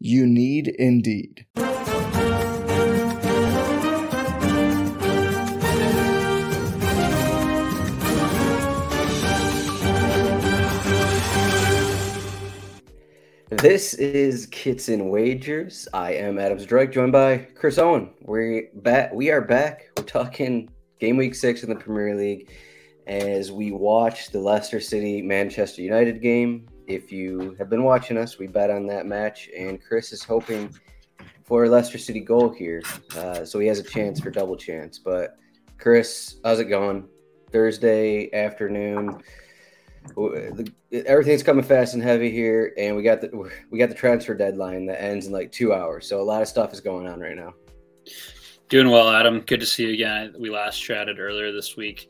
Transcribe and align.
You 0.00 0.26
need 0.26 0.68
Indeed. 0.68 1.46
This 13.50 13.94
is 13.94 14.46
Kits 14.46 14.88
and 14.88 15.10
Wagers. 15.10 15.88
I 15.94 16.12
am 16.14 16.38
Adam 16.38 16.58
Zdroik, 16.58 16.92
joined 16.92 17.12
by 17.12 17.38
Chris 17.54 17.78
Owen. 17.78 18.10
We're 18.20 18.68
back. 18.74 19.14
We 19.14 19.30
are 19.30 19.40
back. 19.40 19.90
We're 19.96 20.04
talking 20.04 20.68
game 20.98 21.16
week 21.16 21.34
six 21.34 21.62
in 21.62 21.70
the 21.70 21.76
Premier 21.76 22.14
League 22.14 22.50
as 23.06 23.52
we 23.52 23.70
watch 23.70 24.30
the 24.30 24.40
Leicester 24.40 24.80
City 24.80 25.22
Manchester 25.22 25.80
United 25.80 26.20
game. 26.20 26.68
If 26.86 27.10
you 27.10 27.54
have 27.58 27.70
been 27.70 27.84
watching 27.84 28.16
us, 28.16 28.38
we 28.38 28.46
bet 28.46 28.70
on 28.70 28.86
that 28.88 29.06
match, 29.06 29.48
and 29.56 29.82
Chris 29.82 30.12
is 30.12 30.22
hoping 30.22 30.74
for 31.44 31.64
a 31.64 31.68
Leicester 31.68 31.98
City 31.98 32.20
goal 32.20 32.50
here, 32.50 32.82
uh, 33.16 33.44
so 33.44 33.58
he 33.58 33.66
has 33.66 33.78
a 33.78 33.82
chance 33.82 34.20
for 34.20 34.30
double 34.30 34.56
chance. 34.56 34.98
But 34.98 35.36
Chris, 35.78 36.36
how's 36.44 36.60
it 36.60 36.66
going? 36.66 37.08
Thursday 37.52 38.32
afternoon. 38.32 39.22
Everything's 40.92 41.42
coming 41.42 41.64
fast 41.64 41.94
and 41.94 42.02
heavy 42.02 42.30
here, 42.30 42.74
and 42.76 42.96
we 42.96 43.02
got 43.02 43.20
the 43.20 43.50
we 43.70 43.78
got 43.78 43.88
the 43.88 43.94
transfer 43.94 44.34
deadline 44.34 44.86
that 44.86 45.02
ends 45.02 45.26
in 45.26 45.32
like 45.32 45.52
two 45.52 45.72
hours. 45.72 46.06
So 46.06 46.20
a 46.20 46.22
lot 46.22 46.42
of 46.42 46.48
stuff 46.48 46.72
is 46.72 46.80
going 46.80 47.06
on 47.06 47.20
right 47.20 47.36
now. 47.36 47.54
Doing 48.68 48.90
well, 48.90 49.08
Adam. 49.08 49.40
Good 49.40 49.60
to 49.60 49.66
see 49.66 49.86
you 49.86 49.94
again. 49.94 50.34
We 50.38 50.50
last 50.50 50.78
chatted 50.78 51.18
earlier 51.18 51.52
this 51.52 51.76
week. 51.76 52.08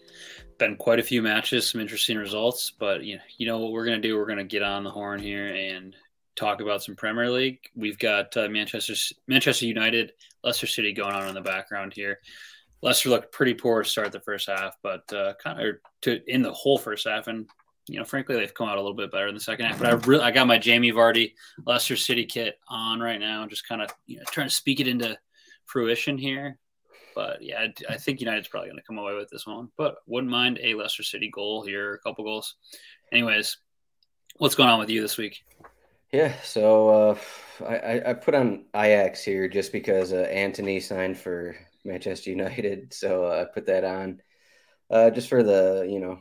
Been 0.58 0.76
quite 0.76 1.00
a 1.00 1.02
few 1.02 1.20
matches, 1.20 1.70
some 1.70 1.80
interesting 1.80 2.16
results, 2.16 2.72
but 2.78 3.04
you 3.04 3.16
know, 3.16 3.22
you 3.38 3.46
know 3.46 3.58
what 3.58 3.72
we're 3.72 3.84
going 3.84 4.00
to 4.00 4.08
do? 4.08 4.16
We're 4.16 4.26
going 4.26 4.38
to 4.38 4.44
get 4.44 4.62
on 4.62 4.84
the 4.84 4.90
horn 4.90 5.20
here 5.20 5.48
and 5.48 5.96
talk 6.36 6.60
about 6.60 6.82
some 6.82 6.94
Premier 6.96 7.30
League. 7.30 7.58
We've 7.74 7.98
got 7.98 8.36
uh, 8.36 8.48
Manchester 8.48 8.94
Manchester 9.26 9.66
United, 9.66 10.12
Leicester 10.42 10.66
City 10.66 10.92
going 10.92 11.14
on 11.14 11.28
in 11.28 11.34
the 11.34 11.40
background 11.40 11.92
here. 11.94 12.20
Leicester 12.82 13.08
looked 13.08 13.32
pretty 13.32 13.54
poor 13.54 13.82
to 13.82 13.88
start 13.88 14.12
the 14.12 14.20
first 14.20 14.48
half, 14.48 14.76
but 14.82 15.10
uh, 15.12 15.34
kind 15.42 15.60
of 15.60 15.76
to 16.02 16.20
in 16.26 16.42
the 16.42 16.52
whole 16.52 16.78
first 16.78 17.06
half, 17.08 17.26
and 17.26 17.48
you 17.88 17.98
know, 17.98 18.04
frankly, 18.04 18.36
they've 18.36 18.54
come 18.54 18.68
out 18.68 18.76
a 18.76 18.80
little 18.80 18.96
bit 18.96 19.10
better 19.10 19.28
in 19.28 19.34
the 19.34 19.40
second 19.40 19.66
half. 19.66 19.78
But 19.78 19.88
I 19.88 19.92
really, 20.06 20.22
I 20.22 20.30
got 20.30 20.46
my 20.46 20.58
Jamie 20.58 20.92
Vardy 20.92 21.32
Leicester 21.66 21.96
City 21.96 22.24
kit 22.24 22.58
on 22.68 23.00
right 23.00 23.20
now, 23.20 23.46
just 23.46 23.68
kind 23.68 23.82
of 23.82 23.90
you 24.06 24.18
know 24.18 24.24
trying 24.30 24.48
to 24.48 24.54
speak 24.54 24.80
it 24.80 24.88
into 24.88 25.18
fruition 25.64 26.18
here. 26.18 26.58
But 27.14 27.42
yeah, 27.42 27.60
I, 27.60 27.94
I 27.94 27.96
think 27.96 28.20
United's 28.20 28.48
probably 28.48 28.70
going 28.70 28.80
to 28.80 28.86
come 28.86 28.98
away 28.98 29.14
with 29.14 29.30
this 29.30 29.46
one. 29.46 29.68
But 29.76 29.96
wouldn't 30.06 30.30
mind 30.30 30.58
a 30.62 30.74
Leicester 30.74 31.02
City 31.02 31.30
goal 31.32 31.62
here, 31.62 31.94
a 31.94 31.98
couple 31.98 32.24
goals. 32.24 32.56
Anyways, 33.12 33.58
what's 34.36 34.54
going 34.54 34.68
on 34.68 34.78
with 34.78 34.90
you 34.90 35.00
this 35.00 35.16
week? 35.16 35.44
Yeah, 36.12 36.32
so 36.42 36.88
uh, 36.88 37.18
I, 37.66 38.10
I 38.10 38.12
put 38.12 38.34
on 38.34 38.66
Ajax 38.74 39.24
here 39.24 39.48
just 39.48 39.72
because 39.72 40.12
uh, 40.12 40.28
Antony 40.30 40.78
signed 40.78 41.18
for 41.18 41.56
Manchester 41.84 42.30
United, 42.30 42.94
so 42.94 43.24
uh, 43.24 43.42
I 43.42 43.52
put 43.52 43.66
that 43.66 43.84
on 43.84 44.20
uh, 44.90 45.10
just 45.10 45.28
for 45.28 45.42
the 45.42 45.86
you 45.90 45.98
know 45.98 46.20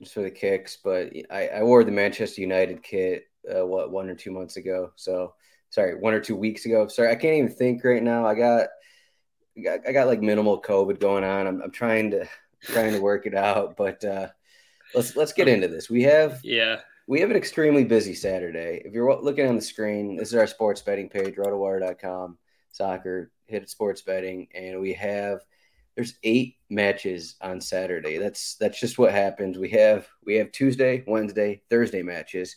just 0.00 0.14
for 0.14 0.22
the 0.22 0.30
kicks. 0.30 0.78
But 0.82 1.12
I, 1.30 1.48
I 1.48 1.62
wore 1.64 1.82
the 1.82 1.90
Manchester 1.90 2.40
United 2.40 2.82
kit 2.82 3.24
uh, 3.52 3.66
what 3.66 3.90
one 3.90 4.08
or 4.08 4.14
two 4.14 4.30
months 4.30 4.56
ago, 4.56 4.92
so 4.96 5.34
sorry, 5.70 5.96
one 5.98 6.14
or 6.14 6.20
two 6.20 6.36
weeks 6.36 6.64
ago. 6.64 6.86
Sorry, 6.86 7.10
I 7.10 7.16
can't 7.16 7.36
even 7.36 7.50
think 7.50 7.82
right 7.82 8.02
now. 8.02 8.26
I 8.26 8.34
got 8.34 8.68
I 9.56 9.92
got 9.92 10.06
like 10.06 10.22
minimal 10.22 10.60
COVID 10.60 11.00
going 11.00 11.24
on. 11.24 11.46
I'm, 11.46 11.62
I'm 11.62 11.70
trying 11.70 12.10
to 12.12 12.28
trying 12.62 12.92
to 12.92 13.00
work 13.00 13.26
it 13.26 13.34
out, 13.34 13.76
but 13.76 14.04
uh, 14.04 14.28
let's 14.94 15.16
let's 15.16 15.32
get 15.32 15.48
into 15.48 15.68
this. 15.68 15.90
We 15.90 16.02
have 16.02 16.40
yeah 16.42 16.80
we 17.06 17.20
have 17.20 17.30
an 17.30 17.36
extremely 17.36 17.84
busy 17.84 18.14
Saturday. 18.14 18.80
If 18.84 18.92
you're 18.94 19.20
looking 19.20 19.48
on 19.48 19.56
the 19.56 19.62
screen, 19.62 20.16
this 20.16 20.28
is 20.28 20.34
our 20.34 20.46
sports 20.46 20.80
betting 20.82 21.08
page, 21.08 21.34
rotowire.com, 21.34 22.38
soccer, 22.70 23.32
hit 23.46 23.68
sports 23.68 24.02
betting, 24.02 24.48
and 24.54 24.80
we 24.80 24.92
have 24.94 25.40
there's 25.94 26.14
eight 26.22 26.56
matches 26.70 27.36
on 27.42 27.60
Saturday. 27.60 28.18
That's 28.18 28.56
that's 28.56 28.80
just 28.80 28.98
what 28.98 29.12
happens. 29.12 29.58
We 29.58 29.70
have 29.70 30.08
we 30.24 30.36
have 30.36 30.52
Tuesday, 30.52 31.04
Wednesday, 31.06 31.62
Thursday 31.68 32.02
matches, 32.02 32.56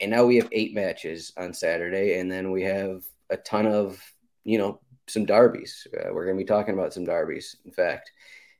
and 0.00 0.10
now 0.10 0.24
we 0.24 0.36
have 0.36 0.48
eight 0.52 0.74
matches 0.74 1.32
on 1.36 1.52
Saturday, 1.52 2.18
and 2.18 2.30
then 2.30 2.52
we 2.52 2.62
have 2.62 3.04
a 3.30 3.36
ton 3.36 3.66
of 3.66 4.00
you 4.44 4.58
know 4.58 4.80
some 5.06 5.24
derbies. 5.24 5.86
Uh, 5.94 6.12
we're 6.12 6.24
going 6.24 6.36
to 6.36 6.42
be 6.42 6.46
talking 6.46 6.74
about 6.74 6.94
some 6.94 7.04
derbies, 7.04 7.56
in 7.64 7.72
fact. 7.72 8.12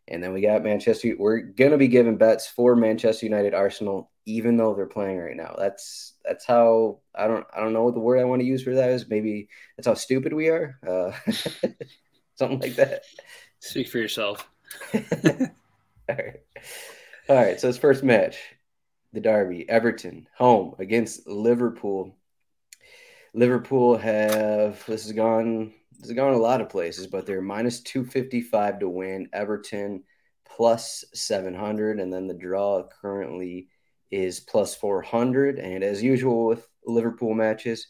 And 0.09 0.23
then 0.23 0.33
we 0.33 0.43
got 0.43 0.63
Manchester. 0.63 1.15
We're 1.19 1.41
going 1.41 1.71
to 1.71 1.79
be 1.79 1.89
giving 1.89 2.19
bets 2.19 2.47
for 2.47 2.77
Manchester 2.77 3.25
United, 3.25 3.55
Arsenal, 3.55 4.11
even 4.27 4.57
though 4.57 4.75
they're 4.75 4.87
playing 4.87 5.19
right 5.19 5.37
now. 5.37 5.55
That's 5.59 6.15
that's 6.25 6.45
how 6.45 6.99
I 7.15 7.27
don't 7.27 7.47
I 7.55 7.61
don't 7.61 7.73
know 7.73 7.85
what 7.85 7.95
the 7.95 8.01
word 8.01 8.19
I 8.19 8.25
want 8.25 8.41
to 8.41 8.47
use 8.47 8.63
for 8.63 8.75
that 8.75 8.91
is. 8.91 9.09
Maybe 9.09 9.49
that's 9.77 9.87
how 9.87 9.95
stupid 9.95 10.35
we 10.35 10.49
are. 10.49 10.79
Uh, 10.87 11.13
something 12.35 12.61
like 12.61 12.77
that. 12.77 13.05
Speak 13.61 13.89
for 13.89 13.99
yourself. 13.99 14.47
All 14.95 15.01
right. 16.09 16.41
All 17.29 17.37
right. 17.37 17.59
So 17.59 17.69
this 17.69 17.79
first 17.79 18.05
match, 18.05 18.37
the 19.15 19.21
derby, 19.21 19.69
Everton 19.69 20.29
home 20.37 20.75
against 20.79 21.27
Liverpool. 21.27 22.15
Liverpool 23.33 23.97
have 23.97 24.85
this 24.87 25.05
has 25.05 25.13
gone 25.13 25.73
has 26.01 26.13
gone 26.13 26.35
a 26.35 26.39
lot 26.39 26.61
of 26.61 26.69
places, 26.69 27.07
but 27.07 27.27
they're 27.27 27.41
minus 27.41 27.81
255 27.81 28.81
to 28.81 28.89
win. 28.89 29.29
Everton 29.33 30.05
plus 30.47 31.05
700, 31.15 32.01
and 32.01 32.13
then 32.13 32.27
the 32.27 32.35
draw 32.35 32.85
currently 33.01 33.69
is 34.11 34.41
plus 34.41 34.75
400. 34.75 35.59
And 35.59 35.83
as 35.83 36.03
usual 36.03 36.47
with 36.47 36.67
Liverpool 36.87 37.35
matches, 37.35 37.89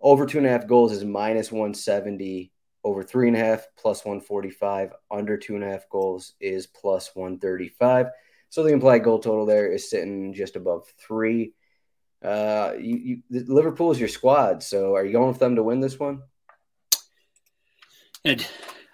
over 0.00 0.26
two 0.26 0.38
and 0.38 0.46
a 0.46 0.50
half 0.50 0.66
goals 0.66 0.92
is 0.92 1.04
minus 1.04 1.50
170. 1.50 2.52
Over 2.84 3.02
three 3.02 3.26
and 3.28 3.36
a 3.36 3.40
half 3.40 3.66
plus 3.76 4.04
145. 4.04 4.92
Under 5.10 5.36
two 5.36 5.54
and 5.56 5.64
a 5.64 5.70
half 5.70 5.88
goals 5.88 6.34
is 6.40 6.66
plus 6.66 7.10
135. 7.14 8.06
So 8.48 8.62
the 8.62 8.72
implied 8.72 9.02
goal 9.02 9.18
total 9.18 9.46
there 9.46 9.72
is 9.72 9.90
sitting 9.90 10.32
just 10.32 10.56
above 10.56 10.86
three. 10.98 11.54
Uh, 12.22 12.74
you, 12.78 13.22
you 13.30 13.44
Liverpool 13.46 13.90
is 13.90 14.00
your 14.00 14.08
squad, 14.08 14.62
so 14.62 14.94
are 14.94 15.04
you 15.04 15.12
going 15.12 15.28
with 15.28 15.38
them 15.38 15.56
to 15.56 15.62
win 15.62 15.80
this 15.80 15.98
one? 15.98 16.22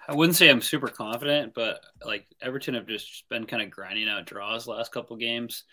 I 0.07 0.13
wouldn't 0.13 0.35
say 0.35 0.49
I'm 0.49 0.61
super 0.61 0.87
confident, 0.87 1.53
but 1.53 1.79
like 2.05 2.27
Everton 2.41 2.73
have 2.75 2.87
just 2.87 3.27
been 3.29 3.45
kind 3.45 3.61
of 3.61 3.69
grinding 3.69 4.09
out 4.09 4.25
draws 4.25 4.67
last 4.67 4.91
couple 4.91 5.15
games. 5.15 5.63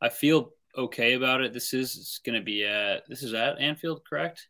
I 0.00 0.08
feel 0.08 0.52
okay 0.76 1.14
about 1.14 1.42
it. 1.42 1.52
This 1.52 1.74
is 1.74 2.20
going 2.24 2.38
to 2.38 2.44
be 2.44 2.64
at 2.64 3.08
this 3.08 3.22
is 3.22 3.34
at 3.34 3.60
Anfield, 3.60 4.02
correct? 4.08 4.48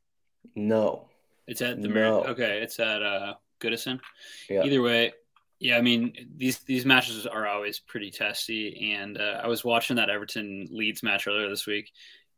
No, 0.55 1.08
it's 1.46 1.62
at 1.62 1.81
the 1.82 1.88
no. 1.88 2.25
okay. 2.25 2.61
It's 2.62 2.78
at 2.78 3.02
uh, 3.02 3.34
Goodison. 3.61 4.00
Yeah. 4.49 4.62
Either 4.62 4.82
way, 4.82 5.12
yeah. 5.58 5.76
I 5.76 5.81
mean 5.81 6.14
these 6.37 6.60
these 6.60 6.87
matches 6.87 7.26
are 7.26 7.46
always 7.46 7.81
pretty 7.81 8.10
testy, 8.10 8.93
and 8.94 9.19
uh, 9.19 9.40
I 9.43 9.49
was 9.49 9.64
watching 9.64 9.96
that 9.96 10.10
Everton 10.10 10.69
Leeds 10.70 11.02
match 11.02 11.26
earlier 11.26 11.49
this 11.49 11.67
week, 11.67 11.90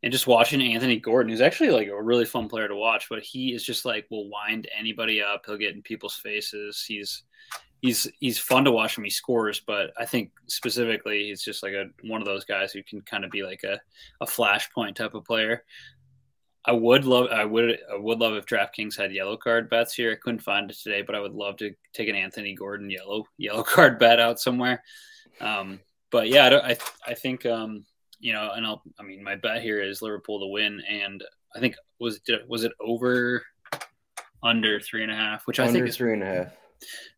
and 0.06 0.12
just 0.12 0.28
watching 0.28 0.62
Anthony 0.62 1.00
Gordon, 1.00 1.30
who's 1.30 1.40
actually 1.40 1.70
like 1.70 1.88
a 1.88 2.00
really 2.00 2.24
fun 2.24 2.48
player 2.48 2.68
to 2.68 2.76
watch, 2.76 3.08
but 3.10 3.24
he 3.24 3.52
is 3.52 3.64
just 3.64 3.84
like 3.84 4.06
will 4.08 4.30
wind 4.30 4.68
anybody 4.78 5.20
up. 5.20 5.42
He'll 5.44 5.56
get 5.56 5.74
in 5.74 5.82
people's 5.82 6.14
faces. 6.14 6.84
He's 6.86 7.24
he's 7.82 8.06
he's 8.20 8.38
fun 8.38 8.64
to 8.66 8.70
watch 8.70 8.96
when 8.96 9.02
he 9.02 9.10
scores, 9.10 9.58
but 9.66 9.90
I 9.98 10.04
think 10.04 10.30
specifically 10.46 11.24
he's 11.24 11.42
just 11.42 11.60
like 11.60 11.72
a 11.72 11.86
one 12.02 12.20
of 12.20 12.24
those 12.24 12.44
guys 12.44 12.70
who 12.70 12.84
can 12.84 13.00
kind 13.00 13.24
of 13.24 13.32
be 13.32 13.42
like 13.42 13.64
a, 13.64 13.80
a 14.20 14.26
flashpoint 14.26 14.94
type 14.94 15.14
of 15.14 15.24
player. 15.24 15.64
I 16.64 16.70
would 16.70 17.04
love 17.04 17.26
I 17.32 17.44
would 17.44 17.76
I 17.92 17.96
would 17.96 18.20
love 18.20 18.34
if 18.34 18.46
DraftKings 18.46 18.96
had 18.96 19.12
yellow 19.12 19.36
card 19.36 19.68
bets 19.68 19.92
here. 19.92 20.12
I 20.12 20.22
couldn't 20.22 20.38
find 20.38 20.70
it 20.70 20.76
today, 20.76 21.02
but 21.02 21.16
I 21.16 21.20
would 21.20 21.34
love 21.34 21.56
to 21.56 21.72
take 21.94 22.08
an 22.08 22.14
Anthony 22.14 22.54
Gordon 22.54 22.90
yellow 22.90 23.24
yellow 23.38 23.62
card 23.64 23.98
bet 23.98 24.20
out 24.20 24.38
somewhere. 24.38 24.84
Um, 25.40 25.80
but 26.12 26.28
yeah, 26.28 26.46
I, 26.46 26.70
I, 26.70 26.76
I 27.08 27.14
think 27.14 27.44
um, 27.44 27.84
you 28.18 28.32
know, 28.32 28.50
and 28.54 28.66
I'll 28.66 28.82
I 28.98 29.02
mean 29.02 29.22
my 29.22 29.36
bet 29.36 29.62
here 29.62 29.82
is 29.82 30.02
Liverpool 30.02 30.40
to 30.40 30.46
win, 30.46 30.82
and 30.88 31.22
I 31.54 31.60
think 31.60 31.76
was 32.00 32.20
was 32.48 32.64
it 32.64 32.72
over 32.80 33.44
under 34.42 34.80
three 34.80 35.02
and 35.02 35.12
a 35.12 35.16
half, 35.16 35.46
which 35.46 35.58
under 35.58 35.70
I 35.70 35.72
think 35.72 35.88
is 35.88 35.96
three 35.96 36.12
and 36.12 36.22
a 36.22 36.26
half. 36.26 36.52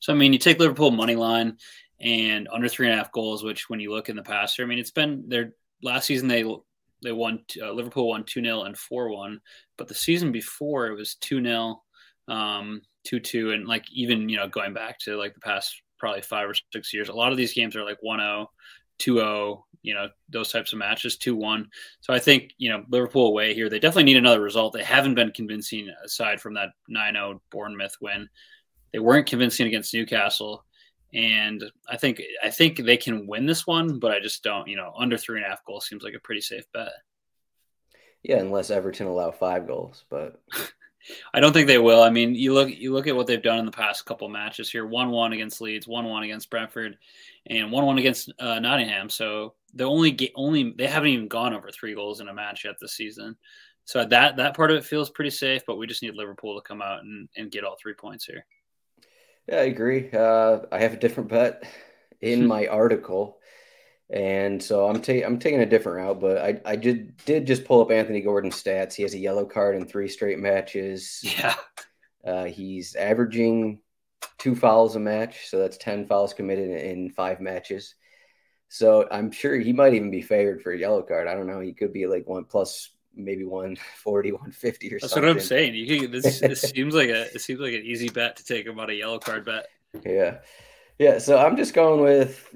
So 0.00 0.12
I 0.12 0.17
mean, 0.17 0.33
you 0.33 0.39
take 0.39 0.59
Liverpool 0.59 0.91
money 0.91 1.17
line 1.17 1.56
and 2.00 2.49
under 2.53 2.69
three 2.69 2.87
and 2.87 2.95
a 2.95 2.99
half 2.99 3.12
goals, 3.12 3.43
which 3.43 3.69
when 3.69 3.81
you 3.81 3.91
look 3.91 4.09
in 4.09 4.17
the 4.17 4.23
past, 4.23 4.61
I 4.61 4.65
mean, 4.65 4.79
it's 4.79 4.91
been 4.91 5.25
their 5.29 5.53
last 5.83 6.06
season 6.06 6.29
they 6.29 6.45
they 7.03 7.12
won 7.12 7.41
uh, 7.62 7.73
Liverpool 7.73 8.09
won 8.09 8.25
two 8.25 8.43
0 8.43 8.62
and 8.62 8.77
four 8.77 9.11
one, 9.11 9.41
but 9.77 9.89
the 9.89 9.95
season 9.95 10.33
before 10.33 10.89
it 10.89 10.95
was 10.97 11.15
two 11.17 11.43
0 11.43 11.83
um, 12.29 12.83
two 13.05 13.21
two, 13.21 13.53
and 13.53 13.67
like 13.67 13.85
even 13.93 14.29
you 14.29 14.37
know 14.37 14.49
going 14.49 14.75
back 14.75 14.99
to 15.00 15.17
like 15.17 15.35
the 15.35 15.41
past 15.41 15.83
probably 15.99 16.23
five 16.23 16.49
or 16.49 16.55
six 16.73 16.93
years, 16.95 17.09
a 17.09 17.12
lot 17.12 17.33
of 17.33 17.39
these 17.39 17.53
games 17.53 17.75
are 17.75 17.85
like 17.85 17.99
1-0, 18.05 18.47
2-0, 19.00 19.62
you 19.82 19.94
know 19.94 20.08
those 20.28 20.52
types 20.52 20.72
of 20.72 20.78
matches 20.78 21.16
2-1 21.19 21.66
so 22.00 22.12
i 22.12 22.19
think 22.19 22.52
you 22.58 22.70
know 22.70 22.84
liverpool 22.90 23.28
away 23.28 23.54
here 23.54 23.69
they 23.69 23.78
definitely 23.78 24.04
need 24.04 24.16
another 24.16 24.40
result. 24.40 24.72
They 24.72 24.82
haven't 24.82 25.14
been 25.14 25.32
convincing 25.32 25.88
aside 26.04 26.40
from 26.40 26.54
that 26.54 26.70
9-0 26.90 27.40
bournemouth 27.50 27.96
win. 28.00 28.28
They 28.92 28.98
weren't 28.98 29.26
convincing 29.26 29.66
against 29.66 29.94
newcastle. 29.94 30.64
And 31.14 31.64
i 31.88 31.96
think 31.96 32.20
i 32.44 32.50
think 32.50 32.78
they 32.78 32.98
can 32.98 33.26
win 33.26 33.46
this 33.46 33.66
one 33.66 33.98
but 33.98 34.10
i 34.10 34.20
just 34.20 34.42
don't 34.42 34.69
you 34.69 34.76
know 34.76 34.92
under 34.98 35.16
three 35.16 35.38
and 35.38 35.46
a 35.46 35.48
half 35.48 35.64
goals 35.64 35.86
seems 35.86 36.02
like 36.02 36.14
a 36.14 36.20
pretty 36.20 36.42
safe 36.42 36.64
bet. 36.75 36.92
Yeah 38.22 38.36
unless 38.36 38.70
everton 38.70 39.06
allow 39.06 39.30
five 39.30 39.66
goals 39.66 40.04
but 40.10 40.42
I 41.32 41.40
don't 41.40 41.52
think 41.52 41.66
they 41.66 41.78
will. 41.78 42.02
I 42.02 42.10
mean, 42.10 42.34
you 42.34 42.52
look 42.52 42.69
you 42.69 42.92
look 42.92 43.06
at 43.06 43.16
what 43.16 43.26
they've 43.26 43.42
done 43.42 43.60
in 43.60 43.64
the 43.64 43.72
past 43.72 44.04
couple 44.04 44.28
matches 44.28 44.70
here: 44.70 44.86
one 44.86 45.10
one 45.10 45.32
against 45.32 45.60
Leeds, 45.60 45.88
one 45.88 46.04
one 46.04 46.22
against 46.22 46.50
Brentford, 46.50 46.98
and 47.46 47.72
one 47.72 47.86
one 47.86 47.98
against 47.98 48.30
uh, 48.38 48.58
Nottingham. 48.58 49.08
So 49.08 49.54
the 49.75 49.85
only 49.85 50.11
ga- 50.11 50.32
only 50.35 50.75
they 50.76 50.87
haven't 50.87 51.11
even 51.11 51.29
gone 51.29 51.55
over 51.55 51.70
three 51.70 51.94
goals 51.94 52.20
in 52.20 52.29
a 52.29 52.35
match 52.35 52.65
yet 52.65 52.76
this 52.81 52.94
season. 52.94 53.37
So 53.85 54.05
that 54.05 54.37
that 54.37 54.56
part 54.56 54.70
of 54.70 54.76
it 54.76 54.85
feels 54.85 55.11
pretty 55.11 55.31
safe, 55.31 55.62
but 55.67 55.76
we 55.76 55.87
just 55.87 56.03
need 56.03 56.15
Liverpool 56.15 56.61
to 56.61 56.67
come 56.67 56.82
out 56.82 57.03
and, 57.03 57.29
and 57.37 57.50
get 57.50 57.65
all 57.65 57.76
three 57.81 57.94
points 57.94 58.25
here. 58.25 58.44
Yeah, 59.49 59.56
I 59.56 59.65
agree. 59.65 60.11
Uh, 60.12 60.61
I 60.70 60.79
have 60.79 60.93
a 60.93 60.99
different 60.99 61.31
bet 61.31 61.65
in 62.20 62.47
my 62.47 62.67
article. 62.67 63.38
And 64.11 64.62
so 64.62 64.88
I'm 64.88 65.03
taking 65.03 65.25
I'm 65.25 65.38
taking 65.38 65.61
a 65.61 65.67
different 65.67 65.99
route, 65.99 66.21
but 66.21 66.38
I, 66.38 66.61
I 66.64 66.76
did 66.76 67.17
did 67.26 67.47
just 67.47 67.67
pull 67.67 67.82
up 67.82 67.91
Anthony 67.91 68.23
Gordon's 68.23 68.62
stats. 68.62 68.94
He 68.94 69.03
has 69.03 69.14
a 69.14 69.19
yellow 69.19 69.44
card 69.44 69.76
in 69.76 69.87
three 69.87 70.09
straight 70.09 70.38
matches. 70.38 71.21
Yeah. 71.23 71.55
Uh, 72.26 72.44
he's 72.44 72.94
averaging 72.94 73.81
two 74.38 74.56
fouls 74.56 74.97
a 74.97 75.00
match, 75.00 75.49
so 75.49 75.59
that's 75.59 75.76
ten 75.76 76.06
fouls 76.06 76.32
committed 76.32 76.71
in 76.71 77.11
five 77.11 77.41
matches. 77.41 77.94
So 78.69 79.09
I'm 79.11 79.31
sure 79.31 79.56
he 79.56 79.73
might 79.73 79.94
even 79.94 80.11
be 80.11 80.23
favored 80.23 80.62
for 80.62 80.73
a 80.73 80.79
yellow 80.79 81.03
card. 81.03 81.26
I 81.26 81.35
don't 81.35 81.47
know. 81.47 81.61
He 81.61 81.73
could 81.73 81.93
be 81.93 82.06
like 82.06 82.26
one 82.26 82.44
plus 82.44 82.91
maybe 83.15 83.44
140, 83.44 84.32
150 84.32 84.87
or 84.87 85.00
something. 85.00 85.00
That's 85.00 85.12
something. 85.12 85.29
what 85.29 85.31
I'm 85.31 85.41
saying. 85.41 85.75
You 85.75 86.00
can, 86.00 86.11
this, 86.11 86.41
this 86.41 86.61
seems 86.75 86.94
like 86.94 87.09
a 87.09 87.23
it 87.35 87.41
seems 87.41 87.61
like 87.61 87.75
an 87.75 87.82
easy 87.85 88.09
bet 88.09 88.37
to 88.37 88.44
take 88.44 88.67
about 88.67 88.91
a 88.91 88.94
yellow 88.94 89.19
card 89.19 89.44
bet. 89.44 89.67
Yeah. 90.05 90.38
Yeah. 90.99 91.19
So 91.19 91.38
I'm 91.38 91.56
just 91.56 91.75
going 91.75 92.03
with 92.03 92.55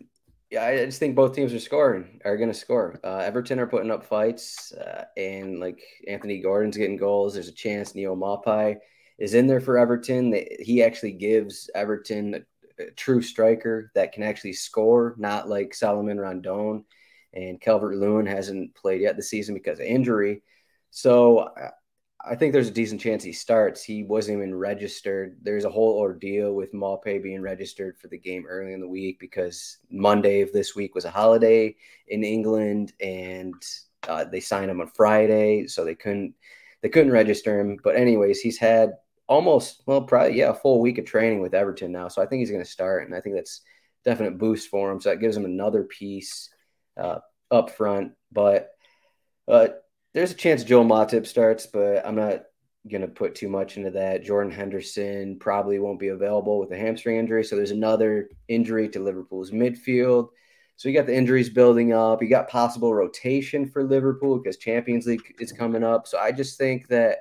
yeah, 0.53 0.67
I 0.67 0.85
just 0.85 0.99
think 0.99 1.17
both 1.17 1.35
teams 1.35 1.55
are 1.55 1.59
scoring, 1.59 2.21
are 2.27 2.37
going 2.37 2.51
to 2.51 2.55
score. 2.55 3.01
Uh, 3.03 3.17
Everton 3.17 3.59
are 3.59 3.67
putting 3.67 3.91
up 3.91 4.05
fights, 4.05 4.71
uh, 4.73 5.05
and 5.17 5.59
like 5.61 5.81
Anthony 6.07 6.43
Gordon's 6.43 6.77
getting 6.77 6.99
goals. 6.99 7.33
There's 7.33 7.49
a 7.49 7.53
chance 7.53 7.95
Neal 7.95 8.15
Maupay 8.15 8.77
is 9.19 9.33
in 9.33 9.47
there 9.47 9.63
for 9.63 9.79
Everton. 9.79 10.29
They, 10.29 10.59
he 10.61 10.83
actually 10.83 11.13
gives 11.13 11.71
Everton 11.75 12.45
true 12.91 13.23
striker 13.23 13.91
that 13.95 14.13
can 14.13 14.23
actually 14.23 14.53
score, 14.55 15.15
not 15.19 15.49
like 15.49 15.75
Salomon 15.75 16.19
Rondon. 16.19 16.85
And 17.35 17.61
Calvert 17.61 17.97
Lewin 17.97 18.27
hasn't 18.27 18.75
played 18.75 19.01
yet 19.01 19.17
this 19.17 19.31
season 19.31 19.55
because 19.55 19.79
of 19.79 19.87
injury. 19.87 20.43
So 20.91 21.49
I 22.25 22.37
think 22.37 22.53
there's 22.53 22.69
a 22.69 22.73
decent 22.73 23.01
chance 23.01 23.25
he 23.25 23.33
starts. 23.33 23.83
He 23.83 24.05
wasn't 24.05 24.39
even 24.39 24.55
registered. 24.55 25.39
There's 25.43 25.65
a 25.65 25.71
whole 25.71 25.99
ordeal 25.99 26.55
with 26.55 26.73
Maupay 26.73 27.23
being 27.23 27.43
registered 27.43 27.99
for 27.99 28.09
the 28.09 28.19
game 28.19 28.45
early 28.49 28.75
in 28.75 28.81
the 28.81 28.89
week 28.89 29.19
because 29.19 29.79
Monday 29.91 30.41
of 30.41 30.53
this 30.53 30.77
week 30.77 30.95
was 30.95 31.05
a 31.05 31.11
holiday 31.11 31.75
in 32.07 32.23
England, 32.23 32.93
and 33.01 33.55
uh, 34.07 34.25
they 34.25 34.41
signed 34.41 34.71
him 34.71 34.81
on 34.81 34.89
Friday, 34.89 35.67
so 35.67 35.85
they 35.85 35.97
couldn't 35.97 36.35
they 36.83 36.89
couldn't 36.89 37.13
register 37.13 37.59
him. 37.59 37.79
But 37.83 37.97
anyways, 37.97 38.41
he's 38.41 38.59
had 38.59 38.93
almost 39.29 39.83
well, 39.87 40.03
probably 40.03 40.39
yeah, 40.39 40.51
a 40.51 40.55
full 40.55 40.81
week 40.81 40.99
of 40.99 41.05
training 41.05 41.41
with 41.41 41.55
Everton 41.55 41.93
now, 41.93 42.09
so 42.09 42.23
I 42.23 42.27
think 42.27 42.41
he's 42.41 42.51
going 42.51 42.65
to 42.65 42.71
start, 42.71 43.07
and 43.07 43.15
I 43.15 43.21
think 43.21 43.35
that's 43.37 43.63
definite 44.05 44.39
boost 44.39 44.69
for 44.69 44.91
him. 44.91 45.01
So 45.01 45.11
that 45.11 45.21
gives 45.21 45.37
him 45.37 45.45
another 45.45 45.85
piece 45.85 46.51
uh, 46.97 47.19
up 47.51 47.71
front, 47.71 48.13
but. 48.31 48.71
Uh, 49.49 49.69
there's 50.15 50.31
a 50.31 50.35
chance 50.35 50.65
Joel 50.65 50.85
Matip 50.85 51.27
starts, 51.27 51.67
but 51.67 52.07
I'm 52.07 52.15
not 52.15 52.43
going 52.91 53.03
to 53.03 53.09
put 53.09 53.35
too 53.35 53.49
much 53.49 53.77
into 53.77 53.91
that. 53.93 54.25
Jordan 54.25 54.53
Henderson 54.53 55.39
probably 55.39 55.79
won't 55.79 56.01
be 56.01 56.09
available 56.09 56.59
with 56.59 56.73
a 56.73 56.77
hamstring 56.77 57.17
injury. 57.17 57.45
So 57.45 57.57
there's 57.57 57.71
another 57.71 58.29
injury 58.49 58.89
to 58.91 59.01
Liverpool's 59.01 59.53
midfield. 59.53 60.29
So 60.77 60.89
you 60.89 60.95
got 60.95 61.07
the 61.07 61.17
injuries 61.17 61.49
building 61.49 61.93
up. 61.93 62.23
You 62.23 62.29
got 62.29 62.49
possible 62.49 62.93
rotation 62.93 63.67
for 63.67 63.85
Liverpool 63.85 64.39
because 64.39 64.57
Champions 64.57 65.07
League 65.07 65.23
is 65.39 65.53
coming 65.53 65.85
up. 65.85 66.09
So 66.09 66.19
I 66.19 66.33
just 66.33 66.59
think 66.59 66.89
that 66.89 67.19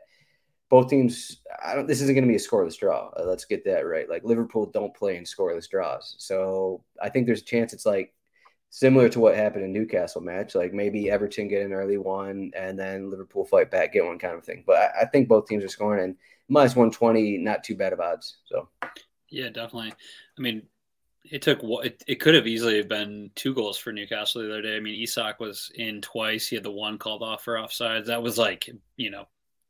both 0.72 0.90
teams, 0.90 1.42
I 1.62 1.76
don't, 1.76 1.86
this 1.86 2.00
isn't 2.00 2.16
going 2.16 2.24
to 2.24 2.30
be 2.30 2.38
a 2.38 2.40
scoreless 2.40 2.80
draw. 2.80 3.10
Uh, 3.10 3.26
let's 3.26 3.44
get 3.44 3.66
that 3.66 3.82
right. 3.82 4.10
Like 4.10 4.24
Liverpool 4.24 4.68
don't 4.68 4.96
play 4.96 5.18
in 5.18 5.26
scoreless 5.26 5.70
draws. 5.70 6.16
So 6.18 6.82
I 7.00 7.10
think 7.10 7.28
there's 7.28 7.42
a 7.42 7.46
chance 7.46 7.74
it's 7.74 7.86
like 7.86 8.14
similar 8.70 9.10
to 9.10 9.20
what 9.20 9.36
happened 9.36 9.66
in 9.66 9.74
Newcastle 9.74 10.22
match. 10.22 10.56
Like 10.56 10.74
maybe 10.74 11.12
Everton 11.12 11.50
get 11.50 11.66
an 11.66 11.74
early 11.74 11.98
one 11.98 12.52
and 12.56 12.80
then 12.80 13.12
Liverpool 13.12 13.44
fight 13.44 13.70
back, 13.70 13.92
get 13.92 14.06
one 14.06 14.18
kind 14.18 14.36
of 14.38 14.46
thing. 14.46 14.64
But 14.66 14.78
I, 14.78 15.02
I 15.02 15.06
think 15.08 15.28
both 15.28 15.46
teams 15.46 15.62
are 15.66 15.68
scoring 15.68 16.06
and 16.06 16.16
minus 16.48 16.74
120, 16.74 17.40
not 17.40 17.66
too 17.66 17.76
bad 17.76 17.92
of 17.92 18.00
odds. 18.00 18.38
So, 18.46 18.70
yeah, 19.30 19.50
definitely. 19.50 19.92
I 20.38 20.42
mean, 20.42 20.64
it 21.30 21.42
took 21.42 21.60
it, 21.62 22.02
it 22.08 22.22
could 22.22 22.34
have 22.34 22.48
easily 22.48 22.82
been 22.82 23.30
two 23.36 23.54
goals 23.54 23.78
for 23.78 23.92
Newcastle 23.92 24.42
the 24.42 24.50
other 24.50 24.62
day. 24.62 24.78
I 24.78 24.80
mean, 24.80 25.04
Isak 25.04 25.42
was 25.42 25.70
in 25.76 26.00
twice. 26.00 26.48
He 26.48 26.56
had 26.56 26.64
the 26.64 26.72
one 26.72 26.98
called 26.98 27.24
off 27.24 27.44
for 27.44 27.56
offsides. 27.56 28.06
That 28.06 28.24
was 28.24 28.38
like, 28.38 28.70
you 28.96 29.10
know, 29.10 29.28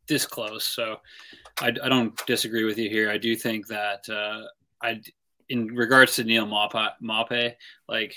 this 0.07 0.25
close. 0.25 0.65
So 0.65 0.97
I, 1.59 1.67
I 1.67 1.89
don't 1.89 2.15
disagree 2.25 2.63
with 2.63 2.77
you 2.77 2.89
here. 2.89 3.09
I 3.09 3.17
do 3.17 3.35
think 3.35 3.67
that 3.67 4.07
uh, 4.09 4.47
I, 4.81 5.01
in 5.49 5.67
regards 5.67 6.15
to 6.15 6.23
Neal 6.23 6.47
Maupay, 6.47 7.53
like 7.87 8.15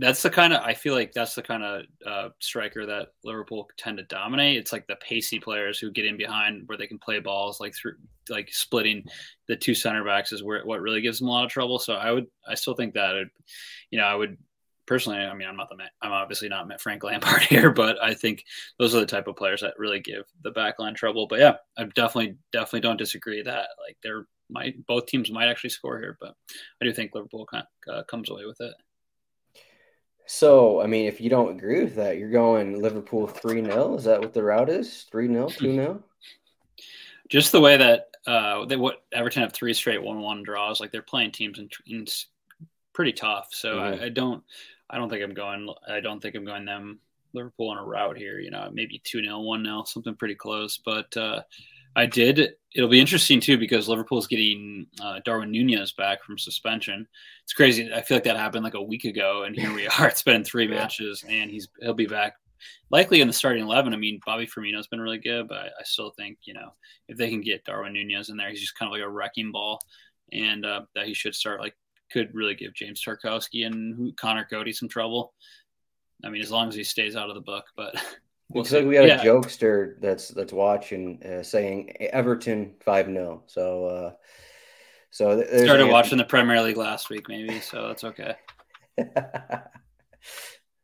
that's 0.00 0.22
the 0.22 0.30
kind 0.30 0.54
of 0.54 0.62
I 0.62 0.72
feel 0.72 0.94
like 0.94 1.12
that's 1.12 1.34
the 1.34 1.42
kind 1.42 1.62
of 1.62 1.82
uh, 2.06 2.28
striker 2.38 2.86
that 2.86 3.08
Liverpool 3.22 3.68
tend 3.76 3.98
to 3.98 4.04
dominate. 4.04 4.56
It's 4.56 4.72
like 4.72 4.86
the 4.86 4.96
pacey 4.96 5.38
players 5.38 5.78
who 5.78 5.90
get 5.90 6.06
in 6.06 6.16
behind 6.16 6.62
where 6.66 6.78
they 6.78 6.86
can 6.86 6.98
play 6.98 7.18
balls 7.18 7.60
like 7.60 7.74
through 7.74 7.96
like 8.30 8.48
splitting 8.50 9.04
the 9.46 9.56
two 9.56 9.74
center 9.74 10.02
backs 10.02 10.32
is 10.32 10.42
where 10.42 10.64
what 10.64 10.80
really 10.80 11.02
gives 11.02 11.18
them 11.18 11.28
a 11.28 11.30
lot 11.30 11.44
of 11.44 11.50
trouble. 11.50 11.78
So 11.78 11.94
I 11.94 12.12
would 12.12 12.26
I 12.48 12.54
still 12.54 12.74
think 12.74 12.94
that 12.94 13.14
it, 13.14 13.28
you 13.90 13.98
know 13.98 14.06
I 14.06 14.14
would 14.14 14.38
personally 14.86 15.18
I 15.18 15.34
mean 15.34 15.48
I'm 15.48 15.56
not 15.56 15.68
the 15.68 15.76
I'm 16.02 16.12
obviously 16.12 16.48
not 16.48 16.80
Frank 16.80 17.04
Lampard 17.04 17.42
here, 17.48 17.70
but 17.70 18.02
I 18.02 18.14
think 18.14 18.44
those 18.78 18.94
are 18.94 19.00
the 19.00 19.06
type 19.06 19.28
of 19.28 19.36
players 19.36 19.60
that 19.60 19.78
really 19.78 20.00
give 20.00 20.24
the 20.42 20.52
backline 20.52 20.94
trouble. 20.94 21.26
But 21.26 21.40
yeah, 21.40 21.56
I 21.78 21.84
definitely 21.84 22.36
definitely 22.52 22.80
don't 22.80 22.96
disagree 22.96 23.42
that 23.42 23.68
like 23.86 23.96
they're 24.02 24.26
might 24.50 24.84
both 24.86 25.06
teams 25.06 25.30
might 25.30 25.48
actually 25.48 25.70
score 25.70 25.98
here, 25.98 26.16
but 26.20 26.34
I 26.80 26.84
do 26.84 26.92
think 26.92 27.14
Liverpool 27.14 27.46
kind 27.46 27.64
of, 27.86 27.94
uh, 27.94 28.02
comes 28.04 28.30
away 28.30 28.44
with 28.46 28.60
it. 28.60 28.74
So, 30.26 30.80
I 30.80 30.86
mean, 30.86 31.06
if 31.06 31.20
you 31.20 31.28
don't 31.28 31.56
agree 31.56 31.82
with 31.82 31.96
that, 31.96 32.16
you're 32.16 32.30
going 32.30 32.80
Liverpool 32.80 33.26
3 33.26 33.64
0. 33.64 33.96
Is 33.96 34.04
that 34.04 34.20
what 34.20 34.32
the 34.32 34.44
route 34.44 34.70
is? 34.70 35.06
3 35.10 35.26
0, 35.26 35.48
2 35.58 35.74
0? 35.74 36.04
Just 37.28 37.52
the 37.52 37.60
way 37.60 37.76
that 37.76 38.10
uh, 38.26 38.64
they 38.66 38.76
what 38.76 39.02
Everton 39.12 39.42
have 39.42 39.52
three 39.52 39.74
straight 39.74 40.02
1 40.02 40.20
1 40.20 40.42
draws. 40.42 40.80
Like 40.80 40.92
they're 40.92 41.02
playing 41.02 41.32
teams 41.32 41.58
in, 41.58 41.68
in 41.86 42.06
pretty 42.92 43.12
tough. 43.12 43.48
So 43.52 43.76
mm-hmm. 43.76 44.02
I, 44.02 44.06
I, 44.06 44.08
don't, 44.08 44.42
I 44.88 44.98
don't 44.98 45.08
think 45.08 45.22
I'm 45.22 45.34
going, 45.34 45.68
I 45.88 46.00
don't 46.00 46.20
think 46.20 46.34
I'm 46.34 46.44
going 46.44 46.64
them 46.64 47.00
Liverpool 47.32 47.68
on 47.68 47.78
a 47.78 47.84
route 47.84 48.16
here. 48.16 48.40
You 48.40 48.50
know, 48.50 48.70
maybe 48.72 49.00
2 49.04 49.22
0, 49.22 49.40
1 49.40 49.64
0, 49.64 49.84
something 49.84 50.14
pretty 50.14 50.34
close. 50.34 50.78
But, 50.78 51.16
uh, 51.16 51.42
I 51.96 52.06
did. 52.06 52.54
It'll 52.74 52.88
be 52.88 53.00
interesting 53.00 53.40
too 53.40 53.58
because 53.58 53.88
Liverpool's 53.88 54.26
getting 54.26 54.86
uh, 55.02 55.20
Darwin 55.24 55.50
Nunez 55.50 55.92
back 55.92 56.22
from 56.22 56.38
suspension. 56.38 57.06
It's 57.42 57.52
crazy. 57.52 57.92
I 57.92 58.00
feel 58.00 58.16
like 58.16 58.24
that 58.24 58.36
happened 58.36 58.64
like 58.64 58.74
a 58.74 58.82
week 58.82 59.04
ago, 59.04 59.42
and 59.42 59.56
here 59.56 59.74
we 59.74 59.88
are. 59.98 60.06
It's 60.06 60.22
been 60.22 60.44
three 60.44 60.68
yeah. 60.68 60.76
matches, 60.76 61.24
and 61.28 61.50
he's 61.50 61.68
he'll 61.80 61.94
be 61.94 62.06
back 62.06 62.34
likely 62.90 63.20
in 63.20 63.26
the 63.26 63.32
starting 63.34 63.64
eleven. 63.64 63.92
I 63.92 63.96
mean, 63.96 64.20
Bobby 64.24 64.46
Firmino's 64.46 64.86
been 64.86 65.00
really 65.00 65.18
good, 65.18 65.48
but 65.48 65.58
I, 65.58 65.66
I 65.66 65.82
still 65.84 66.10
think 66.10 66.38
you 66.44 66.54
know 66.54 66.70
if 67.08 67.18
they 67.18 67.28
can 67.28 67.40
get 67.40 67.64
Darwin 67.64 67.92
Nunez 67.92 68.28
in 68.28 68.36
there, 68.36 68.50
he's 68.50 68.60
just 68.60 68.78
kind 68.78 68.88
of 68.88 68.92
like 68.92 69.04
a 69.04 69.10
wrecking 69.10 69.50
ball, 69.50 69.80
and 70.32 70.64
uh, 70.64 70.82
that 70.94 71.06
he 71.06 71.14
should 71.14 71.34
start. 71.34 71.60
Like, 71.60 71.74
could 72.10 72.34
really 72.34 72.54
give 72.54 72.74
James 72.74 73.02
Tarkowski 73.04 73.66
and 73.66 74.16
Conor 74.16 74.46
Coady 74.50 74.72
some 74.72 74.88
trouble. 74.88 75.32
I 76.24 76.28
mean, 76.28 76.42
as 76.42 76.50
long 76.50 76.68
as 76.68 76.74
he 76.74 76.84
stays 76.84 77.16
out 77.16 77.28
of 77.28 77.34
the 77.34 77.40
book, 77.40 77.64
but 77.76 77.94
Looks 78.52 78.72
like 78.72 78.84
we 78.84 78.94
got 78.94 79.06
yeah. 79.06 79.20
a 79.20 79.24
jokester 79.24 79.94
that's 80.00 80.28
that's 80.28 80.52
watching 80.52 81.22
uh, 81.22 81.42
saying 81.42 81.94
Everton 82.00 82.74
five 82.84 83.06
0 83.06 83.44
So 83.46 83.84
uh, 83.84 84.12
so 85.10 85.42
started 85.42 85.86
watching 85.86 86.18
the 86.18 86.24
Premier 86.24 86.60
League 86.60 86.76
last 86.76 87.10
week, 87.10 87.28
maybe. 87.28 87.60
So 87.60 87.86
that's 87.88 88.02
okay. 88.04 88.34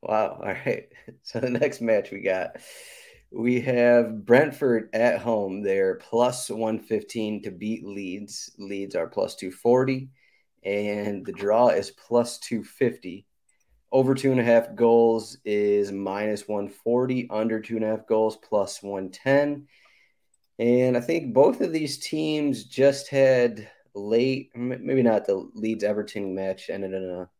wow. 0.02 0.38
All 0.40 0.54
right. 0.66 0.88
So 1.22 1.38
the 1.38 1.50
next 1.50 1.80
match 1.80 2.10
we 2.10 2.20
got, 2.20 2.56
we 3.30 3.60
have 3.60 4.24
Brentford 4.24 4.90
at 4.92 5.20
home. 5.20 5.62
They're 5.62 5.96
plus 5.96 6.50
one 6.50 6.80
fifteen 6.80 7.42
to 7.44 7.52
beat 7.52 7.84
Leeds. 7.84 8.50
Leeds 8.58 8.96
are 8.96 9.06
plus 9.06 9.36
two 9.36 9.52
forty, 9.52 10.08
and 10.66 11.24
the 11.24 11.32
draw 11.32 11.68
is 11.68 11.92
plus 11.92 12.38
two 12.38 12.64
fifty. 12.64 13.24
Over 13.92 14.14
two 14.14 14.32
and 14.32 14.40
a 14.40 14.44
half 14.44 14.74
goals 14.74 15.38
is 15.44 15.92
minus 15.92 16.48
140, 16.48 17.28
under 17.30 17.60
two 17.60 17.76
and 17.76 17.84
a 17.84 17.88
half 17.88 18.06
goals 18.06 18.36
plus 18.36 18.82
110. 18.82 19.68
And 20.58 20.96
I 20.96 21.00
think 21.00 21.32
both 21.32 21.60
of 21.60 21.72
these 21.72 21.98
teams 21.98 22.64
just 22.64 23.08
had 23.08 23.70
late, 23.94 24.50
maybe 24.56 25.02
not 25.02 25.24
the 25.24 25.48
Leeds 25.54 25.84
Everton 25.84 26.34
match 26.34 26.68
ended 26.68 26.94
in 26.94 27.04
a 27.04 27.30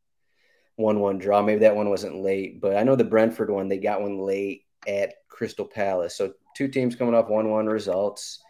1 0.76 1.00
1 1.00 1.18
draw. 1.18 1.42
Maybe 1.42 1.60
that 1.60 1.76
one 1.76 1.90
wasn't 1.90 2.22
late, 2.22 2.60
but 2.60 2.76
I 2.76 2.84
know 2.84 2.94
the 2.94 3.04
Brentford 3.04 3.50
one, 3.50 3.68
they 3.68 3.78
got 3.78 4.02
one 4.02 4.18
late 4.18 4.62
at 4.86 5.14
Crystal 5.28 5.66
Palace. 5.66 6.14
So 6.14 6.34
two 6.56 6.68
teams 6.68 6.94
coming 6.94 7.14
off 7.14 7.28
1 7.28 7.50
1 7.50 7.66
results. 7.66 8.40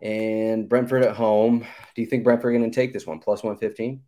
And 0.00 0.68
Brentford 0.68 1.04
at 1.04 1.16
home. 1.16 1.66
Do 1.94 2.02
you 2.02 2.06
think 2.06 2.24
Brentford 2.24 2.54
are 2.54 2.58
going 2.58 2.70
to 2.70 2.74
take 2.74 2.92
this 2.92 3.06
one 3.06 3.18
plus 3.18 3.42
115? 3.42 4.00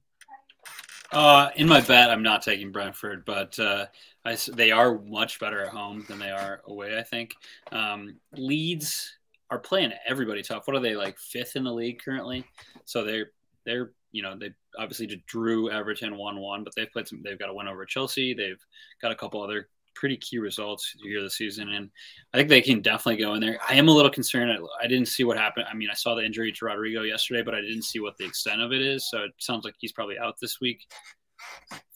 Uh, 1.12 1.50
in 1.56 1.66
my 1.66 1.80
bet, 1.80 2.10
I'm 2.10 2.22
not 2.22 2.42
taking 2.42 2.70
Brentford, 2.70 3.24
but 3.24 3.58
uh, 3.58 3.86
I, 4.24 4.36
they 4.52 4.70
are 4.70 4.98
much 5.00 5.40
better 5.40 5.64
at 5.64 5.72
home 5.72 6.04
than 6.08 6.20
they 6.20 6.30
are 6.30 6.60
away. 6.66 6.96
I 6.96 7.02
think 7.02 7.34
um, 7.72 8.16
Leeds 8.36 9.16
are 9.50 9.58
playing 9.58 9.92
everybody 10.06 10.42
tough. 10.42 10.66
What 10.66 10.76
are 10.76 10.80
they 10.80 10.94
like 10.94 11.18
fifth 11.18 11.56
in 11.56 11.64
the 11.64 11.72
league 11.72 12.00
currently? 12.04 12.44
So 12.84 13.04
they're 13.04 13.32
they're 13.66 13.90
you 14.12 14.22
know 14.22 14.36
they 14.38 14.52
obviously 14.78 15.22
drew 15.26 15.70
Everton 15.70 16.16
one 16.16 16.38
one, 16.38 16.62
but 16.62 16.74
they've 16.76 16.90
played 16.90 17.08
some. 17.08 17.22
They've 17.24 17.38
got 17.38 17.50
a 17.50 17.54
win 17.54 17.66
over 17.66 17.84
Chelsea. 17.84 18.32
They've 18.32 18.64
got 19.02 19.10
a 19.10 19.16
couple 19.16 19.42
other 19.42 19.68
pretty 20.00 20.16
key 20.16 20.38
results 20.38 20.96
here 21.02 21.22
this 21.22 21.36
season, 21.36 21.68
and 21.68 21.90
I 22.32 22.38
think 22.38 22.48
they 22.48 22.62
can 22.62 22.80
definitely 22.80 23.22
go 23.22 23.34
in 23.34 23.40
there. 23.40 23.58
I 23.68 23.74
am 23.74 23.88
a 23.88 23.92
little 23.92 24.10
concerned. 24.10 24.50
I, 24.50 24.84
I, 24.84 24.86
didn't 24.88 25.08
see 25.08 25.24
what 25.24 25.36
happened. 25.36 25.66
I 25.70 25.74
mean, 25.74 25.90
I 25.90 25.94
saw 25.94 26.14
the 26.14 26.24
injury 26.24 26.50
to 26.50 26.64
Rodrigo 26.64 27.02
yesterday, 27.02 27.42
but 27.42 27.54
I 27.54 27.60
didn't 27.60 27.82
see 27.82 28.00
what 28.00 28.16
the 28.16 28.24
extent 28.24 28.62
of 28.62 28.72
it 28.72 28.80
is. 28.80 29.10
So 29.10 29.24
it 29.24 29.32
sounds 29.38 29.66
like 29.66 29.74
he's 29.78 29.92
probably 29.92 30.18
out 30.18 30.36
this 30.40 30.58
week. 30.58 30.86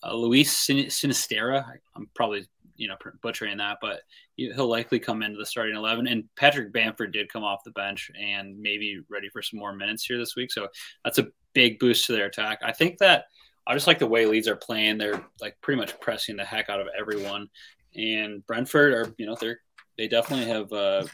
Uh, 0.04 0.14
Luis 0.14 0.54
Sin- 0.54 0.86
Sinisterra, 0.86 1.64
I'm 1.96 2.08
probably 2.14 2.46
you 2.76 2.88
know 2.88 2.96
butchering 3.22 3.56
that, 3.56 3.78
but 3.80 4.02
he'll 4.36 4.68
likely 4.68 4.98
come 4.98 5.22
into 5.22 5.38
the 5.38 5.46
starting 5.46 5.74
eleven. 5.74 6.06
And 6.06 6.24
Patrick 6.36 6.74
Bamford 6.74 7.12
did 7.12 7.32
come 7.32 7.42
off 7.42 7.64
the 7.64 7.70
bench 7.70 8.10
and 8.20 8.60
maybe 8.60 9.00
ready 9.08 9.30
for 9.30 9.40
some 9.40 9.58
more 9.58 9.74
minutes 9.74 10.04
here 10.04 10.18
this 10.18 10.36
week, 10.36 10.52
so 10.52 10.68
that's 11.04 11.18
a 11.18 11.28
big 11.54 11.78
boost 11.78 12.04
to 12.06 12.12
their 12.12 12.26
attack. 12.26 12.58
I 12.62 12.72
think 12.72 12.98
that 12.98 13.26
I 13.66 13.74
just 13.74 13.86
like 13.86 13.98
the 13.98 14.06
way 14.06 14.26
Leeds 14.26 14.48
are 14.48 14.56
playing. 14.56 14.98
They're 14.98 15.24
like 15.40 15.56
pretty 15.62 15.80
much 15.80 15.98
pressing 16.00 16.36
the 16.36 16.44
heck 16.44 16.68
out 16.68 16.80
of 16.80 16.88
everyone, 16.98 17.48
and 17.94 18.46
Brentford 18.46 18.92
are 18.92 19.14
you 19.18 19.26
know 19.26 19.36
they're 19.40 19.60
they 19.96 20.08
definitely 20.08 20.46
have 20.46 20.72
uh, 20.72 21.06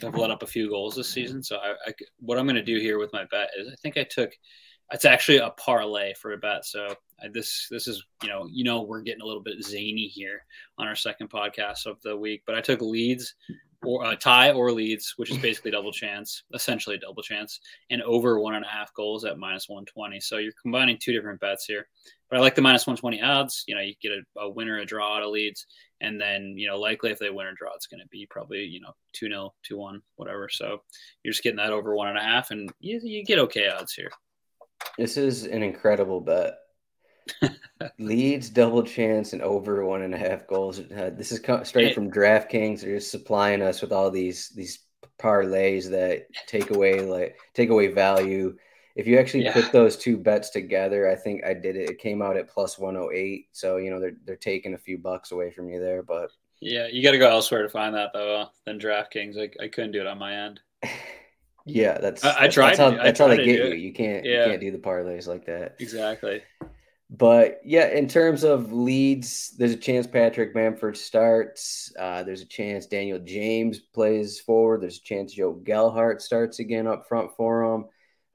have 0.00 0.16
let 0.16 0.30
up 0.30 0.42
a 0.42 0.46
few 0.46 0.68
goals 0.68 0.96
this 0.96 1.08
season. 1.08 1.42
So 1.42 1.56
I, 1.56 1.74
I 1.86 1.92
what 2.18 2.38
I'm 2.38 2.46
going 2.46 2.56
to 2.56 2.62
do 2.62 2.78
here 2.78 2.98
with 2.98 3.12
my 3.12 3.24
bet 3.30 3.50
is 3.58 3.68
I 3.68 3.74
think 3.82 3.96
I 3.96 4.04
took 4.04 4.32
it's 4.92 5.04
actually 5.04 5.38
a 5.38 5.50
parlay 5.50 6.14
for 6.14 6.32
a 6.32 6.38
bet. 6.38 6.64
So 6.64 6.94
I, 7.22 7.28
this 7.32 7.66
this 7.70 7.86
is 7.86 8.04
you 8.22 8.28
know 8.28 8.48
you 8.50 8.64
know 8.64 8.82
we're 8.82 9.02
getting 9.02 9.22
a 9.22 9.26
little 9.26 9.42
bit 9.42 9.62
zany 9.64 10.06
here 10.06 10.44
on 10.78 10.86
our 10.86 10.96
second 10.96 11.30
podcast 11.30 11.86
of 11.86 12.00
the 12.02 12.16
week, 12.16 12.42
but 12.46 12.54
I 12.54 12.60
took 12.60 12.80
Leeds 12.80 13.34
or 13.84 14.04
uh, 14.04 14.16
tie 14.16 14.52
or 14.52 14.72
Leeds, 14.72 15.14
which 15.16 15.30
is 15.30 15.38
basically 15.38 15.70
double 15.70 15.92
chance, 15.92 16.42
essentially 16.54 16.98
double 16.98 17.22
chance, 17.22 17.60
and 17.90 18.02
over 18.02 18.40
one 18.40 18.54
and 18.54 18.64
a 18.64 18.68
half 18.68 18.92
goals 18.94 19.24
at 19.24 19.38
minus 19.38 19.68
120. 19.68 20.18
So 20.20 20.38
you're 20.38 20.52
combining 20.60 20.98
two 20.98 21.12
different 21.12 21.40
bets 21.40 21.66
here. 21.66 21.86
But 22.28 22.38
I 22.38 22.40
like 22.40 22.54
the 22.54 22.62
minus 22.62 22.86
120 22.86 23.22
odds. 23.22 23.64
You 23.68 23.74
know, 23.74 23.80
you 23.80 23.94
get 24.00 24.12
a, 24.12 24.40
a 24.40 24.50
winner, 24.50 24.78
a 24.78 24.86
draw 24.86 25.16
out 25.16 25.22
of 25.22 25.30
Leeds, 25.30 25.66
and 26.00 26.20
then 26.20 26.54
you 26.56 26.68
know 26.68 26.78
likely 26.78 27.10
if 27.10 27.18
they 27.18 27.30
win 27.30 27.46
or 27.46 27.54
draw, 27.54 27.74
it's 27.74 27.86
going 27.86 28.00
to 28.00 28.08
be 28.08 28.26
probably 28.28 28.60
you 28.60 28.80
know 28.80 28.92
two 29.12 29.28
0 29.28 29.54
two 29.62 29.78
one, 29.78 30.02
whatever. 30.16 30.48
So 30.48 30.82
you're 31.22 31.32
just 31.32 31.42
getting 31.42 31.58
that 31.58 31.72
over 31.72 31.94
one 31.94 32.08
and 32.08 32.18
a 32.18 32.22
half, 32.22 32.50
and 32.50 32.70
you, 32.80 33.00
you 33.02 33.24
get 33.24 33.38
okay 33.40 33.68
odds 33.68 33.92
here. 33.92 34.10
This 34.98 35.16
is 35.16 35.44
an 35.44 35.62
incredible 35.62 36.20
bet. 36.20 36.54
Leeds 37.98 38.50
double 38.50 38.82
chance 38.82 39.32
and 39.32 39.42
over 39.42 39.84
one 39.84 40.02
and 40.02 40.14
a 40.14 40.18
half 40.18 40.46
goals. 40.46 40.80
Uh, 40.80 41.10
this 41.12 41.32
is 41.32 41.40
straight 41.64 41.94
from 41.94 42.10
DraftKings. 42.10 42.80
They're 42.80 42.96
just 42.96 43.10
supplying 43.10 43.62
us 43.62 43.82
with 43.82 43.92
all 43.92 44.10
these 44.10 44.50
these 44.50 44.80
parlays 45.20 45.90
that 45.90 46.26
take 46.46 46.70
away 46.70 47.00
like 47.00 47.36
take 47.54 47.70
away 47.70 47.88
value. 47.88 48.56
If 48.96 49.06
you 49.06 49.18
actually 49.18 49.44
yeah. 49.44 49.52
put 49.52 49.70
those 49.72 49.96
two 49.96 50.16
bets 50.16 50.50
together, 50.50 51.08
I 51.08 51.14
think 51.14 51.44
I 51.44 51.54
did 51.54 51.76
it. 51.76 51.90
It 51.90 51.98
came 51.98 52.22
out 52.22 52.36
at 52.36 52.48
108. 52.54 53.48
So 53.52 53.76
you 53.76 53.90
know 53.90 54.00
they're 54.00 54.16
they're 54.24 54.36
taking 54.36 54.74
a 54.74 54.78
few 54.78 54.98
bucks 54.98 55.32
away 55.32 55.50
from 55.50 55.68
you 55.68 55.78
there, 55.78 56.02
but 56.02 56.30
yeah, 56.60 56.88
you 56.90 57.02
got 57.02 57.12
to 57.12 57.18
go 57.18 57.30
elsewhere 57.30 57.62
to 57.62 57.68
find 57.68 57.94
that 57.94 58.10
though. 58.12 58.42
Uh, 58.42 58.46
than 58.64 58.80
DraftKings, 58.80 59.38
I, 59.38 59.64
I 59.64 59.68
couldn't 59.68 59.92
do 59.92 60.00
it 60.00 60.06
on 60.06 60.18
my 60.18 60.34
end. 60.34 60.60
Yeah, 61.68 61.98
that's 61.98 62.24
I, 62.24 62.44
I 62.44 62.48
tried. 62.48 62.76
That's 62.76 62.78
how, 62.78 62.90
that's 62.90 63.18
how 63.18 63.26
they 63.26 63.38
get 63.38 63.46
you. 63.46 63.74
You 63.74 63.92
can't 63.92 64.24
yeah. 64.24 64.44
you 64.44 64.50
can't 64.50 64.60
do 64.60 64.70
the 64.70 64.78
parlays 64.78 65.26
like 65.26 65.46
that. 65.46 65.74
Exactly. 65.80 66.40
But 67.10 67.60
yeah, 67.64 67.88
in 67.88 68.08
terms 68.08 68.44
of 68.44 68.72
Leeds, 68.72 69.54
there's 69.58 69.72
a 69.72 69.76
chance 69.76 70.06
Patrick 70.06 70.54
Bamford 70.54 70.96
starts. 70.96 71.92
Uh, 71.98 72.22
there's 72.22 72.40
a 72.40 72.46
chance 72.46 72.86
Daniel 72.86 73.18
James 73.18 73.80
plays 73.80 74.38
forward. 74.40 74.80
There's 74.80 74.98
a 74.98 75.02
chance 75.02 75.32
Joe 75.32 75.52
Gelhardt 75.52 76.22
starts 76.22 76.60
again 76.60 76.86
up 76.86 77.08
front 77.08 77.30
for 77.36 77.64
him. 77.64 77.86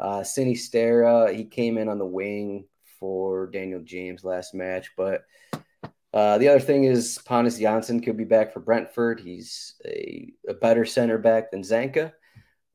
Uh, 0.01 0.21
Sinisterra, 0.21 1.33
he 1.33 1.45
came 1.45 1.77
in 1.77 1.87
on 1.87 1.99
the 1.99 2.05
wing 2.05 2.65
for 2.99 3.47
Daniel 3.47 3.81
James 3.81 4.23
last 4.23 4.55
match. 4.55 4.91
But 4.97 5.23
uh, 6.13 6.39
the 6.39 6.47
other 6.47 6.59
thing 6.59 6.85
is 6.85 7.19
Pontus 7.23 7.59
Jansson 7.59 8.03
could 8.03 8.17
be 8.17 8.23
back 8.23 8.51
for 8.51 8.59
Brentford. 8.59 9.19
He's 9.19 9.75
a, 9.85 10.33
a 10.49 10.53
better 10.55 10.85
center 10.85 11.19
back 11.19 11.51
than 11.51 11.61
Zanka. 11.61 12.13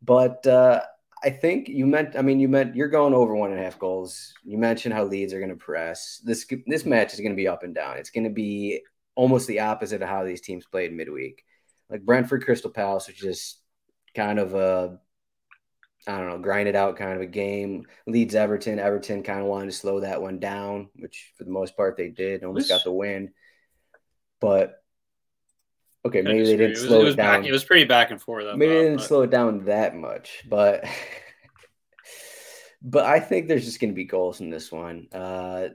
But 0.02 0.47
uh, 0.47 0.83
I 1.25 1.30
think 1.30 1.68
you 1.68 1.85
meant. 1.85 2.16
I 2.16 2.23
mean, 2.23 2.38
you 2.38 2.49
meant 2.49 2.76
you're 2.76 2.88
going 2.88 3.12
over 3.12 3.35
one 3.35 3.50
and 3.50 3.59
a 3.59 3.64
half 3.64 3.78
goals. 3.78 4.33
You 4.45 4.56
mentioned 4.56 4.95
how 4.95 5.04
Leeds 5.04 5.33
are 5.33 5.40
going 5.40 5.50
to 5.50 5.56
press. 5.56 6.21
This 6.25 6.47
this 6.66 6.87
match 6.87 7.12
is 7.12 7.21
going 7.21 7.33
to 7.33 7.37
be 7.37 7.49
up 7.49 7.64
and 7.64 7.75
down. 7.75 7.97
It's 7.97 8.11
going 8.11 8.25
to 8.25 8.30
be 8.30 8.83
almost 9.16 9.49
the 9.49 9.61
opposite 9.61 10.02
of 10.02 10.09
how 10.09 10.25
these 10.25 10.42
teams 10.42 10.66
played 10.66 10.92
midweek. 10.92 11.42
Like 11.90 12.02
Brentford, 12.02 12.45
Crystal 12.45 12.71
Palace 12.71 13.09
was 13.09 13.16
just 13.16 13.61
kind 14.14 14.38
of 14.38 14.54
a 14.54 14.99
I 16.06 16.18
don't 16.18 16.28
know, 16.28 16.38
grind 16.38 16.68
it 16.68 16.76
out 16.76 16.96
kind 16.96 17.12
of 17.12 17.20
a 17.20 17.26
game. 17.26 17.86
Leeds 18.06 18.34
Everton. 18.34 18.78
Everton 18.78 19.22
kind 19.22 19.40
of 19.40 19.46
wanted 19.46 19.66
to 19.66 19.72
slow 19.72 20.00
that 20.00 20.22
one 20.22 20.38
down, 20.38 20.88
which 20.96 21.32
for 21.36 21.44
the 21.44 21.50
most 21.50 21.76
part 21.76 21.96
they 21.96 22.08
did. 22.08 22.44
Almost 22.44 22.68
got 22.68 22.84
the 22.84 22.92
win. 22.92 23.32
But 24.40 24.82
Okay, 26.06 26.22
maybe 26.22 26.44
they 26.44 26.56
didn't 26.56 26.76
slow 26.76 27.00
it, 27.00 27.04
was, 27.04 27.14
it 27.14 27.16
down. 27.16 27.40
Back, 27.40 27.48
it 27.48 27.52
was 27.52 27.64
pretty 27.64 27.84
back 27.84 28.12
and 28.12 28.22
forth. 28.22 28.44
Though. 28.44 28.56
Maybe 28.56 28.72
they 28.72 28.82
didn't 28.82 28.98
but... 28.98 29.06
slow 29.06 29.22
it 29.22 29.30
down 29.30 29.64
that 29.64 29.96
much, 29.96 30.44
but 30.48 30.84
but 32.82 33.04
I 33.04 33.18
think 33.18 33.48
there's 33.48 33.64
just 33.64 33.80
going 33.80 33.90
to 33.90 33.96
be 33.96 34.04
goals 34.04 34.40
in 34.40 34.48
this 34.48 34.70
one. 34.70 35.08
Uh, 35.12 35.70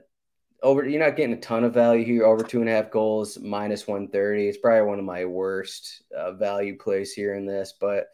over, 0.62 0.88
you're 0.88 1.04
not 1.04 1.16
getting 1.16 1.34
a 1.34 1.40
ton 1.40 1.64
of 1.64 1.74
value 1.74 2.04
here. 2.04 2.24
Over 2.24 2.44
two 2.44 2.60
and 2.60 2.68
a 2.68 2.72
half 2.72 2.90
goals, 2.90 3.38
minus 3.38 3.86
one 3.86 4.08
thirty. 4.08 4.48
It's 4.48 4.56
probably 4.56 4.88
one 4.88 4.98
of 4.98 5.04
my 5.04 5.26
worst 5.26 6.02
uh, 6.16 6.32
value 6.32 6.78
plays 6.78 7.12
here 7.12 7.34
in 7.34 7.44
this, 7.44 7.74
but 7.78 8.06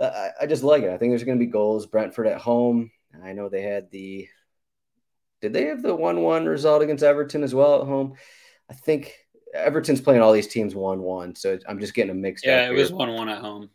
I, 0.00 0.30
I 0.42 0.46
just 0.46 0.62
like 0.62 0.82
it. 0.82 0.90
I 0.90 0.98
think 0.98 1.10
there's 1.10 1.24
going 1.24 1.38
to 1.38 1.44
be 1.44 1.50
goals. 1.50 1.86
Brentford 1.86 2.26
at 2.26 2.40
home. 2.40 2.90
I 3.22 3.32
know 3.32 3.48
they 3.48 3.62
had 3.62 3.90
the. 3.90 4.28
Did 5.40 5.52
they 5.52 5.66
have 5.66 5.82
the 5.82 5.94
one-one 5.94 6.46
result 6.46 6.82
against 6.82 7.04
Everton 7.04 7.42
as 7.42 7.54
well 7.54 7.80
at 7.80 7.86
home? 7.86 8.14
I 8.70 8.74
think 8.74 9.14
Everton's 9.54 10.00
playing 10.00 10.20
all 10.20 10.32
these 10.32 10.48
teams 10.48 10.74
one 10.74 11.00
one, 11.00 11.34
so 11.34 11.58
I'm 11.68 11.78
just 11.80 11.94
getting 11.94 12.10
a 12.10 12.14
mixed. 12.14 12.44
Yeah, 12.44 12.64
it 12.64 12.70
here. 12.70 12.74
was 12.74 12.92
one 12.92 13.12
one 13.14 13.28
at 13.28 13.38
home. 13.38 13.70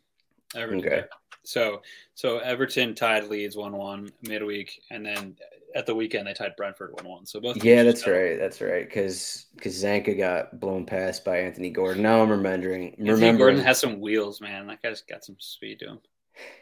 Everton. 0.55 0.85
Okay. 0.85 1.03
So 1.43 1.81
so 2.13 2.39
Everton 2.39 2.95
tied 2.95 3.25
Leeds 3.25 3.57
one 3.57 3.75
one 3.75 4.09
midweek, 4.21 4.81
and 4.91 5.05
then 5.05 5.35
at 5.75 5.85
the 5.85 5.95
weekend 5.95 6.27
they 6.27 6.33
tied 6.33 6.55
Brentford 6.55 6.91
one 6.93 7.07
one. 7.07 7.25
So 7.25 7.39
both. 7.39 7.63
Yeah, 7.63 7.83
that's 7.83 8.07
right. 8.07 8.37
That's 8.37 8.61
right. 8.61 8.85
Because 8.85 9.47
because 9.55 9.81
Zanka 9.83 10.17
got 10.17 10.59
blown 10.59 10.85
past 10.85 11.25
by 11.25 11.39
Anthony 11.39 11.69
Gordon. 11.69 12.03
Now 12.03 12.21
I'm 12.21 12.29
remembering. 12.29 12.95
Anthony 12.99 13.37
Gordon 13.37 13.61
has 13.61 13.79
some 13.79 13.99
wheels, 13.99 14.41
man. 14.41 14.67
That 14.67 14.81
guy's 14.81 15.01
got 15.01 15.25
some 15.25 15.37
speed 15.39 15.79
to 15.79 15.87
him. 15.87 15.99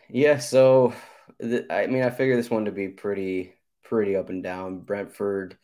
Yeah. 0.09 0.39
So 0.39 0.93
th- 1.41 1.65
I 1.69 1.87
mean, 1.87 2.03
I 2.03 2.09
figure 2.09 2.35
this 2.35 2.49
one 2.49 2.65
to 2.65 2.71
be 2.71 2.89
pretty 2.89 3.53
pretty 3.83 4.15
up 4.15 4.29
and 4.29 4.43
down. 4.43 4.79
Brentford, 4.79 5.57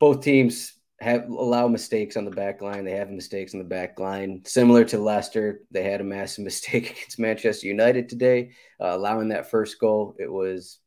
both 0.00 0.22
teams 0.22 0.72
have 1.00 1.28
allow 1.28 1.68
mistakes 1.68 2.16
on 2.16 2.24
the 2.24 2.30
back 2.30 2.62
line. 2.62 2.84
They 2.84 2.92
have 2.92 3.10
mistakes 3.10 3.54
on 3.54 3.58
the 3.58 3.64
back 3.66 3.98
line, 3.98 4.42
similar 4.44 4.84
to 4.86 4.98
Leicester. 4.98 5.60
They 5.70 5.84
had 5.84 6.00
a 6.00 6.04
massive 6.04 6.44
mistake 6.44 6.90
against 6.90 7.18
Manchester 7.18 7.66
United 7.66 8.08
today, 8.08 8.52
uh, 8.80 8.96
allowing 8.96 9.28
that 9.28 9.50
first 9.50 9.78
goal. 9.78 10.16
It 10.18 10.30
was 10.30 10.78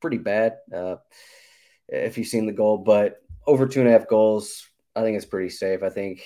pretty 0.00 0.18
bad. 0.18 0.56
Uh, 0.74 0.96
if 1.88 2.18
you've 2.18 2.26
seen 2.26 2.46
the 2.46 2.52
goal, 2.52 2.78
but 2.78 3.18
over 3.46 3.66
two 3.66 3.80
and 3.80 3.88
a 3.88 3.92
half 3.92 4.08
goals, 4.08 4.66
I 4.94 5.02
think 5.02 5.16
it's 5.16 5.26
pretty 5.26 5.50
safe. 5.50 5.82
I 5.82 5.90
think 5.90 6.22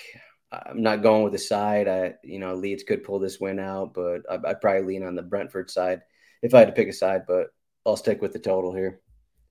I'm 0.53 0.83
not 0.83 1.03
going 1.03 1.25
with 1.25 1.33
the 1.33 1.39
side. 1.39 1.89
I, 1.89 2.15
you 2.23 2.39
know, 2.39 2.55
Leeds 2.55 2.85
could 2.85 3.03
pull 3.03 3.19
this 3.19 3.41
win 3.41 3.59
out, 3.59 3.95
but 3.95 4.23
I, 4.31 4.39
I'd 4.51 4.61
probably 4.61 4.83
lean 4.83 5.03
on 5.03 5.15
the 5.15 5.23
Brentford 5.23 5.71
side 5.71 6.03
if 6.43 6.55
I 6.55 6.61
had 6.61 6.69
to 6.69 6.73
pick 6.73 6.89
a 6.89 6.93
side. 6.93 7.23
But 7.27 7.49
I'll 7.85 7.97
stick 7.97 8.23
with 8.23 8.33
the 8.33 8.39
total 8.39 8.73
here. 8.73 9.01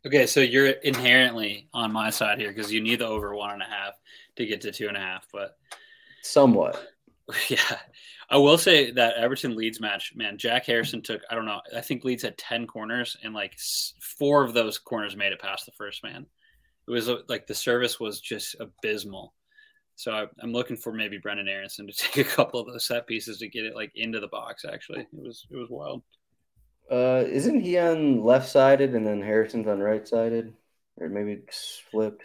Okay, 0.06 0.28
so 0.28 0.40
you're 0.40 0.68
inherently 0.68 1.68
on 1.74 1.92
my 1.92 2.12
side 2.12 2.40
here 2.40 2.54
because 2.54 2.72
you 2.72 2.80
need 2.80 3.00
the 3.00 3.08
over 3.08 3.34
one 3.36 3.52
and 3.52 3.62
a 3.62 3.66
half 3.66 3.94
to 4.36 4.46
get 4.46 4.62
to 4.62 4.72
two 4.72 4.88
and 4.88 4.96
a 4.96 5.00
half. 5.00 5.28
But 5.34 5.58
somewhat, 6.22 6.88
yeah, 7.50 7.80
I 8.30 8.38
will 8.38 8.58
say 8.58 8.92
that 8.92 9.16
Everton 9.18 9.56
Leeds 9.56 9.82
match, 9.82 10.14
man, 10.16 10.38
Jack 10.38 10.66
Harrison 10.66 11.02
took 11.02 11.22
I 11.30 11.36
don't 11.36 11.46
know, 11.46 11.62
I 11.76 11.82
think 11.82 12.04
Leeds 12.04 12.24
had 12.24 12.38
ten 12.38 12.68
corners 12.68 13.18
and 13.24 13.34
like 13.34 13.58
four 14.00 14.44
of 14.44 14.54
those 14.54 14.78
corners 14.78 15.16
made 15.16 15.34
it 15.34 15.42
past 15.42 15.66
the 15.66 15.72
first 15.72 16.04
man. 16.04 16.26
It 16.88 16.92
was 16.92 17.10
uh, 17.10 17.18
like 17.28 17.48
the 17.48 17.56
service 17.56 18.00
was 18.00 18.22
just 18.22 18.56
abysmal. 18.60 19.34
So 19.96 20.12
I, 20.12 20.44
am 20.44 20.52
looking 20.52 20.78
for 20.78 20.92
maybe 20.92 21.18
Brendan 21.18 21.48
Aaronson 21.48 21.88
to 21.88 21.94
take 21.96 22.18
a 22.18 22.30
couple 22.30 22.60
of 22.60 22.68
those 22.68 22.86
set 22.86 23.08
pieces 23.08 23.38
to 23.40 23.48
get 23.48 23.66
it 23.66 23.76
like 23.76 23.92
into 23.96 24.20
the 24.20 24.28
box. 24.28 24.66
Actually, 24.66 25.02
it 25.02 25.08
was 25.14 25.46
it 25.50 25.58
was 25.58 25.70
wild. 25.70 26.04
Uh, 26.92 27.24
isn't 27.28 27.62
he 27.62 27.78
on 27.80 28.24
left 28.24 28.48
sided 28.48 28.94
and 28.94 29.06
then 29.06 29.22
Harrison's 29.22 29.68
on 29.68 29.80
right 29.80 30.08
sided, 30.08 30.54
or 30.98 31.10
maybe 31.10 31.34
it's 31.34 31.82
flipped? 31.90 32.24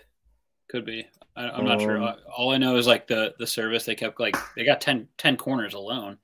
Could 0.68 0.84
be. 0.84 1.06
I, 1.36 1.58
am 1.58 1.64
not 1.64 1.74
um, 1.74 1.80
sure. 1.80 2.14
All 2.36 2.52
I 2.52 2.58
know 2.58 2.76
is 2.76 2.86
like 2.86 3.06
the 3.06 3.34
the 3.38 3.46
service 3.46 3.84
they 3.84 3.94
kept 3.94 4.20
like 4.20 4.36
they 4.56 4.64
got 4.64 4.80
10, 4.80 5.08
10 5.16 5.36
corners 5.36 5.74
alone, 5.74 6.18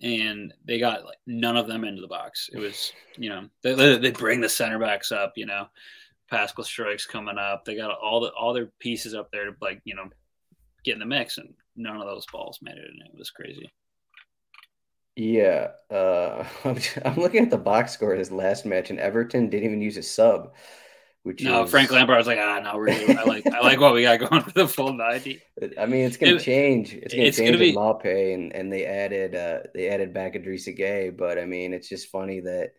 and 0.00 0.54
they 0.64 0.78
got 0.78 1.04
like 1.04 1.18
none 1.26 1.56
of 1.56 1.66
them 1.66 1.84
into 1.84 2.00
the 2.00 2.08
box. 2.08 2.48
It 2.52 2.58
was 2.58 2.92
you 3.16 3.28
know 3.28 3.48
they 3.62 3.98
they 3.98 4.10
bring 4.10 4.40
the 4.40 4.48
center 4.48 4.78
backs 4.78 5.12
up. 5.12 5.32
You 5.36 5.46
know, 5.46 5.66
Pascal 6.30 6.64
Struijk's 6.64 7.06
coming 7.06 7.38
up. 7.38 7.64
They 7.64 7.74
got 7.74 7.98
all 7.98 8.20
the 8.20 8.28
all 8.28 8.52
their 8.52 8.70
pieces 8.78 9.14
up 9.14 9.30
there 9.32 9.46
to 9.46 9.56
like 9.60 9.80
you 9.84 9.94
know 9.94 10.08
get 10.84 10.94
in 10.94 11.00
the 11.00 11.06
mix, 11.06 11.38
and 11.38 11.54
none 11.76 11.96
of 11.96 12.06
those 12.06 12.26
balls 12.32 12.58
made 12.62 12.76
it, 12.76 12.90
and 12.90 13.02
it 13.02 13.18
was 13.18 13.30
crazy. 13.30 13.70
Yeah, 15.16 15.68
uh, 15.90 16.44
I'm, 17.04 17.16
looking 17.16 17.42
at 17.42 17.50
the 17.50 17.58
box 17.58 17.92
score 17.92 18.12
of 18.12 18.18
this 18.18 18.30
last 18.30 18.64
match, 18.64 18.90
and 18.90 18.98
Everton 18.98 19.50
didn't 19.50 19.66
even 19.66 19.82
use 19.82 19.96
a 19.96 20.02
sub. 20.02 20.54
Which 21.22 21.42
no, 21.42 21.64
is... 21.64 21.70
Frank 21.70 21.90
Lampard 21.90 22.16
was 22.16 22.26
like, 22.26 22.38
ah, 22.40 22.60
no, 22.60 22.78
really, 22.78 23.14
I 23.14 23.24
like, 23.24 23.46
I 23.46 23.60
like 23.60 23.78
what 23.78 23.92
we 23.92 24.02
got 24.04 24.20
going 24.20 24.42
for 24.42 24.52
the 24.52 24.66
full 24.66 24.94
ninety. 24.94 25.42
I 25.78 25.84
mean, 25.84 26.06
it's 26.06 26.16
gonna 26.16 26.36
it, 26.36 26.40
change. 26.40 26.94
It's 26.94 27.12
gonna 27.12 27.26
it's 27.26 27.36
change 27.36 27.50
gonna 27.50 27.58
be... 27.58 27.74
Maupay, 27.74 28.32
and 28.32 28.54
and 28.54 28.72
they 28.72 28.86
added, 28.86 29.34
uh, 29.34 29.58
they 29.74 29.90
added 29.90 30.14
back 30.14 30.32
Idrissa 30.32 30.78
Gueye, 30.78 31.14
but 31.14 31.38
I 31.38 31.44
mean, 31.44 31.74
it's 31.74 31.90
just 31.90 32.08
funny 32.08 32.40
that 32.40 32.70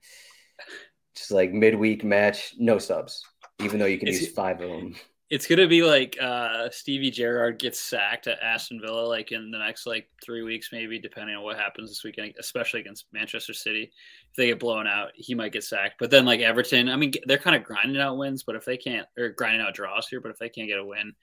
just 1.15 1.29
like 1.29 1.53
midweek 1.53 2.03
match, 2.03 2.55
no 2.57 2.79
subs, 2.79 3.23
even 3.61 3.79
though 3.79 3.85
you 3.85 3.99
can 3.99 4.07
it's, 4.07 4.21
use 4.21 4.31
five 4.31 4.59
of 4.61 4.69
them 4.69 4.95
it's 5.31 5.47
gonna 5.47 5.67
be 5.67 5.81
like 5.81 6.17
uh, 6.21 6.69
Stevie 6.71 7.09
Gerrard 7.09 7.57
gets 7.57 7.79
sacked 7.79 8.27
at 8.27 8.43
Aston 8.43 8.81
Villa, 8.81 9.07
like 9.07 9.31
in 9.31 9.49
the 9.49 9.57
next 9.57 9.87
like 9.87 10.09
three 10.21 10.43
weeks, 10.43 10.69
maybe, 10.73 10.99
depending 10.99 11.37
on 11.37 11.43
what 11.43 11.57
happens 11.57 11.89
this 11.89 12.03
weekend, 12.03 12.33
especially 12.37 12.81
against 12.81 13.05
Manchester 13.13 13.53
City. 13.53 13.93
If 14.29 14.35
they 14.35 14.47
get 14.47 14.59
blown 14.59 14.87
out, 14.87 15.11
he 15.15 15.33
might 15.33 15.53
get 15.53 15.63
sacked. 15.63 15.95
But 15.99 16.11
then 16.11 16.25
like 16.25 16.41
Everton, 16.41 16.89
I 16.89 16.97
mean, 16.97 17.13
they're 17.25 17.37
kind 17.37 17.55
of 17.55 17.63
grinding 17.63 18.01
out 18.01 18.17
wins, 18.17 18.43
but 18.43 18.57
if 18.57 18.65
they 18.65 18.75
can't, 18.75 19.07
or 19.17 19.29
grinding 19.29 19.61
out 19.61 19.73
draws 19.73 20.09
here, 20.09 20.19
but 20.19 20.31
if 20.31 20.37
they 20.37 20.49
can't 20.49 20.67
get 20.67 20.79
a 20.79 20.85
win, 20.85 21.13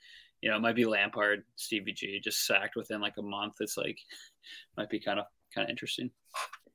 you 0.41 0.49
know, 0.49 0.57
it 0.57 0.61
might 0.61 0.77
be 0.77 0.87
Lampard, 0.87 1.45
Stevie 1.57 1.93
G, 1.93 2.19
just 2.19 2.47
sacked 2.47 2.77
within 2.77 3.03
like 3.03 3.19
a 3.19 3.23
month. 3.23 3.57
It's 3.61 3.77
like 3.77 3.99
might 4.79 4.89
be 4.89 5.01
kind 5.01 5.21
of 5.21 5.27
kind 5.55 5.67
of 5.67 5.71
interesting. 5.71 6.11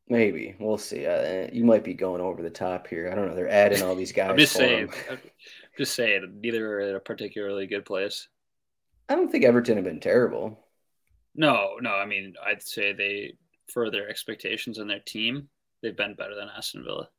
Maybe 0.08 0.56
we'll 0.60 0.78
see. 0.78 1.08
Uh, 1.08 1.48
you 1.52 1.64
might 1.64 1.84
be 1.84 1.96
going 1.96 2.22
over 2.22 2.44
the 2.44 2.50
top 2.50 2.86
here. 2.88 3.10
I 3.12 3.16
don't 3.16 3.28
know. 3.28 3.36
They're 3.36 3.50
adding 3.50 3.82
all 3.82 3.96
these 3.96 4.12
guys. 4.12 4.30
I'm 4.32 4.38
just 4.38 4.54
saying. 4.54 4.92
Just 5.78 5.96
saying, 5.96 6.40
neither 6.42 6.78
are 6.78 6.80
in 6.82 6.96
a 6.96 7.00
particularly 7.00 7.68
good 7.68 7.86
place. 7.86 8.28
I 9.10 9.16
don't 9.16 9.32
think 9.32 9.44
Everton 9.44 9.78
have 9.78 9.86
been 9.86 10.00
terrible. 10.00 10.60
No, 11.36 11.78
no. 11.82 11.92
I 11.92 12.06
mean, 12.06 12.36
I'd 12.46 12.62
say 12.62 12.94
they, 12.94 13.38
for 13.72 13.90
their 13.90 14.10
expectations 14.10 14.78
and 14.78 14.90
their 14.90 15.00
team, 15.00 15.50
they've 15.82 15.98
been 15.98 16.14
better 16.14 16.36
than 16.36 16.50
Aston 16.56 16.84
Villa. 16.84 17.10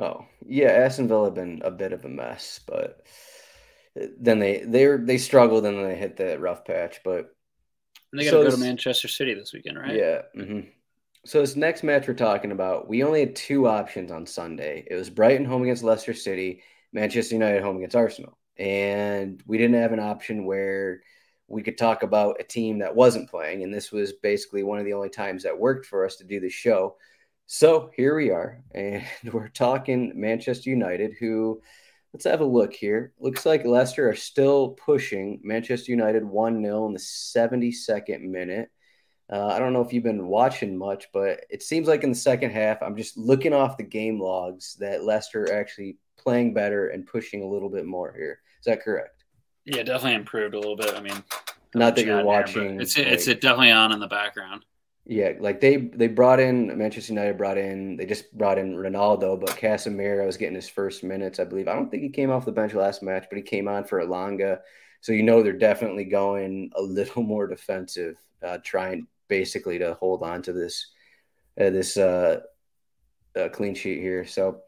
Oh 0.00 0.26
yeah, 0.46 0.68
Aston 0.68 1.08
Villa 1.08 1.26
have 1.26 1.34
been 1.34 1.60
a 1.64 1.70
bit 1.70 1.92
of 1.92 2.04
a 2.04 2.08
mess, 2.08 2.60
but 2.66 3.04
then 3.96 4.38
they 4.38 4.62
they 4.64 4.86
they 4.96 5.18
struggled 5.18 5.64
and 5.66 5.76
then 5.76 5.88
they 5.88 5.96
hit 5.96 6.16
that 6.18 6.40
rough 6.40 6.64
patch. 6.64 7.00
But 7.04 7.34
and 8.12 8.20
they 8.20 8.24
got 8.24 8.30
to 8.30 8.36
so 8.36 8.44
go 8.44 8.50
to 8.50 8.56
Manchester 8.56 9.08
City 9.08 9.34
this 9.34 9.52
weekend, 9.52 9.78
right? 9.78 9.96
Yeah. 9.96 10.22
Mm-hmm. 10.36 10.68
So 11.26 11.40
this 11.40 11.56
next 11.56 11.82
match 11.82 12.06
we're 12.06 12.14
talking 12.14 12.52
about, 12.52 12.88
we 12.88 13.02
only 13.02 13.20
had 13.20 13.34
two 13.36 13.66
options 13.66 14.12
on 14.12 14.24
Sunday. 14.24 14.86
It 14.88 14.94
was 14.94 15.10
Brighton 15.10 15.44
home 15.44 15.62
against 15.62 15.82
Leicester 15.82 16.14
City, 16.14 16.62
Manchester 16.92 17.34
United 17.34 17.62
home 17.62 17.76
against 17.76 17.96
Arsenal. 17.96 18.38
And 18.56 19.42
we 19.46 19.58
didn't 19.58 19.80
have 19.80 19.92
an 19.92 20.00
option 20.00 20.44
where 20.44 21.02
we 21.46 21.62
could 21.62 21.78
talk 21.78 22.02
about 22.02 22.40
a 22.40 22.44
team 22.44 22.78
that 22.80 22.94
wasn't 22.94 23.30
playing. 23.30 23.62
And 23.62 23.72
this 23.72 23.90
was 23.90 24.12
basically 24.12 24.62
one 24.62 24.78
of 24.78 24.84
the 24.84 24.92
only 24.92 25.08
times 25.08 25.42
that 25.42 25.58
worked 25.58 25.86
for 25.86 26.04
us 26.04 26.16
to 26.16 26.24
do 26.24 26.40
the 26.40 26.50
show. 26.50 26.96
So 27.46 27.90
here 27.96 28.14
we 28.14 28.30
are. 28.30 28.62
And 28.74 29.04
we're 29.32 29.48
talking 29.48 30.12
Manchester 30.14 30.70
United, 30.70 31.14
who 31.18 31.62
let's 32.12 32.24
have 32.24 32.40
a 32.40 32.44
look 32.44 32.74
here. 32.74 33.12
Looks 33.18 33.46
like 33.46 33.64
Leicester 33.64 34.08
are 34.08 34.16
still 34.16 34.70
pushing 34.70 35.40
Manchester 35.42 35.90
United 35.90 36.24
1 36.24 36.62
0 36.62 36.86
in 36.86 36.92
the 36.92 36.98
72nd 36.98 38.22
minute. 38.22 38.70
Uh, 39.30 39.46
I 39.46 39.58
don't 39.58 39.74
know 39.74 39.82
if 39.82 39.92
you've 39.92 40.04
been 40.04 40.26
watching 40.26 40.76
much, 40.76 41.08
but 41.12 41.44
it 41.50 41.62
seems 41.62 41.86
like 41.86 42.02
in 42.02 42.10
the 42.10 42.16
second 42.16 42.50
half, 42.50 42.82
I'm 42.82 42.96
just 42.96 43.18
looking 43.18 43.52
off 43.52 43.76
the 43.76 43.82
game 43.82 44.18
logs 44.18 44.76
that 44.80 45.04
Leicester 45.04 45.52
actually 45.52 45.98
playing 46.18 46.54
better 46.54 46.88
and 46.88 47.06
pushing 47.06 47.42
a 47.42 47.46
little 47.46 47.68
bit 47.68 47.86
more 47.86 48.12
here. 48.16 48.40
Is 48.60 48.66
that 48.66 48.82
correct? 48.82 49.24
Yeah, 49.64 49.82
definitely 49.82 50.14
improved 50.14 50.54
a 50.54 50.58
little 50.58 50.76
bit. 50.76 50.94
I 50.94 51.00
mean, 51.00 51.22
not 51.74 51.96
that 51.96 52.04
you're 52.04 52.24
watching. 52.24 52.76
There, 52.76 52.80
it's 52.80 52.96
like, 52.96 53.06
it's 53.06 53.24
definitely 53.26 53.70
on 53.70 53.92
in 53.92 54.00
the 54.00 54.06
background. 54.06 54.64
Yeah, 55.04 55.32
like 55.40 55.60
they 55.60 55.76
they 55.76 56.06
brought 56.06 56.38
in 56.38 56.76
Manchester 56.76 57.14
United 57.14 57.38
brought 57.38 57.56
in 57.56 57.96
they 57.96 58.04
just 58.04 58.36
brought 58.36 58.58
in 58.58 58.76
Ronaldo, 58.76 59.40
but 59.40 59.56
Casemiro 59.56 60.26
was 60.26 60.36
getting 60.36 60.54
his 60.54 60.68
first 60.68 61.02
minutes, 61.02 61.38
I 61.38 61.44
believe. 61.44 61.66
I 61.66 61.74
don't 61.74 61.90
think 61.90 62.02
he 62.02 62.10
came 62.10 62.30
off 62.30 62.44
the 62.44 62.52
bench 62.52 62.74
last 62.74 63.02
match, 63.02 63.24
but 63.30 63.36
he 63.36 63.42
came 63.42 63.68
on 63.68 63.84
for 63.84 64.02
Elanga. 64.02 64.58
So 65.00 65.12
you 65.12 65.22
know 65.22 65.42
they're 65.42 65.52
definitely 65.54 66.04
going 66.04 66.70
a 66.76 66.82
little 66.82 67.22
more 67.22 67.46
defensive, 67.46 68.16
uh, 68.42 68.58
trying 68.62 69.06
basically 69.28 69.78
to 69.78 69.94
hold 69.94 70.22
on 70.22 70.42
to 70.42 70.52
this 70.52 70.88
uh, 71.58 71.70
this 71.70 71.96
uh, 71.96 72.40
uh, 73.34 73.48
clean 73.48 73.74
sheet 73.74 74.00
here. 74.00 74.26
So 74.26 74.60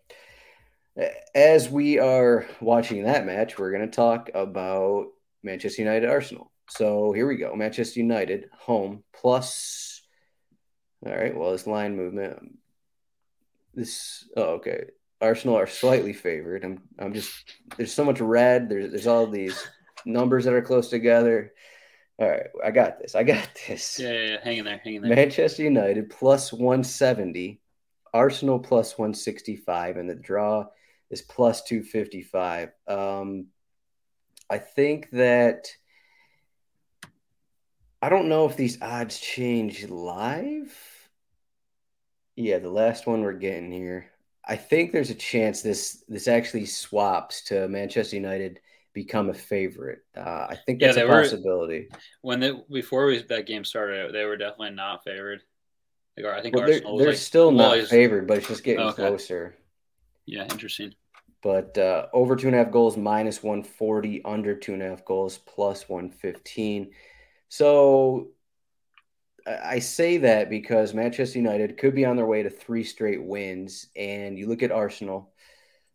as 1.35 1.69
we 1.69 1.99
are 1.99 2.47
watching 2.61 3.05
that 3.05 3.27
match, 3.27 3.59
we're 3.59 3.73
going 3.73 3.89
to 3.89 3.95
talk 3.95 4.31
about 4.35 5.07
Manchester 5.43 5.83
United 5.83 6.09
Arsenal. 6.09 6.51
So 6.69 7.13
here 7.13 7.27
we 7.27 7.37
go. 7.37 7.55
Manchester 7.55 8.01
United 8.01 8.47
home 8.59 9.03
plus. 9.13 10.03
All 11.05 11.13
right. 11.13 11.37
Well, 11.37 11.53
this 11.53 11.67
line 11.67 11.97
movement. 11.97 12.39
Um, 12.39 12.51
this. 13.75 14.29
Oh, 14.37 14.55
okay. 14.55 14.85
Arsenal 15.21 15.57
are 15.57 15.67
slightly 15.67 16.13
favored. 16.13 16.65
I'm. 16.65 16.83
I'm 16.99 17.13
just. 17.13 17.31
There's 17.77 17.93
so 17.93 18.05
much 18.05 18.21
red. 18.21 18.69
There's. 18.69 18.91
There's 18.91 19.07
all 19.07 19.27
these 19.27 19.67
numbers 20.05 20.45
that 20.45 20.55
are 20.55 20.63
close 20.63 20.89
together. 20.89 21.53
All 22.19 22.29
right. 22.29 22.47
I 22.65 22.71
got 22.71 23.01
this. 23.01 23.15
I 23.15 23.23
got 23.23 23.49
this. 23.67 23.99
Yeah. 23.99 24.13
Yeah. 24.13 24.29
yeah. 24.29 24.37
Hang 24.45 24.59
in 24.59 24.65
there. 24.65 24.81
Hang 24.85 24.95
in 24.95 25.03
there. 25.03 25.17
Manchester 25.17 25.63
United 25.63 26.11
plus 26.11 26.53
170. 26.53 27.61
Arsenal 28.13 28.59
plus 28.59 28.99
165, 28.99 29.97
and 29.97 30.11
the 30.11 30.17
draw 30.17 30.67
is 31.11 31.23
plus 31.23 31.63
255. 31.65 32.71
Um, 32.87 33.47
I 34.49 34.59
think 34.59 35.11
that 35.11 35.69
I 38.03 38.09
don't 38.09 38.29
know 38.29 38.47
if 38.47 38.57
these 38.57 38.81
odds 38.81 39.19
change 39.19 39.89
live. 39.89 40.77
Yeah, 42.37 42.59
the 42.59 42.71
last 42.71 43.07
one 43.07 43.23
we're 43.23 43.35
getting 43.35 43.71
here. 43.71 44.11
I 44.45 44.57
think 44.57 44.93
there's 44.93 45.11
a 45.11 45.15
chance 45.15 45.61
this 45.63 46.03
this 46.09 46.27
actually 46.27 46.67
swaps 46.67 47.45
to 47.45 47.69
Manchester 47.69 48.17
United 48.17 48.61
become 48.95 49.29
a 49.29 49.35
favorite. 49.35 50.01
Uh, 50.17 50.47
I 50.49 50.57
think 50.67 50.81
that's 50.81 50.97
yeah, 50.97 51.05
a 51.05 51.09
possibility. 51.09 51.89
Were, 51.91 51.99
when 52.23 52.41
they 52.41 52.53
before 52.71 53.07
we, 53.07 53.23
that 53.23 53.47
game 53.47 53.65
started, 53.65 54.15
they 54.15 54.25
were 54.25 54.37
definitely 54.37 54.71
not 54.71 55.05
favored. 55.05 55.43
Like, 56.17 56.27
I 56.27 56.43
think 56.43 56.57
well, 56.57 56.67
they're, 56.67 56.81
they're 56.81 57.09
like, 57.09 57.17
still 57.17 57.53
not 57.53 57.87
favored, 57.87 58.27
but 58.27 58.39
it's 58.39 58.49
just 58.49 58.65
getting 58.65 58.87
okay. 58.87 59.09
closer. 59.09 59.55
Yeah, 60.27 60.45
interesting. 60.45 60.95
But 61.43 61.79
uh, 61.79 62.07
over 62.13 62.37
two 62.37 62.49
and 62.49 62.55
a 62.55 62.59
half 62.59 62.71
goals, 62.71 62.97
minus 62.97 63.43
140, 63.43 64.23
under 64.25 64.55
two 64.55 64.75
and 64.75 64.83
a 64.83 64.91
half 64.91 65.05
goals, 65.05 65.39
plus 65.39 65.89
115. 65.89 66.91
So 67.49 68.29
I 69.47 69.79
say 69.79 70.19
that 70.19 70.51
because 70.51 70.95
Manchester 70.95 71.39
United 71.39 71.79
could 71.79 71.95
be 71.95 72.05
on 72.05 72.17
their 72.17 72.27
way 72.27 72.43
to 72.43 72.51
three 72.51 72.85
straight 72.85 73.23
wins. 73.23 73.87
And 73.97 74.39
you 74.39 74.49
look 74.49 74.63
at 74.63 74.73
Arsenal, 74.73 75.33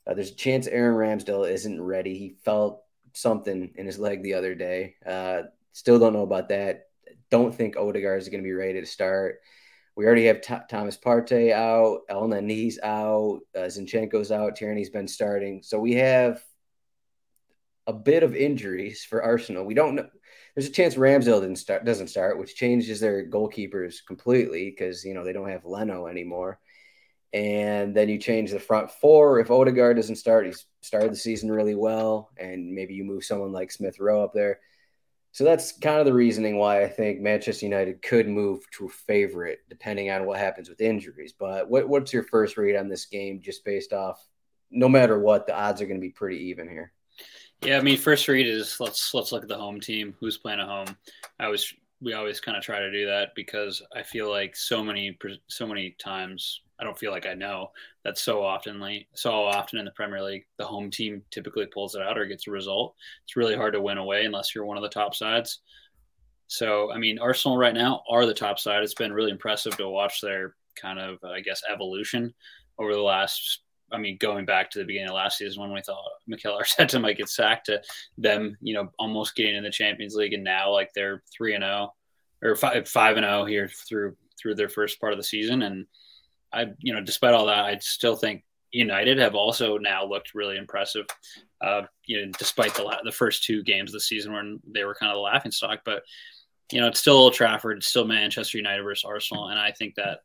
uh, 0.08 0.13
there's 0.13 0.31
a 0.31 0.36
chance 0.36 0.67
Aaron 0.67 0.95
Ramsdale 0.95 1.49
isn't 1.49 1.81
ready. 1.81 2.17
He 2.17 2.36
felt 2.43 2.84
something 3.13 3.71
in 3.75 3.86
his 3.86 3.99
leg 3.99 4.23
the 4.23 4.34
other 4.34 4.55
day. 4.55 4.95
Uh, 5.05 5.43
still 5.71 5.99
don't 5.99 6.13
know 6.13 6.23
about 6.23 6.49
that. 6.49 6.88
Don't 7.29 7.53
think 7.53 7.77
Odegaard 7.77 8.21
is 8.21 8.29
going 8.29 8.41
to 8.41 8.47
be 8.47 8.53
ready 8.53 8.79
to 8.79 8.86
start. 8.86 9.39
We 9.95 10.05
already 10.05 10.25
have 10.25 10.41
T- 10.41 10.55
Thomas 10.69 10.97
Partey 10.97 11.53
out, 11.53 12.01
Elneny's 12.10 12.79
out, 12.84 13.39
uh, 13.55 13.62
Zinchenko's 13.62 14.31
out, 14.31 14.55
Tierney's 14.55 14.89
been 14.89 15.08
starting. 15.08 15.63
So 15.63 15.79
we 15.79 15.93
have 15.93 16.43
a 17.88 17.93
bit 17.93 18.23
of 18.23 18.36
injuries 18.36 19.05
for 19.05 19.23
Arsenal. 19.23 19.63
We 19.65 19.73
don't 19.73 19.95
know. 19.95 20.08
there's 20.55 20.67
a 20.67 20.71
chance 20.71 20.95
Ramsdale 20.95 21.41
didn't 21.41 21.58
start, 21.58 21.86
doesn't 21.86 22.10
start, 22.10 22.39
which 22.39 22.55
changes 22.55 22.99
their 22.99 23.25
goalkeepers 23.29 23.97
completely 24.05 24.69
because 24.69 25.05
you 25.05 25.13
know 25.13 25.23
they 25.23 25.34
don't 25.34 25.49
have 25.49 25.65
Leno 25.65 26.08
anymore. 26.08 26.60
And 27.34 27.95
then 27.95 28.08
you 28.10 28.17
change 28.17 28.51
the 28.51 28.60
front 28.60 28.91
four. 28.91 29.39
If 29.39 29.51
Odegaard 29.51 29.97
doesn't 29.97 30.15
start, 30.15 30.45
he's 30.45 30.65
started 30.81 31.12
the 31.12 31.17
season 31.17 31.51
really 31.51 31.75
well, 31.75 32.31
and 32.38 32.71
maybe 32.73 32.93
you 32.93 33.03
move 33.03 33.23
someone 33.23 33.51
like 33.51 33.71
Smith 33.71 33.99
Rowe 33.99 34.23
up 34.23 34.34
there. 34.34 34.60
So 35.35 35.43
that's 35.43 35.73
kind 35.73 35.99
of 35.99 36.05
the 36.05 36.13
reasoning 36.13 36.55
why 36.55 36.81
I 36.81 36.87
think 36.87 37.19
Manchester 37.19 37.65
United 37.65 38.01
could 38.01 38.25
move 38.25 38.61
to 38.71 38.85
a 38.85 38.89
favorite, 38.89 39.59
depending 39.67 40.09
on 40.09 40.25
what 40.25 40.39
happens 40.39 40.69
with 40.69 40.79
injuries. 40.79 41.33
But 41.37 41.69
what, 41.69 41.89
what's 41.89 42.13
your 42.13 42.23
first 42.23 42.55
read 42.55 42.77
on 42.77 42.87
this 42.87 43.05
game, 43.05 43.41
just 43.41 43.65
based 43.65 43.91
off? 43.91 44.25
No 44.71 44.87
matter 44.87 45.19
what, 45.19 45.45
the 45.45 45.53
odds 45.53 45.81
are 45.81 45.87
going 45.87 45.99
to 45.99 46.07
be 46.07 46.13
pretty 46.13 46.37
even 46.45 46.69
here. 46.69 46.93
Yeah, 47.61 47.79
I 47.79 47.81
mean, 47.81 47.97
first 47.97 48.29
read 48.29 48.47
is 48.47 48.79
let's 48.79 49.13
let's 49.13 49.33
look 49.33 49.43
at 49.43 49.49
the 49.49 49.57
home 49.57 49.81
team. 49.81 50.15
Who's 50.21 50.37
playing 50.37 50.61
at 50.61 50.69
home? 50.69 50.95
I 51.37 51.49
was 51.49 51.73
we 51.99 52.13
always 52.13 52.39
kind 52.39 52.57
of 52.57 52.63
try 52.63 52.79
to 52.79 52.89
do 52.89 53.05
that 53.05 53.35
because 53.35 53.81
I 53.93 54.03
feel 54.03 54.29
like 54.29 54.55
so 54.55 54.81
many 54.81 55.17
so 55.47 55.67
many 55.67 55.97
times 55.99 56.61
I 56.79 56.83
don't 56.83 56.97
feel 56.97 57.11
like 57.11 57.25
I 57.25 57.33
know 57.33 57.71
that 58.03 58.17
so 58.17 58.39
oftenly 58.41 59.07
so 59.13 59.31
often 59.31 59.79
in 59.79 59.85
the 59.85 59.91
Premier 59.91 60.21
League 60.21 60.45
the 60.57 60.65
home 60.65 60.91
team 60.91 61.21
typically 61.31 61.65
pulls 61.67 61.95
it 61.95 62.01
out 62.01 62.17
or 62.17 62.25
gets 62.25 62.47
a 62.47 62.51
result. 62.51 62.95
It's 63.23 63.35
really 63.35 63.55
hard 63.55 63.73
to 63.73 63.81
win 63.81 63.97
away 63.97 64.25
unless 64.25 64.53
you're 64.53 64.65
one 64.65 64.77
of 64.77 64.83
the 64.83 64.89
top 64.89 65.15
sides. 65.15 65.61
So 66.47 66.91
I 66.91 66.97
mean 66.97 67.19
Arsenal 67.19 67.57
right 67.57 67.73
now 67.73 68.03
are 68.09 68.25
the 68.25 68.33
top 68.33 68.59
side. 68.59 68.83
It's 68.83 68.93
been 68.93 69.13
really 69.13 69.31
impressive 69.31 69.77
to 69.77 69.89
watch 69.89 70.21
their 70.21 70.55
kind 70.75 70.99
of 70.99 71.23
I 71.23 71.41
guess 71.41 71.61
evolution 71.71 72.33
over 72.77 72.93
the 72.93 73.01
last 73.01 73.61
I 73.91 73.97
mean, 73.97 74.17
going 74.19 74.45
back 74.45 74.71
to 74.71 74.79
the 74.79 74.85
beginning 74.85 75.09
of 75.09 75.15
last 75.15 75.38
season 75.38 75.61
when 75.61 75.71
we 75.71 75.81
thought 75.81 76.03
Mikel 76.27 76.59
Arteta 76.59 76.99
might 77.01 77.17
get 77.17 77.29
sacked, 77.29 77.67
to 77.67 77.81
them, 78.17 78.57
you 78.61 78.73
know, 78.73 78.89
almost 78.99 79.35
getting 79.35 79.55
in 79.55 79.63
the 79.63 79.69
Champions 79.69 80.15
League, 80.15 80.33
and 80.33 80.43
now 80.43 80.71
like 80.71 80.91
they're 80.93 81.23
three 81.35 81.53
and 81.53 81.63
zero 81.63 81.93
oh, 82.43 82.47
or 82.47 82.55
five 82.55 82.88
five 82.88 83.17
and 83.17 83.23
zero 83.23 83.41
oh 83.41 83.45
here 83.45 83.69
through 83.88 84.15
through 84.39 84.55
their 84.55 84.69
first 84.69 84.99
part 84.99 85.13
of 85.13 85.17
the 85.17 85.23
season, 85.23 85.61
and 85.63 85.85
I, 86.55 86.67
you 86.79 86.93
know, 86.93 87.01
despite 87.01 87.33
all 87.33 87.47
that, 87.47 87.65
I 87.65 87.77
still 87.79 88.15
think 88.15 88.43
United 88.71 89.17
have 89.19 89.35
also 89.35 89.77
now 89.77 90.05
looked 90.05 90.33
really 90.33 90.57
impressive. 90.57 91.05
Uh, 91.61 91.83
you 92.05 92.25
know, 92.25 92.31
despite 92.37 92.73
the 92.75 92.99
the 93.03 93.11
first 93.11 93.43
two 93.43 93.63
games 93.63 93.91
of 93.91 93.93
the 93.93 93.99
season 93.99 94.33
when 94.33 94.59
they 94.65 94.83
were 94.83 94.95
kind 94.95 95.11
of 95.11 95.17
the 95.17 95.21
laughing 95.21 95.51
stock, 95.51 95.81
but 95.85 96.03
you 96.71 96.81
know, 96.81 96.87
it's 96.87 96.99
still 96.99 97.17
Old 97.17 97.33
Trafford, 97.33 97.77
it's 97.77 97.87
still 97.87 98.05
Manchester 98.05 98.57
United 98.57 98.83
versus 98.83 99.05
Arsenal, 99.05 99.49
and 99.49 99.59
I 99.59 99.71
think 99.71 99.95
that 99.95 100.19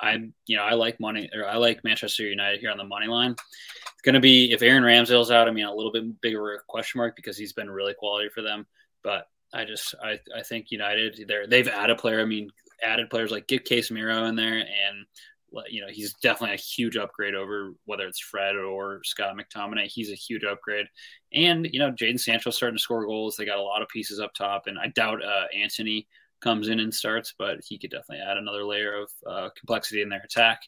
I, 0.00 0.18
you 0.46 0.56
know, 0.56 0.62
I 0.62 0.74
like 0.74 1.00
money 1.00 1.28
or 1.34 1.46
I 1.46 1.56
like 1.56 1.84
Manchester 1.84 2.24
United 2.24 2.60
here 2.60 2.70
on 2.70 2.78
the 2.78 2.84
money 2.84 3.06
line. 3.06 3.32
It's 3.32 4.02
going 4.02 4.14
to 4.14 4.20
be 4.20 4.52
if 4.52 4.62
Aaron 4.62 4.82
Ramsdale's 4.82 5.30
out. 5.30 5.48
I 5.48 5.52
mean, 5.52 5.64
a 5.64 5.74
little 5.74 5.92
bit 5.92 6.20
bigger 6.20 6.62
question 6.68 6.98
mark 6.98 7.16
because 7.16 7.36
he's 7.36 7.52
been 7.52 7.70
really 7.70 7.94
quality 7.94 8.28
for 8.28 8.42
them. 8.42 8.66
But 9.02 9.26
I 9.54 9.64
just, 9.64 9.94
I, 10.02 10.18
I 10.36 10.42
think 10.42 10.70
United, 10.70 11.24
they're 11.26 11.46
they've 11.46 11.68
added 11.68 11.98
player. 11.98 12.20
I 12.20 12.24
mean, 12.24 12.50
added 12.82 13.10
players 13.10 13.30
like 13.30 13.46
get 13.46 13.64
Casemiro 13.64 14.28
in 14.28 14.36
there, 14.36 14.58
and 14.58 15.06
you 15.68 15.80
know, 15.80 15.88
he's 15.90 16.14
definitely 16.14 16.54
a 16.54 16.58
huge 16.58 16.96
upgrade 16.96 17.34
over 17.34 17.72
whether 17.84 18.06
it's 18.06 18.20
Fred 18.20 18.56
or 18.56 19.00
Scott 19.04 19.36
McTominay. 19.36 19.86
He's 19.86 20.10
a 20.10 20.14
huge 20.14 20.44
upgrade, 20.44 20.86
and 21.32 21.68
you 21.72 21.78
know, 21.78 21.90
Jadon 21.90 22.20
Sancho 22.20 22.50
starting 22.50 22.76
to 22.76 22.82
score 22.82 23.06
goals. 23.06 23.36
They 23.36 23.44
got 23.44 23.58
a 23.58 23.62
lot 23.62 23.82
of 23.82 23.88
pieces 23.88 24.20
up 24.20 24.34
top, 24.34 24.66
and 24.66 24.78
I 24.78 24.88
doubt 24.88 25.24
uh, 25.24 25.44
Antony 25.54 26.06
comes 26.40 26.68
in 26.68 26.80
and 26.80 26.92
starts, 26.92 27.34
but 27.38 27.58
he 27.66 27.78
could 27.78 27.90
definitely 27.90 28.24
add 28.24 28.36
another 28.36 28.64
layer 28.64 29.02
of 29.02 29.10
uh, 29.26 29.48
complexity 29.58 30.02
in 30.02 30.08
their 30.08 30.22
attack 30.22 30.60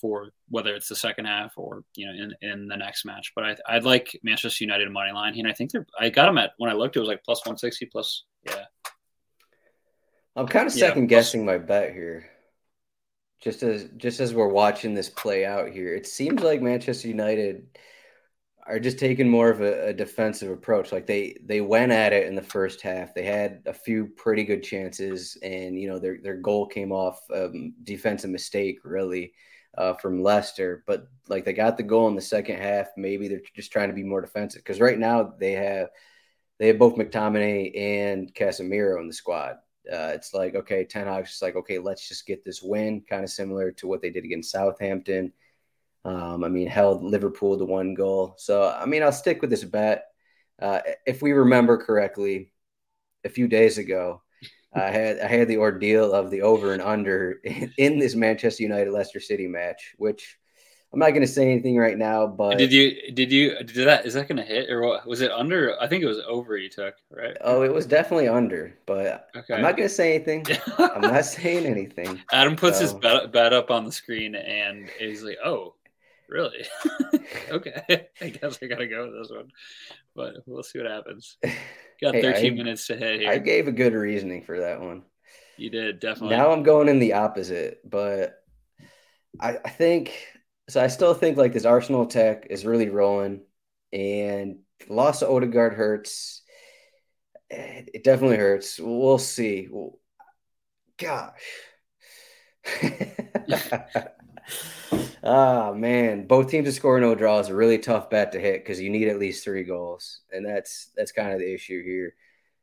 for 0.00 0.30
whether 0.50 0.74
it's 0.74 0.88
the 0.88 0.96
second 0.96 1.24
half 1.24 1.54
or 1.56 1.82
you 1.94 2.06
know 2.06 2.12
in, 2.12 2.34
in 2.48 2.68
the 2.68 2.76
next 2.76 3.04
match. 3.04 3.32
But 3.34 3.44
I, 3.44 3.56
I'd 3.68 3.84
like 3.84 4.18
Manchester 4.22 4.64
United 4.64 4.90
money 4.90 5.12
line, 5.12 5.38
and 5.38 5.48
I 5.48 5.52
think 5.52 5.72
they're. 5.72 5.86
I 5.98 6.10
got 6.10 6.26
them 6.26 6.38
at 6.38 6.52
when 6.58 6.70
I 6.70 6.74
looked, 6.74 6.96
it 6.96 7.00
was 7.00 7.08
like 7.08 7.24
plus 7.24 7.44
one 7.46 7.58
sixty 7.58 7.86
plus. 7.86 8.24
Yeah. 8.44 8.64
I'm 10.36 10.46
kind 10.46 10.66
of 10.66 10.72
second 10.72 11.04
yeah, 11.04 11.08
guessing 11.08 11.46
my 11.46 11.56
bet 11.56 11.92
here. 11.94 12.28
Just 13.40 13.62
as 13.62 13.88
just 13.96 14.20
as 14.20 14.32
we're 14.34 14.48
watching 14.48 14.94
this 14.94 15.10
play 15.10 15.44
out 15.44 15.70
here, 15.70 15.94
it 15.94 16.06
seems 16.06 16.42
like 16.42 16.62
Manchester 16.62 17.08
United 17.08 17.66
are 18.66 18.80
just 18.80 18.98
taking 18.98 19.28
more 19.28 19.48
of 19.48 19.60
a, 19.60 19.88
a, 19.88 19.92
defensive 19.92 20.50
approach. 20.50 20.90
Like 20.90 21.06
they 21.06 21.36
they 21.44 21.60
went 21.60 21.92
at 21.92 22.12
it 22.12 22.26
in 22.26 22.34
the 22.34 22.42
first 22.42 22.80
half. 22.80 23.14
They 23.14 23.22
had 23.22 23.62
a 23.66 23.72
few 23.72 24.06
pretty 24.06 24.44
good 24.44 24.62
chances, 24.62 25.38
and 25.42 25.78
you 25.78 25.88
know 25.88 25.98
their 25.98 26.18
their 26.22 26.36
goal 26.36 26.66
came 26.66 26.92
off 26.92 27.20
um, 27.32 27.74
defensive 27.84 28.30
mistake 28.30 28.80
really 28.84 29.32
uh, 29.78 29.94
from 29.94 30.22
Leicester. 30.22 30.82
But 30.86 31.08
like 31.28 31.44
they 31.44 31.52
got 31.52 31.76
the 31.76 31.82
goal 31.82 32.08
in 32.08 32.16
the 32.16 32.20
second 32.20 32.58
half. 32.58 32.88
Maybe 32.96 33.28
they're 33.28 33.40
just 33.54 33.72
trying 33.72 33.88
to 33.88 33.94
be 33.94 34.04
more 34.04 34.20
defensive 34.20 34.62
because 34.62 34.80
right 34.80 34.98
now 34.98 35.34
they 35.38 35.52
have 35.52 35.88
they 36.58 36.68
have 36.68 36.78
both 36.78 36.96
McTominay 36.96 37.78
and 37.78 38.34
Casemiro 38.34 39.00
in 39.00 39.06
the 39.06 39.14
squad. 39.14 39.56
Uh, 39.90 40.12
it's 40.14 40.34
like 40.34 40.54
okay, 40.54 40.84
Ten 40.84 41.06
Hag's 41.06 41.30
just 41.30 41.42
like 41.42 41.56
okay, 41.56 41.78
let's 41.78 42.08
just 42.08 42.26
get 42.26 42.44
this 42.44 42.62
win, 42.62 43.02
kind 43.08 43.24
of 43.24 43.30
similar 43.30 43.72
to 43.72 43.86
what 43.86 44.02
they 44.02 44.10
did 44.10 44.24
against 44.24 44.50
Southampton. 44.50 45.32
Um, 46.04 46.44
I 46.44 46.48
mean, 46.48 46.68
held 46.68 47.02
Liverpool 47.02 47.58
to 47.58 47.64
one 47.64 47.94
goal. 47.94 48.34
So, 48.38 48.68
I 48.68 48.86
mean, 48.86 49.02
I'll 49.02 49.10
stick 49.10 49.40
with 49.40 49.50
this 49.50 49.64
bet. 49.64 50.04
Uh, 50.62 50.80
if 51.04 51.20
we 51.20 51.32
remember 51.32 51.76
correctly, 51.78 52.52
a 53.24 53.28
few 53.28 53.48
days 53.48 53.76
ago, 53.76 54.22
I 54.72 54.90
had 54.90 55.18
I 55.18 55.26
had 55.26 55.48
the 55.48 55.58
ordeal 55.58 56.12
of 56.12 56.30
the 56.30 56.42
over 56.42 56.72
and 56.72 56.80
under 56.80 57.40
in, 57.44 57.72
in 57.76 57.98
this 57.98 58.14
Manchester 58.14 58.62
United 58.62 58.92
Leicester 58.92 59.20
City 59.20 59.48
match, 59.48 59.94
which 59.98 60.38
I'm 60.96 61.00
not 61.00 61.10
going 61.10 61.20
to 61.20 61.26
say 61.26 61.50
anything 61.50 61.76
right 61.76 61.98
now. 61.98 62.26
But 62.26 62.56
did 62.56 62.72
you 62.72 63.12
did 63.12 63.30
you 63.30 63.54
did 63.58 63.86
that? 63.86 64.06
Is 64.06 64.14
that 64.14 64.28
going 64.28 64.38
to 64.38 64.42
hit 64.42 64.70
or 64.70 64.80
what? 64.80 65.06
Was 65.06 65.20
it 65.20 65.30
under? 65.30 65.78
I 65.78 65.86
think 65.88 66.02
it 66.02 66.06
was 66.06 66.20
over. 66.26 66.56
You 66.56 66.70
took 66.70 66.94
right. 67.10 67.36
Oh, 67.42 67.60
it 67.60 67.74
was 67.74 67.84
definitely 67.84 68.28
under, 68.28 68.74
but 68.86 69.28
okay. 69.36 69.52
I'm 69.52 69.60
not 69.60 69.76
going 69.76 69.90
to 69.90 69.94
say 69.94 70.14
anything. 70.14 70.46
I'm 70.78 71.02
not 71.02 71.24
saying 71.26 71.66
anything. 71.66 72.18
Adam 72.32 72.56
puts 72.56 72.78
so. 72.78 72.84
his 72.84 72.94
bet, 72.94 73.30
bet 73.30 73.52
up 73.52 73.70
on 73.70 73.84
the 73.84 73.92
screen, 73.92 74.34
and 74.36 74.88
he's 74.98 75.22
like, 75.22 75.36
"Oh, 75.44 75.74
Really? 76.30 76.66
okay. 77.50 78.08
I 78.20 78.28
guess 78.30 78.58
I 78.62 78.66
gotta 78.66 78.88
go 78.88 79.04
with 79.04 79.22
this 79.22 79.30
one, 79.30 79.50
but 80.14 80.36
we'll 80.46 80.62
see 80.62 80.80
what 80.80 80.90
happens. 80.90 81.36
Got 82.00 82.14
hey, 82.14 82.22
13 82.22 82.52
I, 82.52 82.56
minutes 82.56 82.86
to 82.88 82.96
hit 82.96 83.20
here. 83.20 83.30
I 83.30 83.38
gave 83.38 83.68
a 83.68 83.72
good 83.72 83.92
reasoning 83.94 84.42
for 84.42 84.58
that 84.58 84.80
one. 84.80 85.02
You 85.56 85.70
did 85.70 86.00
definitely. 86.00 86.36
Now 86.36 86.50
I'm 86.50 86.62
going 86.62 86.88
in 86.88 86.98
the 86.98 87.12
opposite, 87.12 87.80
but 87.88 88.42
I, 89.40 89.58
I 89.64 89.70
think 89.70 90.35
so. 90.68 90.82
I 90.82 90.88
still 90.88 91.14
think 91.14 91.36
like 91.36 91.52
this 91.52 91.64
Arsenal 91.64 92.02
attack 92.02 92.46
is 92.50 92.66
really 92.66 92.88
rolling, 92.88 93.42
and 93.92 94.58
loss 94.88 95.22
of 95.22 95.30
Odegaard 95.30 95.74
hurts. 95.74 96.42
It 97.50 98.02
definitely 98.04 98.38
hurts. 98.38 98.78
We'll 98.80 99.18
see. 99.18 99.68
Gosh. 100.98 101.42
Ah 105.22 105.72
man, 105.72 106.26
both 106.26 106.50
teams 106.50 106.66
to 106.66 106.72
score 106.72 107.00
no 107.00 107.14
draw 107.14 107.40
is 107.40 107.48
a 107.48 107.54
really 107.54 107.78
tough 107.78 108.10
bet 108.10 108.32
to 108.32 108.40
hit 108.40 108.62
because 108.62 108.80
you 108.80 108.90
need 108.90 109.08
at 109.08 109.18
least 109.18 109.42
three 109.44 109.64
goals, 109.64 110.20
and 110.32 110.46
that's 110.46 110.90
that's 110.96 111.12
kind 111.12 111.32
of 111.32 111.40
the 111.40 111.52
issue 111.52 111.82
here. 111.82 112.14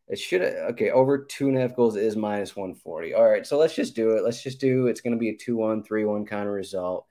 It 0.07 0.17
should 0.19 0.41
okay 0.41 0.91
over 0.91 1.25
two 1.25 1.49
and 1.49 1.57
a 1.57 1.61
half 1.61 1.75
goals 1.75 1.97
is 1.97 2.15
minus 2.15 2.55
one 2.55 2.75
forty. 2.75 3.13
All 3.13 3.27
right, 3.29 3.45
so 3.45 3.57
let's 3.57 3.75
just 3.75 3.95
do 3.95 4.11
it. 4.11 4.23
Let's 4.23 4.41
just 4.41 4.59
do. 4.61 4.87
It's 4.87 5.01
going 5.01 5.13
to 5.13 5.19
be 5.19 5.29
a 5.29 5.37
two 5.37 5.57
one 5.57 5.83
three 5.83 6.05
one 6.05 6.25
kind 6.25 6.47
of 6.47 6.53
result. 6.53 7.05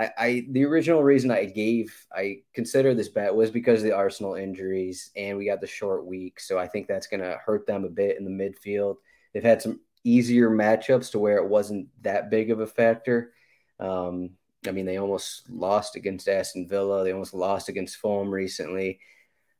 I, 0.00 0.10
I 0.16 0.46
the 0.50 0.64
original 0.64 1.02
reason 1.02 1.30
I 1.30 1.44
gave 1.44 1.94
I 2.10 2.38
consider 2.54 2.94
this 2.94 3.10
bet 3.10 3.34
was 3.34 3.50
because 3.50 3.80
of 3.80 3.84
the 3.84 3.94
Arsenal 3.94 4.34
injuries 4.34 5.10
and 5.14 5.36
we 5.36 5.44
got 5.44 5.60
the 5.60 5.66
short 5.66 6.06
week, 6.06 6.40
so 6.40 6.58
I 6.58 6.68
think 6.68 6.86
that's 6.86 7.06
going 7.06 7.20
to 7.20 7.38
hurt 7.44 7.66
them 7.66 7.84
a 7.84 7.90
bit 7.90 8.16
in 8.18 8.24
the 8.24 8.30
midfield. 8.30 8.96
They've 9.34 9.42
had 9.42 9.60
some 9.60 9.80
easier 10.02 10.48
matchups 10.48 11.10
to 11.10 11.18
where 11.18 11.36
it 11.36 11.48
wasn't 11.48 11.88
that 12.00 12.30
big 12.30 12.50
of 12.50 12.60
a 12.60 12.66
factor. 12.66 13.32
Um, 13.78 14.30
I 14.66 14.70
mean, 14.70 14.86
they 14.86 14.96
almost 14.96 15.50
lost 15.50 15.96
against 15.96 16.28
Aston 16.28 16.66
Villa. 16.66 17.04
They 17.04 17.12
almost 17.12 17.34
lost 17.34 17.68
against 17.68 17.96
Fulham 17.96 18.30
recently. 18.30 19.00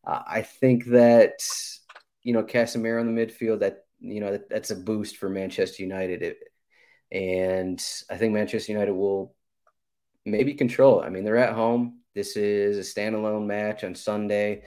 Uh, 0.07 0.22
I 0.26 0.40
think 0.40 0.87
that 0.87 1.35
you 2.22 2.33
know 2.33 2.42
Casemiro 2.42 3.03
in 3.03 3.14
the 3.14 3.26
midfield 3.26 3.61
that 3.61 3.85
you 4.00 4.20
know 4.20 4.33
that, 4.33 4.48
that's 4.48 4.70
a 4.70 4.76
boost 4.76 5.18
for 5.18 5.29
Manchester 5.29 5.83
United, 5.83 6.22
it, 6.22 6.38
and 7.12 7.83
I 8.09 8.16
think 8.16 8.33
Manchester 8.33 8.72
United 8.72 8.92
will 8.92 9.35
maybe 10.24 10.54
control. 10.54 11.00
I 11.00 11.09
mean, 11.09 11.24
they're 11.24 11.37
at 11.37 11.54
home. 11.54 12.00
This 12.14 12.37
is 12.37 12.76
a 12.78 12.80
standalone 12.80 13.46
match 13.46 13.85
on 13.85 13.94
Sunday. 13.94 14.64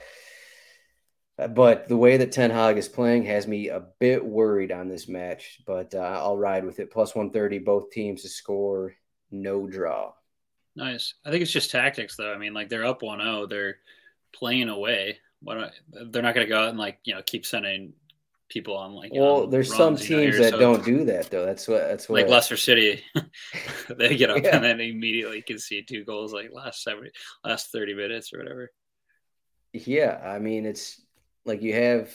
Uh, 1.38 1.48
but 1.48 1.88
the 1.88 1.96
way 1.96 2.16
that 2.16 2.32
Ten 2.32 2.50
Hag 2.50 2.78
is 2.78 2.88
playing 2.88 3.24
has 3.24 3.46
me 3.46 3.68
a 3.68 3.84
bit 3.98 4.24
worried 4.24 4.72
on 4.72 4.88
this 4.88 5.08
match. 5.08 5.60
But 5.66 5.94
uh, 5.94 5.98
I'll 5.98 6.38
ride 6.38 6.64
with 6.64 6.80
it. 6.80 6.90
Plus 6.90 7.14
130, 7.14 7.58
both 7.58 7.90
teams 7.90 8.22
to 8.22 8.28
score, 8.28 8.94
no 9.30 9.66
draw. 9.66 10.12
Nice. 10.76 11.14
I 11.24 11.30
think 11.30 11.42
it's 11.42 11.52
just 11.52 11.70
tactics, 11.70 12.16
though. 12.16 12.32
I 12.32 12.38
mean, 12.38 12.54
like 12.54 12.68
they're 12.68 12.84
up 12.84 13.02
1 13.02 13.20
0, 13.20 13.46
they're 13.46 13.76
playing 14.32 14.68
away. 14.68 15.18
What 15.40 15.72
they're 15.88 16.22
not 16.22 16.34
going 16.34 16.46
to 16.46 16.50
go 16.50 16.62
out 16.62 16.70
and 16.70 16.78
like 16.78 17.00
you 17.04 17.14
know 17.14 17.22
keep 17.22 17.44
sending 17.44 17.92
people 18.54 18.76
on 18.76 18.94
like. 18.94 19.12
Well, 19.12 19.46
there's 19.46 19.68
runs, 19.70 19.78
some 19.78 19.96
teams 19.96 20.10
you 20.10 20.30
know, 20.30 20.38
that 20.38 20.50
so, 20.52 20.58
don't 20.58 20.84
do 20.84 21.04
that 21.04 21.30
though. 21.30 21.44
That's 21.44 21.68
what. 21.68 21.86
That's 21.88 22.08
what. 22.08 22.22
Like 22.22 22.30
Leicester 22.30 22.56
City, 22.56 23.02
they 23.90 24.16
get 24.16 24.30
up 24.30 24.42
yeah. 24.42 24.56
and 24.56 24.64
then 24.64 24.80
immediately 24.80 25.42
concede 25.42 25.86
two 25.86 26.04
goals 26.04 26.32
like 26.32 26.50
last 26.52 26.82
seventy, 26.82 27.10
last 27.44 27.70
thirty 27.70 27.92
minutes 27.92 28.32
or 28.32 28.38
whatever. 28.38 28.70
Yeah, 29.74 30.18
I 30.24 30.38
mean 30.38 30.64
it's 30.64 31.02
like 31.44 31.60
you 31.60 31.74
have 31.74 32.10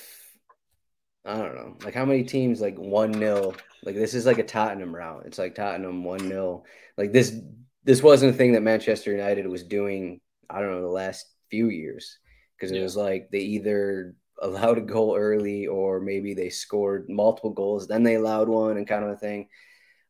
I 1.26 1.38
don't 1.38 1.56
know. 1.56 1.78
Like 1.84 1.94
how 1.94 2.06
many 2.06 2.24
teams 2.24 2.62
like 2.62 2.78
one 2.78 3.12
nil? 3.12 3.56
Like 3.84 3.96
this 3.96 4.14
is 4.14 4.26
like 4.26 4.40
a 4.40 4.44
Tottenham 4.44 4.96
route. 4.96 5.24
It's 5.26 5.38
like 5.38 5.56
Tottenham 5.56 6.04
one 6.04 6.28
nil. 6.28 6.66
Like 6.98 7.12
this 7.12 7.38
this 7.84 8.02
wasn't 8.02 8.34
a 8.34 8.38
thing 8.38 8.54
that 8.54 8.64
Manchester 8.64 9.12
United 9.12 9.48
was 9.48 9.64
doing. 9.64 10.22
I 10.50 10.60
don't 10.60 10.72
know 10.72 10.82
the 10.82 10.88
last 10.88 11.26
few 11.52 11.70
years 11.70 12.18
because 12.58 12.72
it 12.72 12.78
yeah. 12.78 12.84
was 12.84 12.96
like 12.96 13.30
they 13.32 13.40
either 13.40 14.16
allowed 14.42 14.78
a 14.78 14.82
goal 14.82 15.16
early 15.18 15.68
or 15.68 16.00
maybe 16.00 16.34
they 16.34 16.50
scored 16.50 17.10
multiple 17.10 17.52
goals, 17.52 17.88
then 17.88 18.04
they 18.04 18.16
allowed 18.16 18.48
one 18.48 18.78
and 18.78 18.88
kind 18.88 19.04
of 19.04 19.12
a 19.12 19.18
thing. 19.18 19.48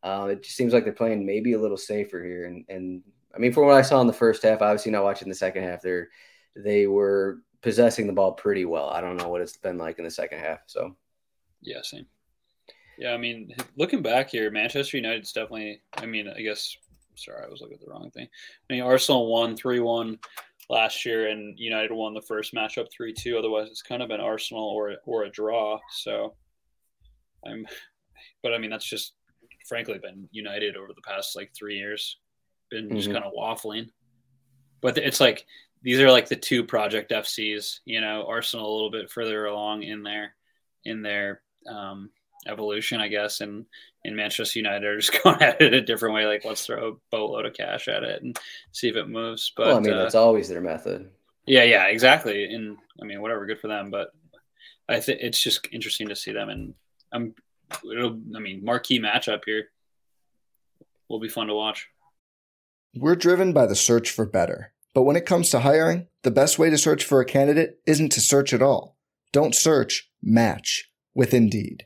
Uh, 0.04 0.30
it 0.32 0.44
just 0.44 0.56
seems 0.56 0.74
like 0.74 0.84
they're 0.84 0.94
playing 0.94 1.26
maybe 1.26 1.54
a 1.54 1.60
little 1.60 1.78
safer 1.78 2.24
here. 2.24 2.46
And 2.46 2.66
and 2.70 3.02
I 3.36 3.40
mean, 3.40 3.54
from 3.54 3.66
what 3.66 3.76
I 3.76 3.82
saw 3.82 4.02
in 4.02 4.08
the 4.08 4.14
first 4.14 4.44
half, 4.44 4.62
obviously 4.62 4.92
not 4.92 5.04
watching 5.04 5.30
the 5.30 5.36
second 5.36 5.64
half, 5.64 5.82
they're 5.82 6.10
they 6.56 6.88
were 6.88 7.40
possessing 7.62 8.08
the 8.08 8.14
ball 8.14 8.34
pretty 8.34 8.66
well. 8.66 8.90
I 8.90 9.02
don't 9.02 9.18
know 9.18 9.30
what 9.30 9.42
it's 9.42 9.58
been 9.58 9.78
like 9.78 10.00
in 10.00 10.06
the 10.06 10.12
second 10.12 10.40
half. 10.40 10.60
So, 10.68 10.96
yeah, 11.62 11.82
same. 11.84 12.06
Yeah, 12.98 13.14
I 13.14 13.18
mean, 13.18 13.54
looking 13.78 14.02
back 14.02 14.30
here, 14.30 14.52
Manchester 14.52 14.98
United's 14.98 15.32
definitely. 15.32 15.82
I 15.98 16.06
mean, 16.06 16.28
I 16.28 16.42
guess. 16.42 16.76
Sorry, 17.16 17.44
I 17.46 17.50
was 17.50 17.60
looking 17.60 17.76
at 17.76 17.82
the 17.82 17.92
wrong 17.92 18.10
thing. 18.12 18.28
I 18.70 18.74
mean, 18.74 18.82
Arsenal 18.82 19.30
won 19.30 19.58
three 19.58 19.82
one 19.82 20.20
last 20.70 21.06
year, 21.06 21.28
and 21.30 21.58
United 21.58 21.92
won 21.92 22.14
the 22.14 22.22
first 22.22 22.54
matchup 22.54 22.88
three 22.92 23.14
two. 23.14 23.38
Otherwise, 23.38 23.68
it's 23.70 23.82
kind 23.82 24.02
of 24.02 24.10
been 24.10 24.22
Arsenal 24.22 24.64
or 24.64 24.96
or 25.06 25.24
a 25.24 25.30
draw. 25.30 25.80
So, 25.92 26.36
I'm. 27.46 27.66
But 28.44 28.54
I 28.54 28.58
mean, 28.58 28.70
that's 28.70 28.90
just 28.90 29.14
frankly 29.68 30.00
been 30.02 30.28
United 30.32 30.76
over 30.76 30.94
the 30.94 31.02
past 31.02 31.36
like 31.36 31.52
three 31.58 31.78
years. 31.78 32.18
Been 32.70 32.88
mm-hmm. 32.88 32.98
just 32.98 33.12
kind 33.12 33.24
of 33.24 33.34
waffling. 33.34 33.90
But 34.82 34.98
it's 34.98 35.20
like 35.20 35.46
these 35.82 36.00
are 36.00 36.12
like 36.12 36.28
the 36.28 36.36
two 36.36 36.64
project 36.64 37.12
FCs. 37.12 37.80
You 37.86 38.02
know, 38.02 38.26
Arsenal 38.28 38.70
a 38.70 38.74
little 38.74 38.92
bit 38.92 39.10
further 39.10 39.46
along 39.46 39.84
in 39.84 40.04
their 40.04 40.36
in 40.86 41.02
their 41.02 41.42
um, 41.68 42.10
evolution, 42.48 43.02
I 43.02 43.08
guess, 43.08 43.42
and 43.42 43.66
in 44.04 44.16
Manchester 44.16 44.60
United 44.60 44.86
are 44.86 45.00
just 45.00 45.18
going 45.24 45.42
at 45.42 45.62
it 45.62 45.74
a 45.74 45.82
different 45.82 46.16
way. 46.16 46.26
Like, 46.26 46.46
let's 46.46 46.66
throw 46.66 46.90
a 46.90 46.96
boatload 47.12 47.46
of 47.46 47.54
cash 47.54 47.88
at 47.88 48.04
it 48.04 48.22
and 48.22 48.40
see 48.72 48.90
if 48.90 48.96
it 48.96 49.10
moves. 49.10 49.52
But 49.56 49.68
well, 49.68 49.78
I 49.78 49.80
mean, 49.80 49.94
uh, 49.94 50.04
that's 50.04 50.16
always 50.16 50.50
their 50.50 50.62
method. 50.62 51.10
Yeah, 51.46 51.64
yeah, 51.64 51.86
exactly. 51.86 52.46
And 52.46 52.78
I 53.02 53.06
mean, 53.06 53.22
whatever, 53.22 53.46
good 53.46 53.60
for 53.60 53.68
them. 53.68 53.90
But 53.90 54.10
I 54.88 55.00
think 55.00 55.20
it's 55.22 55.42
just 55.42 55.68
interesting 55.72 56.10
to 56.10 56.16
see 56.16 56.32
them, 56.32 56.50
and 56.50 56.74
I'm. 57.12 57.34
It'll, 57.92 58.20
I 58.36 58.40
mean, 58.40 58.66
marquee 58.66 59.00
matchup 59.00 59.42
here. 59.46 59.70
Will 61.08 61.20
be 61.20 61.30
fun 61.30 61.48
to 61.48 61.54
watch. 61.54 61.88
We're 62.96 63.16
driven 63.16 63.54
by 63.54 63.68
the 63.68 63.76
search 63.76 64.10
for 64.10 64.26
better. 64.26 64.74
But 64.96 65.04
when 65.04 65.16
it 65.16 65.26
comes 65.26 65.50
to 65.52 65.60
hiring, 65.60 66.08
the 66.24 66.32
best 66.32 66.58
way 66.58 66.70
to 66.72 66.78
search 66.78 67.04
for 67.04 67.22
a 67.22 67.26
candidate 67.26 67.80
isn't 67.86 68.12
to 68.14 68.22
search 68.22 68.54
at 68.54 68.62
all. 68.62 68.98
Don't 69.32 69.54
search, 69.54 70.10
match 70.24 70.92
with 71.14 71.34
Indeed. 71.34 71.86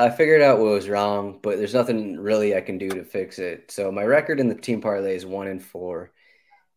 I 0.00 0.10
figured 0.10 0.40
out 0.40 0.58
what 0.58 0.72
was 0.72 0.88
wrong, 0.88 1.38
but 1.42 1.58
there's 1.58 1.74
nothing 1.74 2.18
really 2.18 2.56
I 2.56 2.62
can 2.62 2.78
do 2.78 2.88
to 2.88 3.04
fix 3.04 3.38
it. 3.38 3.70
So 3.70 3.92
my 3.92 4.04
record 4.04 4.40
in 4.40 4.48
the 4.48 4.54
team 4.54 4.80
parlay 4.80 5.14
is 5.14 5.26
one 5.26 5.46
and 5.46 5.62
four, 5.62 6.10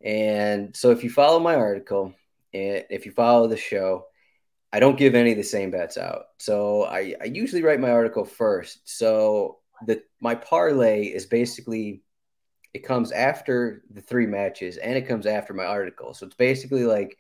and 0.02 0.76
so 0.76 0.92
if 0.92 1.04
you 1.04 1.10
follow 1.10 1.40
my 1.40 1.56
article, 1.56 2.14
and 2.54 2.84
if 2.90 3.06
you 3.06 3.14
follow 3.14 3.48
the 3.48 3.58
show, 3.58 4.08
I 4.74 4.80
don't 4.80 4.98
give 4.98 5.16
any 5.16 5.32
of 5.32 5.38
the 5.38 5.44
same 5.44 5.72
bets 5.72 5.98
out. 5.98 6.26
So 6.40 6.84
I, 6.84 7.16
I 7.22 7.26
usually 7.26 7.64
write 7.64 7.80
my 7.80 7.92
article 7.92 8.26
first. 8.26 8.82
So 8.86 9.60
the 9.86 10.04
my 10.20 10.36
parlay 10.36 11.06
is 11.06 11.26
basically 11.26 12.02
it 12.74 12.84
comes 12.84 13.12
after 13.12 13.84
the 13.92 14.02
three 14.02 14.26
matches 14.26 14.78
and 14.78 14.98
it 14.98 15.08
comes 15.08 15.28
after 15.28 15.54
my 15.54 15.66
article. 15.66 16.14
So 16.14 16.26
it's 16.26 16.36
basically 16.36 16.86
like 16.86 17.18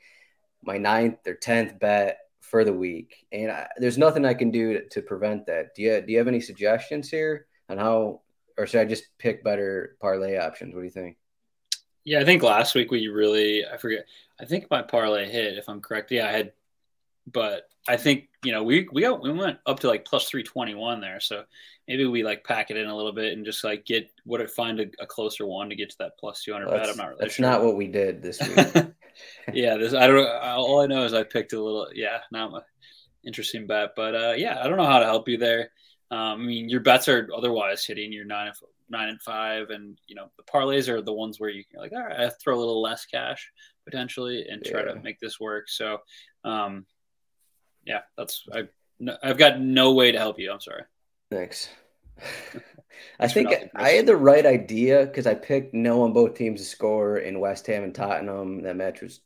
my 0.63 0.77
ninth 0.77 1.27
or 1.27 1.35
tenth 1.35 1.79
bet 1.79 2.17
for 2.53 2.63
the 2.63 2.71
week, 2.71 3.25
and 3.31 3.49
I, 3.49 3.67
there's 3.77 3.97
nothing 3.97 4.25
I 4.25 4.35
can 4.35 4.51
do 4.51 4.73
to, 4.73 4.87
to, 4.89 5.01
prevent 5.01 5.47
that. 5.47 5.73
Do 5.73 5.81
you 5.81 5.99
do 6.05 6.11
you 6.11 6.19
have 6.19 6.27
any 6.27 6.39
suggestions 6.39 7.09
here 7.09 7.47
on 7.67 7.79
how, 7.79 8.21
or 8.59 8.67
should 8.67 8.81
I 8.81 8.85
just 8.85 9.05
pick 9.17 9.43
better 9.43 9.97
parlay 9.99 10.37
options? 10.37 10.75
What 10.75 10.81
do 10.81 10.85
you 10.85 10.91
think? 10.91 11.17
Yeah, 12.03 12.19
I 12.19 12.25
think 12.25 12.43
last 12.43 12.75
week 12.75 12.91
we 12.91 13.07
really 13.07 13.65
I 13.65 13.77
forget. 13.77 14.05
I 14.39 14.45
think 14.45 14.69
my 14.69 14.83
parlay 14.83 15.27
hit, 15.31 15.57
if 15.57 15.67
I'm 15.67 15.81
correct. 15.81 16.11
Yeah, 16.11 16.27
I 16.27 16.31
had, 16.31 16.51
but 17.25 17.63
I 17.89 17.97
think 17.97 18.29
you 18.43 18.51
know 18.51 18.61
we 18.61 18.87
we 18.91 19.01
got 19.01 19.23
we 19.23 19.31
went 19.31 19.57
up 19.65 19.79
to 19.79 19.87
like 19.87 20.05
plus 20.05 20.29
three 20.29 20.43
twenty 20.43 20.75
one 20.75 21.01
there, 21.01 21.19
so 21.19 21.45
maybe 21.87 22.05
we 22.05 22.21
like 22.21 22.43
pack 22.43 22.69
it 22.69 22.77
in 22.77 22.85
a 22.85 22.95
little 22.95 23.13
bit 23.13 23.33
and 23.33 23.43
just 23.43 23.63
like 23.63 23.83
get 23.83 24.11
what 24.25 24.41
it 24.41 24.51
find 24.51 24.79
a, 24.79 24.85
a, 24.99 25.07
closer 25.07 25.47
one 25.47 25.69
to 25.71 25.75
get 25.75 25.89
to 25.89 25.97
that 25.97 26.19
plus 26.19 26.43
two 26.43 26.53
hundred 26.53 26.69
bet. 26.69 26.87
I'm 26.87 26.97
not 26.97 27.07
really. 27.07 27.17
That's 27.19 27.33
sure. 27.33 27.47
not 27.47 27.63
what 27.63 27.75
we 27.75 27.87
did 27.87 28.21
this 28.21 28.39
week. 28.39 28.85
yeah, 29.53 29.77
this 29.77 29.93
I 29.93 30.07
don't. 30.07 30.27
All 30.27 30.81
I 30.81 30.87
know 30.87 31.03
is 31.03 31.13
I 31.13 31.23
picked 31.23 31.53
a 31.53 31.61
little. 31.61 31.87
Yeah, 31.93 32.19
not 32.31 32.53
a 32.53 32.63
interesting 33.25 33.67
bet, 33.67 33.91
but 33.95 34.15
uh, 34.15 34.33
yeah, 34.37 34.59
I 34.61 34.67
don't 34.67 34.77
know 34.77 34.85
how 34.85 34.99
to 34.99 35.05
help 35.05 35.27
you 35.27 35.37
there. 35.37 35.71
Um, 36.11 36.19
I 36.19 36.35
mean, 36.37 36.69
your 36.69 36.81
bets 36.81 37.07
are 37.07 37.27
otherwise 37.35 37.85
hitting. 37.85 38.11
You're 38.11 38.25
nine 38.25 38.47
and 38.47 38.55
nine 38.89 39.09
and 39.09 39.21
five, 39.21 39.69
and 39.69 39.97
you 40.07 40.15
know 40.15 40.29
the 40.37 40.43
parlays 40.43 40.87
are 40.89 41.01
the 41.01 41.13
ones 41.13 41.39
where 41.39 41.49
you 41.49 41.63
can 41.65 41.79
like, 41.79 41.91
all 41.93 42.03
right, 42.03 42.19
I 42.19 42.29
throw 42.29 42.55
a 42.55 42.59
little 42.59 42.81
less 42.81 43.05
cash 43.05 43.51
potentially 43.85 44.45
and 44.49 44.63
try 44.63 44.81
yeah. 44.81 44.93
to 44.93 45.01
make 45.01 45.19
this 45.19 45.39
work. 45.39 45.69
So, 45.69 45.97
um, 46.43 46.85
yeah, 47.85 48.01
that's 48.17 48.45
I. 48.53 48.67
I've 49.21 49.37
got 49.37 49.59
no 49.59 49.93
way 49.93 50.11
to 50.11 50.17
help 50.17 50.39
you. 50.39 50.51
I'm 50.51 50.61
sorry. 50.61 50.83
Thanks. 51.29 51.69
I 53.19 53.27
think 53.27 53.49
I 53.75 53.89
had 53.89 54.05
the 54.05 54.15
right 54.15 54.45
idea 54.45 55.05
because 55.05 55.27
I 55.27 55.35
picked 55.35 55.73
no 55.73 56.03
on 56.03 56.13
both 56.13 56.35
teams 56.35 56.61
to 56.61 56.65
score 56.65 57.17
in 57.17 57.39
West 57.39 57.67
Ham 57.67 57.83
and 57.83 57.95
Tottenham. 57.95 58.63
That 58.63 58.75
match 58.75 59.01
was 59.01 59.21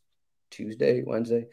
Tuesday, 0.52 1.04
Wednesday. 1.06 1.48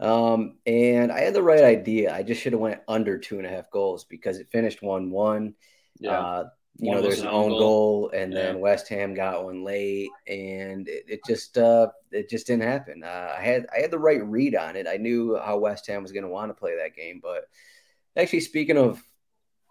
Um, 0.00 0.58
and 0.66 1.12
I 1.12 1.20
had 1.20 1.34
the 1.34 1.42
right 1.42 1.62
idea. 1.62 2.14
I 2.14 2.22
just 2.22 2.40
should 2.40 2.52
have 2.52 2.60
went 2.60 2.80
under 2.88 3.18
two 3.18 3.38
and 3.38 3.46
a 3.46 3.50
half 3.50 3.70
goals 3.70 4.04
because 4.04 4.38
it 4.38 4.50
finished 4.50 4.82
one 4.82 5.10
one. 5.10 5.54
Yeah. 6.00 6.18
Uh, 6.18 6.48
you 6.78 6.88
one 6.88 6.96
know, 6.96 7.02
there's 7.02 7.20
an 7.20 7.28
own 7.28 7.50
goal, 7.50 7.58
goal 7.58 8.10
and 8.14 8.32
yeah. 8.32 8.42
then 8.42 8.60
West 8.60 8.88
Ham 8.88 9.14
got 9.14 9.44
one 9.44 9.62
late, 9.62 10.08
and 10.26 10.88
it, 10.88 11.04
it 11.06 11.20
just 11.26 11.58
uh, 11.58 11.88
it 12.10 12.30
just 12.30 12.46
didn't 12.46 12.62
happen. 12.62 13.04
Uh, 13.04 13.34
I 13.38 13.42
had 13.42 13.66
I 13.76 13.80
had 13.80 13.90
the 13.90 13.98
right 13.98 14.24
read 14.24 14.56
on 14.56 14.76
it. 14.76 14.88
I 14.88 14.96
knew 14.96 15.36
how 15.36 15.58
West 15.58 15.86
Ham 15.88 16.02
was 16.02 16.12
going 16.12 16.24
to 16.24 16.30
want 16.30 16.50
to 16.50 16.54
play 16.54 16.76
that 16.76 16.96
game, 16.96 17.20
but 17.22 17.44
actually, 18.16 18.40
speaking 18.40 18.78
of 18.78 19.02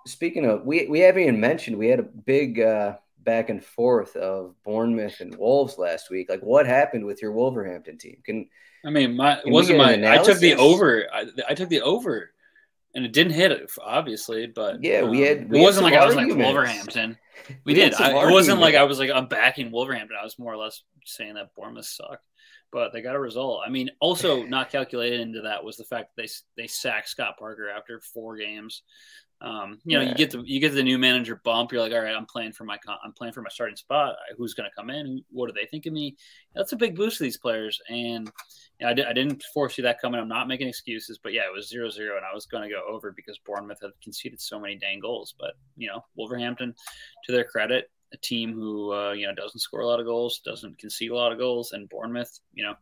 speaking 0.06 0.46
of, 0.46 0.66
we 0.66 0.88
we 0.88 1.00
haven't 1.00 1.24
even 1.24 1.40
mentioned 1.40 1.78
we 1.78 1.88
had 1.88 2.00
a 2.00 2.04
big 2.04 2.60
uh, 2.60 2.96
back 3.20 3.50
and 3.50 3.64
forth 3.64 4.16
of 4.16 4.56
Bournemouth 4.64 5.20
and 5.20 5.36
Wolves 5.36 5.78
last 5.78 6.10
week. 6.10 6.30
Like, 6.30 6.42
what 6.42 6.66
happened 6.66 7.06
with 7.06 7.22
your 7.22 7.32
Wolverhampton 7.32 7.98
team? 7.98 8.18
Can 8.24 8.50
I 8.86 8.90
mean, 8.90 9.16
my 9.16 9.40
it 9.40 9.48
wasn't 9.48 9.78
my. 9.78 9.94
I 10.12 10.24
took 10.24 10.40
the 10.40 10.56
over. 10.56 11.08
I, 11.14 11.26
I, 11.50 11.54
took 11.54 11.70
the 11.70 11.82
over, 11.82 12.32
and 12.96 13.06
it 13.06 13.14
didn't 13.14 13.34
hit 13.34 13.52
it 13.52 13.70
obviously. 13.84 14.48
But 14.48 14.84
yeah, 14.84 15.04
we 15.04 15.22
had. 15.22 15.40
Um, 15.40 15.50
we 15.50 15.60
it 15.60 15.64
wasn't 15.64 15.86
like 15.86 15.94
arguments. 15.94 16.22
I 16.22 16.26
was 16.26 16.36
like 16.36 16.46
Wolverhampton. 16.46 17.18
We, 17.48 17.56
we 17.66 17.74
did. 17.74 17.96
I, 17.96 18.12
it 18.12 18.32
wasn't 18.32 18.60
like 18.60 18.76
I 18.76 18.84
was 18.84 19.00
like 19.00 19.10
I'm 19.10 19.26
backing 19.26 19.72
Wolverhampton. 19.72 20.16
I 20.20 20.24
was 20.24 20.38
more 20.38 20.54
or 20.54 20.58
less 20.58 20.84
saying 21.06 21.34
that 21.34 21.56
Bournemouth 21.56 21.88
sucked 21.88 22.24
but 22.72 22.94
they 22.94 23.02
got 23.02 23.16
a 23.16 23.20
result. 23.20 23.62
I 23.66 23.70
mean, 23.70 23.90
also 24.00 24.44
not 24.48 24.72
calculated 24.72 25.20
into 25.20 25.42
that 25.42 25.64
was 25.64 25.78
the 25.78 25.84
fact 25.84 26.16
that 26.16 26.22
they 26.22 26.62
they 26.62 26.68
sacked 26.68 27.10
Scott 27.10 27.38
Parker 27.38 27.70
after 27.70 28.00
four 28.00 28.38
games. 28.38 28.84
Um, 29.42 29.80
you 29.86 29.98
know, 29.98 30.04
yeah. 30.04 30.10
you 30.10 30.16
get 30.16 30.30
the 30.30 30.44
you 30.46 30.60
get 30.60 30.74
the 30.74 30.84
new 30.84 31.00
manager 31.00 31.42
bump. 31.44 31.72
You're 31.72 31.82
like, 31.82 31.92
all 31.94 32.02
right, 32.02 32.16
I'm 32.16 32.28
playing 32.28 32.52
for 32.52 32.64
my 32.64 32.78
I'm 33.04 33.14
playing 33.14 33.34
for 33.34 33.42
my 33.42 33.50
starting 33.50 33.76
spot. 33.76 34.16
Who's 34.38 34.54
going 34.54 34.70
to 34.70 34.76
come 34.76 34.92
in? 34.92 35.24
What 35.32 35.48
do 35.48 35.54
they 35.54 35.66
think 35.66 35.88
of 35.88 35.94
me? 35.94 36.16
That's 36.54 36.74
a 36.74 36.76
big 36.76 36.96
boost 36.96 37.18
to 37.18 37.24
these 37.24 37.38
players. 37.38 37.80
And 37.90 38.32
you 38.80 38.86
know, 38.86 38.90
I, 38.90 39.10
I 39.10 39.14
didn't 39.14 39.44
foresee 39.54 39.82
that 39.82 40.00
coming. 40.00 40.20
I'm 40.20 40.28
not 40.28 40.48
making 40.48 40.68
excuses, 40.68 41.20
but 41.22 41.34
yeah, 41.34 41.42
it 41.42 41.54
was 41.54 41.70
zero 41.70 41.90
zero, 41.90 42.18
and 42.18 42.26
I 42.26 42.34
was 42.34 42.46
going 42.46 42.64
to 42.64 42.70
go 42.70 42.84
over 42.88 43.12
because 43.12 43.40
Bournemouth 43.40 43.82
had 43.82 43.92
conceded 44.04 44.40
so 44.40 44.60
many 44.60 44.78
dang 44.78 45.00
goals. 45.00 45.34
But 45.40 45.54
you 45.76 45.88
know, 45.88 46.04
Wolverhampton, 46.16 46.76
to 47.26 47.32
their 47.32 47.44
credit, 47.44 47.90
a 48.14 48.18
team 48.18 48.54
who 48.54 48.94
uh, 48.94 49.14
you 49.14 49.26
know 49.26 49.34
doesn't 49.34 49.60
score 49.60 49.82
a 49.82 49.88
lot 49.88 50.00
of 50.00 50.06
goals, 50.06 50.42
doesn't 50.46 50.78
concede 50.78 51.12
a 51.12 51.16
lot 51.16 51.32
of 51.32 51.40
goals, 51.40 51.72
and 51.72 51.90
Bournemouth, 51.90 52.40
you 52.54 52.64
know, 52.64 52.76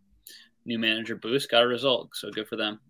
new 0.65 0.77
manager 0.77 1.15
boost 1.15 1.49
got 1.49 1.63
a 1.63 1.67
result, 1.67 2.09
so 2.13 2.29
good 2.31 2.47
for 2.47 2.57
them. 2.57 2.81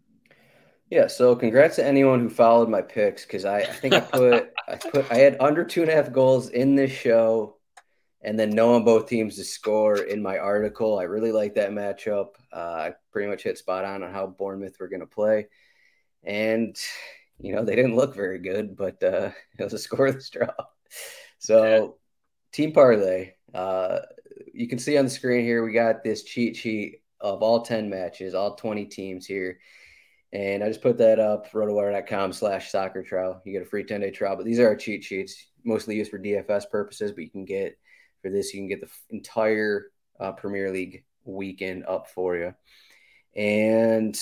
Yeah, 0.89 1.06
so 1.06 1.36
congrats 1.36 1.75
to 1.75 1.86
anyone 1.86 2.19
who 2.19 2.30
followed 2.30 2.67
my 2.67 2.82
picks 2.82 3.23
because 3.23 3.45
I, 3.45 3.60
I 3.60 3.65
think 3.65 3.93
I 3.93 3.99
put 3.99 4.54
I 4.67 4.75
put 4.75 5.12
I 5.12 5.15
had 5.15 5.38
under 5.39 5.63
two 5.63 5.82
and 5.84 5.91
a 5.91 5.95
half 5.95 6.12
goals 6.12 6.49
in 6.49 6.73
this 6.75 6.91
show, 6.91 7.58
and 8.23 8.39
then 8.39 8.49
knowing 8.49 8.84
both 8.84 9.08
teams 9.08 9.36
to 9.36 9.43
score 9.43 9.97
in 9.97 10.23
my 10.23 10.39
article. 10.39 10.97
I 10.97 11.04
really 11.04 11.32
like 11.32 11.56
that 11.56 11.71
matchup. 11.71 12.30
Uh, 12.52 12.58
I 12.89 12.93
pretty 13.12 13.30
much 13.30 13.43
hit 13.43 13.60
spot 13.60 13.86
on 13.86 14.02
on 14.02 14.12
how 14.12 14.25
Bournemouth 14.25 14.78
were 14.80 14.88
going 14.88 15.02
to 15.02 15.06
play, 15.06 15.47
and 16.23 16.75
you 17.39 17.54
know 17.54 17.63
they 17.63 17.75
didn't 17.75 17.95
look 17.95 18.15
very 18.15 18.39
good, 18.39 18.75
but 18.75 19.02
uh, 19.04 19.30
it 19.60 19.63
was 19.63 19.73
a 19.73 19.78
scoreless 19.89 20.32
draw. 20.32 20.49
So, 21.38 21.63
yeah. 21.63 21.88
team 22.52 22.71
parlay. 22.73 23.34
Uh, 23.54 23.99
you 24.54 24.67
can 24.67 24.80
see 24.80 24.97
on 24.97 25.06
the 25.06 25.12
screen 25.12 25.45
here 25.45 25.63
we 25.63 25.71
got 25.71 26.04
this 26.04 26.23
cheat 26.23 26.56
sheet 26.56 27.04
of 27.21 27.43
all 27.43 27.62
ten 27.62 27.91
matches, 27.91 28.34
all 28.34 28.56
twenty 28.56 28.86
teams 28.86 29.28
here 29.28 29.60
and 30.32 30.63
I 30.63 30.68
just 30.68 30.82
put 30.82 30.98
that 31.00 31.20
up, 31.20 31.52
rotowire.com 31.52 32.34
slash 32.34 32.72
soccer 32.72 33.04
trial. 33.04 33.42
You 33.46 33.54
get 33.54 33.63
a 33.63 33.70
free 33.70 33.84
10 33.84 34.02
day 34.02 34.12
trial, 34.12 34.36
but 34.36 34.46
these 34.46 34.60
are 34.60 34.68
our 34.68 34.76
cheat 34.76 35.04
sheets, 35.04 35.48
mostly 35.63 35.96
used 35.96 36.12
for 36.12 36.20
DFS 36.20 36.70
purposes, 36.70 37.12
but 37.12 37.24
you 37.24 37.30
can 37.30 37.46
get 37.46 37.78
for 38.22 38.30
this, 38.30 38.54
you 38.54 38.60
can 38.60 38.68
get 38.68 38.82
the 38.82 38.89
entire 39.10 39.88
uh, 40.20 40.32
Premier 40.34 40.72
League 40.72 41.06
weekend 41.24 41.86
up 41.86 42.10
for 42.10 42.36
you. 42.36 42.54
And 43.36 44.20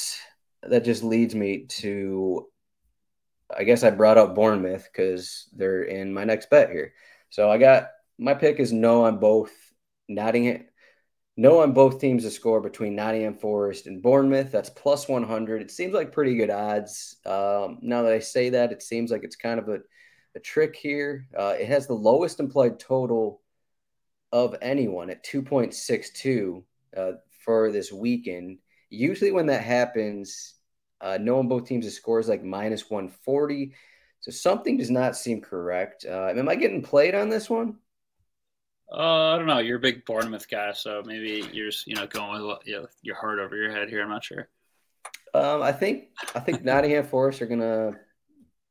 that 0.63 0.86
just 0.86 1.04
leads 1.04 1.36
me 1.36 1.65
to, 1.65 2.48
I 3.56 3.63
guess 3.63 3.84
I 3.84 3.89
brought 3.89 4.17
up 4.17 4.36
Bournemouth 4.36 4.88
because 4.91 5.50
they're 5.56 5.84
in 5.84 6.13
my 6.13 6.24
next 6.24 6.50
bet 6.50 6.70
here. 6.70 6.93
So 7.30 7.50
I 7.50 7.58
got 7.58 7.89
my 8.17 8.34
pick 8.34 8.60
is 8.60 8.72
no 8.72 9.06
on 9.06 9.20
both 9.20 9.52
Nottingham 10.08 10.65
no 11.38 11.62
on 11.62 11.71
both 11.71 12.02
teams 12.02 12.23
to 12.23 12.32
score 12.32 12.60
between 12.60 12.95
Nottingham 12.95 13.36
Forest 13.36 13.86
and 13.86 14.02
Bournemouth. 14.02 14.52
That's 14.52 14.71
plus 14.71 15.08
100. 15.08 15.62
It 15.62 15.69
seems 15.69 15.93
like 15.93 16.12
pretty 16.12 16.36
good 16.36 16.50
odds. 16.50 17.17
Um, 17.26 17.78
now 17.84 18.02
that 18.02 18.12
I 18.12 18.19
say 18.19 18.50
that, 18.50 18.71
it 18.71 18.82
seems 18.82 19.12
like 19.12 19.23
it's 19.23 19.36
kind 19.36 19.60
of 19.60 19.69
a, 19.69 19.80
a 20.36 20.39
trick 20.39 20.76
here. 20.76 21.28
Uh, 21.38 21.54
it 21.60 21.67
has 21.67 21.86
the 21.86 21.93
lowest 21.93 22.39
implied 22.39 22.80
total 22.80 23.41
of 24.32 24.56
anyone 24.63 25.12
at 25.12 25.23
2.62 25.23 26.63
uh, 26.97 27.12
for 27.45 27.71
this 27.71 27.91
weekend. 27.93 28.58
Usually, 28.89 29.32
when 29.32 29.45
that 29.45 29.63
happens, 29.63 30.56
uh, 31.02 31.19
no 31.21 31.38
on 31.38 31.47
both 31.47 31.67
teams 31.67 31.86
to 31.86 31.91
score 31.91 32.19
is 32.19 32.28
like 32.28 32.43
minus 32.43 32.89
140. 32.89 33.73
So 34.21 34.32
something 34.32 34.78
does 34.78 34.89
not 34.89 35.15
seem 35.15 35.41
correct. 35.41 36.04
Uh, 36.10 36.34
am 36.36 36.50
I 36.50 36.56
getting 36.56 36.82
played 36.82 37.13
on 37.13 37.30
this 37.30 37.47
one? 37.47 37.78
Uh, 38.91 39.34
I 39.34 39.38
don't 39.38 39.47
know. 39.47 39.60
You're 39.60 39.78
a 39.78 39.82
big 39.82 40.06
Bournemouth 40.06 40.50
guy, 40.50 40.71
so 40.71 41.04
maybe 41.06 41.47
you're 41.52 41.69
just, 41.69 41.88
you 41.88 41.95
know 41.95 42.08
going 42.08 42.45
with 42.45 42.60
you 42.65 42.82
know, 42.82 42.88
your 43.02 43.15
heart 43.15 43.39
over 43.39 43.56
your 43.56 43.71
head 43.71 43.89
here. 43.89 44.02
I'm 44.02 44.10
not 44.10 44.23
sure. 44.23 44.50
Um, 45.34 45.62
I 45.62 45.71
think 45.71 46.06
I 46.36 46.39
think 46.39 46.63
Nottingham 46.63 47.06
Forest 47.06 47.41
are 47.41 47.47
gonna 47.47 47.91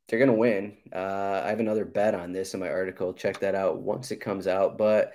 they're 0.09 0.19
gonna 0.19 0.33
win. 0.33 0.79
Uh, 0.95 1.43
I 1.45 1.49
have 1.51 1.61
another 1.61 1.85
bet 1.85 2.15
on 2.15 2.33
this 2.33 2.55
in 2.55 2.61
my 2.61 2.71
article. 2.71 3.13
Check 3.13 3.41
that 3.41 3.55
out 3.55 3.81
once 3.81 4.11
it 4.11 4.17
comes 4.17 4.47
out. 4.47 4.79
But 4.79 5.13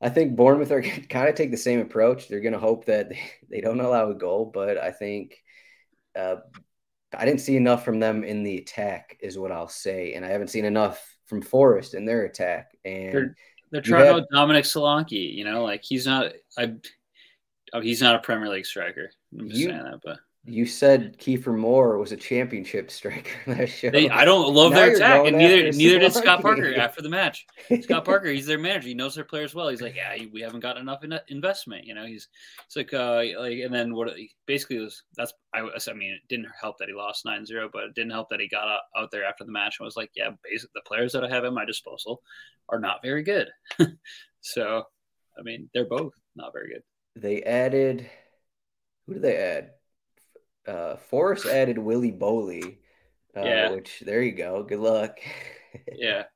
I 0.00 0.08
think 0.08 0.34
Bournemouth 0.34 0.70
are 0.72 0.80
gonna 0.82 1.06
kind 1.06 1.28
of 1.28 1.34
take 1.34 1.50
the 1.50 1.56
same 1.56 1.80
approach. 1.80 2.28
They're 2.28 2.40
gonna 2.40 2.58
hope 2.58 2.86
that 2.86 3.10
they, 3.10 3.20
they 3.50 3.60
don't 3.60 3.80
allow 3.80 4.10
a 4.10 4.14
goal, 4.14 4.50
but 4.52 4.78
I 4.78 4.92
think 4.92 5.36
uh, 6.16 6.36
I 7.14 7.26
didn't 7.26 7.42
see 7.42 7.56
enough 7.56 7.84
from 7.84 8.00
them 8.00 8.24
in 8.24 8.42
the 8.44 8.58
attack, 8.58 9.18
is 9.20 9.38
what 9.38 9.52
I'll 9.52 9.68
say, 9.68 10.14
and 10.14 10.24
I 10.24 10.28
haven't 10.28 10.48
seen 10.48 10.64
enough 10.64 11.06
from 11.26 11.42
Forest 11.42 11.94
in 11.94 12.06
their 12.06 12.24
attack. 12.24 12.70
And 12.84 13.12
they're- 13.12 13.36
they're 13.72 13.80
trying 13.80 14.04
had, 14.04 14.14
out 14.14 14.28
Dominic 14.30 14.64
Solanke. 14.64 15.34
You 15.34 15.44
know, 15.44 15.64
like 15.64 15.82
he's 15.82 16.06
not. 16.06 16.32
I. 16.56 16.74
Oh, 17.72 17.80
he's 17.80 18.02
not 18.02 18.14
a 18.14 18.18
Premier 18.18 18.50
League 18.50 18.66
striker. 18.66 19.10
I'm 19.36 19.48
just 19.48 19.60
you, 19.60 19.70
saying 19.70 19.82
that, 19.82 20.00
but 20.04 20.18
you 20.44 20.66
said 20.66 21.18
Kiefer 21.18 21.56
Moore 21.56 21.98
was 21.98 22.10
a 22.10 22.16
championship 22.16 22.90
striker 22.90 23.30
last 23.46 23.70
show. 23.70 23.90
They, 23.90 24.10
I 24.10 24.24
don't 24.24 24.52
love 24.52 24.72
now 24.72 24.78
their 24.78 24.96
attack, 24.96 25.26
and 25.26 25.38
neither 25.38 25.70
neither 25.70 26.00
did 26.00 26.12
Scott 26.12 26.42
Parker 26.42 26.74
after 26.74 27.00
the 27.00 27.08
match. 27.08 27.46
Scott 27.82 28.04
Parker, 28.04 28.28
he's 28.28 28.46
their 28.46 28.58
manager. 28.58 28.88
He 28.88 28.94
knows 28.94 29.14
their 29.14 29.24
players 29.24 29.54
well. 29.54 29.68
He's 29.68 29.80
like, 29.80 29.94
yeah, 29.94 30.16
we 30.32 30.40
haven't 30.40 30.60
got 30.60 30.78
enough 30.78 31.04
in 31.04 31.16
investment. 31.28 31.86
You 31.86 31.94
know, 31.94 32.06
he's 32.06 32.26
it's 32.66 32.74
like 32.74 32.92
uh 32.92 33.22
like, 33.38 33.58
and 33.60 33.72
then 33.72 33.94
what 33.94 34.12
basically 34.46 34.80
was 34.80 35.04
that's 35.16 35.32
I 35.54 35.60
I 35.60 35.92
mean 35.92 36.12
it 36.12 36.28
didn't 36.28 36.48
help 36.60 36.76
that 36.78 36.88
he 36.88 36.94
lost 36.94 37.24
9-0, 37.24 37.68
but 37.72 37.84
it 37.84 37.94
didn't 37.94 38.10
help 38.10 38.28
that 38.30 38.40
he 38.40 38.48
got 38.48 38.66
out, 38.66 38.80
out 38.96 39.10
there 39.12 39.24
after 39.24 39.44
the 39.44 39.52
match 39.52 39.76
and 39.78 39.84
was 39.84 39.96
like, 39.96 40.10
yeah, 40.16 40.30
basically 40.42 40.72
the 40.74 40.88
players 40.88 41.12
that 41.12 41.22
I 41.22 41.28
have 41.28 41.44
at 41.44 41.52
my 41.52 41.64
disposal 41.64 42.20
are 42.68 42.80
not 42.80 43.00
very 43.02 43.22
good. 43.22 43.48
so, 44.40 44.82
I 45.38 45.42
mean, 45.42 45.70
they're 45.72 45.84
both 45.84 46.14
not 46.34 46.52
very 46.52 46.68
good. 46.68 46.82
They 47.14 47.42
added 47.42 48.10
who 49.06 49.14
did 49.14 49.22
they 49.22 49.36
add? 49.36 49.70
Uh, 50.66 50.96
Forest 50.96 51.46
added 51.46 51.78
Willy 51.78 52.12
Boly, 52.12 52.78
uh, 53.36 53.42
yeah. 53.42 53.70
which 53.70 54.02
there 54.04 54.22
you 54.22 54.32
go. 54.32 54.62
Good 54.62 54.80
luck. 54.80 55.18
yeah. 55.92 56.24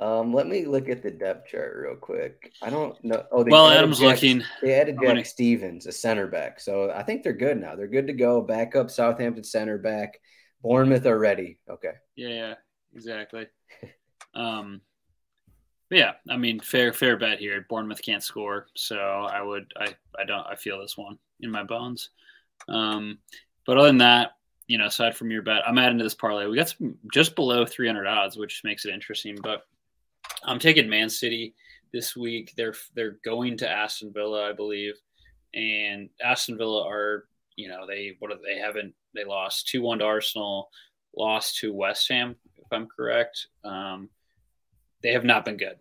Um, 0.00 0.32
let 0.32 0.48
me 0.48 0.64
look 0.66 0.88
at 0.88 1.00
the 1.00 1.12
depth 1.12 1.48
chart 1.48 1.76
real 1.76 1.94
quick. 1.94 2.52
I 2.60 2.70
don't 2.70 3.02
know. 3.04 3.24
Oh, 3.30 3.44
well, 3.44 3.68
Adam's 3.70 4.00
Jack, 4.00 4.16
looking. 4.16 4.42
They 4.60 4.74
added 4.74 4.96
Jack 4.96 5.04
gonna... 5.04 5.24
Stephens, 5.24 5.86
a 5.86 5.92
center 5.92 6.26
back. 6.26 6.58
So 6.58 6.90
I 6.90 7.04
think 7.04 7.22
they're 7.22 7.32
good 7.32 7.60
now. 7.60 7.76
They're 7.76 7.86
good 7.86 8.08
to 8.08 8.12
go. 8.12 8.40
Back 8.42 8.74
up 8.74 8.90
Southampton 8.90 9.44
center 9.44 9.78
back. 9.78 10.18
Bournemouth 10.60 11.06
are 11.06 11.20
ready. 11.20 11.60
Okay. 11.70 11.92
Yeah, 12.16 12.28
yeah, 12.28 12.54
exactly. 12.92 13.46
um, 14.34 14.80
yeah, 15.88 16.12
I 16.28 16.36
mean, 16.36 16.58
fair, 16.58 16.92
fair 16.92 17.16
bet 17.16 17.38
here. 17.38 17.64
Bournemouth 17.68 18.02
can't 18.02 18.24
score, 18.24 18.66
so 18.74 18.96
I 18.96 19.40
would, 19.40 19.72
I, 19.76 19.94
I 20.18 20.24
don't, 20.24 20.46
I 20.48 20.56
feel 20.56 20.80
this 20.80 20.96
one 20.96 21.18
in 21.40 21.50
my 21.50 21.62
bones. 21.62 22.10
Um, 22.68 23.18
but 23.66 23.78
other 23.78 23.88
than 23.88 23.98
that, 23.98 24.32
you 24.66 24.78
know, 24.78 24.86
aside 24.86 25.16
from 25.16 25.30
your 25.30 25.42
bet, 25.42 25.66
I'm 25.66 25.78
adding 25.78 25.98
to 25.98 26.04
this 26.04 26.14
parlay. 26.14 26.46
We 26.46 26.56
got 26.56 26.68
some 26.68 26.96
just 27.12 27.34
below 27.34 27.66
300 27.66 28.06
odds, 28.06 28.36
which 28.36 28.62
makes 28.64 28.84
it 28.84 28.94
interesting. 28.94 29.36
But 29.42 29.62
I'm 30.44 30.58
taking 30.58 30.88
Man 30.88 31.10
City 31.10 31.54
this 31.92 32.16
week. 32.16 32.52
They're 32.56 32.74
they're 32.94 33.18
going 33.24 33.56
to 33.58 33.70
Aston 33.70 34.12
Villa, 34.12 34.48
I 34.48 34.52
believe, 34.52 34.94
and 35.54 36.08
Aston 36.22 36.56
Villa 36.56 36.86
are 36.86 37.26
you 37.56 37.68
know 37.68 37.86
they 37.86 38.16
what 38.18 38.32
are, 38.32 38.38
they 38.44 38.58
haven't 38.58 38.94
they 39.14 39.24
lost 39.24 39.68
two 39.68 39.82
one 39.82 39.98
to 39.98 40.04
Arsenal, 40.04 40.70
lost 41.16 41.58
to 41.58 41.72
West 41.72 42.08
Ham 42.08 42.36
if 42.56 42.66
I'm 42.72 42.86
correct. 42.86 43.48
Um, 43.64 44.08
they 45.02 45.12
have 45.12 45.24
not 45.24 45.44
been 45.44 45.56
good. 45.56 45.76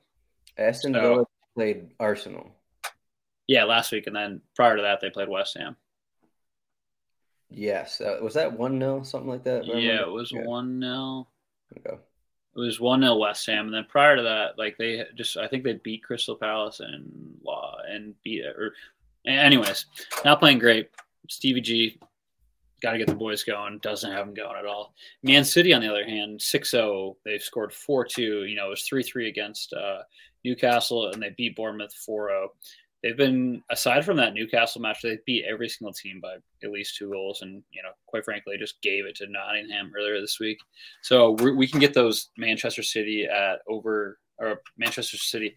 Aston 0.57 0.93
so, 0.93 1.01
Villa 1.01 1.25
played 1.55 1.91
Arsenal. 1.99 2.55
Yeah, 3.47 3.63
last 3.65 3.91
week, 3.91 4.07
and 4.07 4.15
then 4.15 4.41
prior 4.55 4.75
to 4.75 4.81
that, 4.83 5.01
they 5.01 5.09
played 5.09 5.29
West 5.29 5.57
Ham. 5.57 5.75
Yes. 7.51 7.99
Uh, 8.01 8.17
was 8.21 8.33
that 8.35 8.57
1 8.57 8.79
0, 8.79 9.03
something 9.03 9.29
like 9.29 9.43
that? 9.43 9.65
Yeah, 9.65 10.01
it 10.01 10.11
was 10.11 10.31
1 10.31 10.81
0. 10.81 11.27
Okay. 11.77 11.97
It 12.55 12.59
was 12.59 12.79
1 12.79 13.01
0 13.01 13.15
West 13.17 13.45
Ham. 13.47 13.65
And 13.65 13.73
then 13.73 13.85
prior 13.89 14.15
to 14.15 14.23
that, 14.23 14.57
like 14.57 14.77
they 14.77 15.03
just, 15.15 15.37
I 15.37 15.47
think 15.47 15.63
they 15.63 15.73
beat 15.73 16.03
Crystal 16.03 16.35
Palace 16.35 16.79
and 16.79 17.37
Law 17.43 17.77
and 17.87 18.13
beat. 18.23 18.45
Or, 18.45 18.73
anyways, 19.25 19.85
not 20.23 20.39
playing 20.39 20.59
great. 20.59 20.89
Stevie 21.29 21.61
G, 21.61 21.99
got 22.81 22.93
to 22.93 22.97
get 22.97 23.07
the 23.07 23.15
boys 23.15 23.43
going. 23.43 23.79
Doesn't 23.79 24.11
have 24.11 24.25
them 24.25 24.33
going 24.33 24.57
at 24.57 24.65
all. 24.65 24.93
Man 25.23 25.43
City, 25.43 25.73
on 25.73 25.81
the 25.81 25.89
other 25.89 26.05
hand, 26.05 26.41
6 26.41 26.71
0. 26.71 27.17
They've 27.25 27.41
scored 27.41 27.73
4 27.73 28.05
2. 28.05 28.45
You 28.45 28.55
know, 28.55 28.67
it 28.67 28.69
was 28.69 28.83
3 28.83 29.03
3 29.03 29.27
against 29.27 29.73
uh, 29.73 29.99
Newcastle, 30.43 31.11
and 31.11 31.21
they 31.21 31.33
beat 31.37 31.55
Bournemouth 31.55 31.93
4 31.93 32.29
0 32.29 32.51
they've 33.01 33.17
been 33.17 33.63
aside 33.69 34.05
from 34.05 34.17
that 34.17 34.33
Newcastle 34.33 34.81
match, 34.81 35.01
they 35.01 35.17
beat 35.25 35.45
every 35.49 35.69
single 35.69 35.93
team 35.93 36.19
by 36.21 36.35
at 36.63 36.71
least 36.71 36.97
two 36.97 37.09
goals, 37.09 37.41
and 37.41 37.63
you 37.71 37.81
know, 37.81 37.91
quite 38.07 38.25
frankly, 38.25 38.55
just 38.57 38.81
gave 38.81 39.05
it 39.05 39.15
to 39.15 39.27
Nottingham 39.27 39.91
earlier 39.97 40.19
this 40.21 40.39
week. 40.39 40.57
So 41.01 41.31
we 41.31 41.67
can 41.67 41.79
get 41.79 41.93
those 41.93 42.29
Manchester 42.37 42.83
City 42.83 43.25
at 43.25 43.59
over 43.67 44.19
or 44.37 44.61
Manchester 44.77 45.17
City 45.17 45.55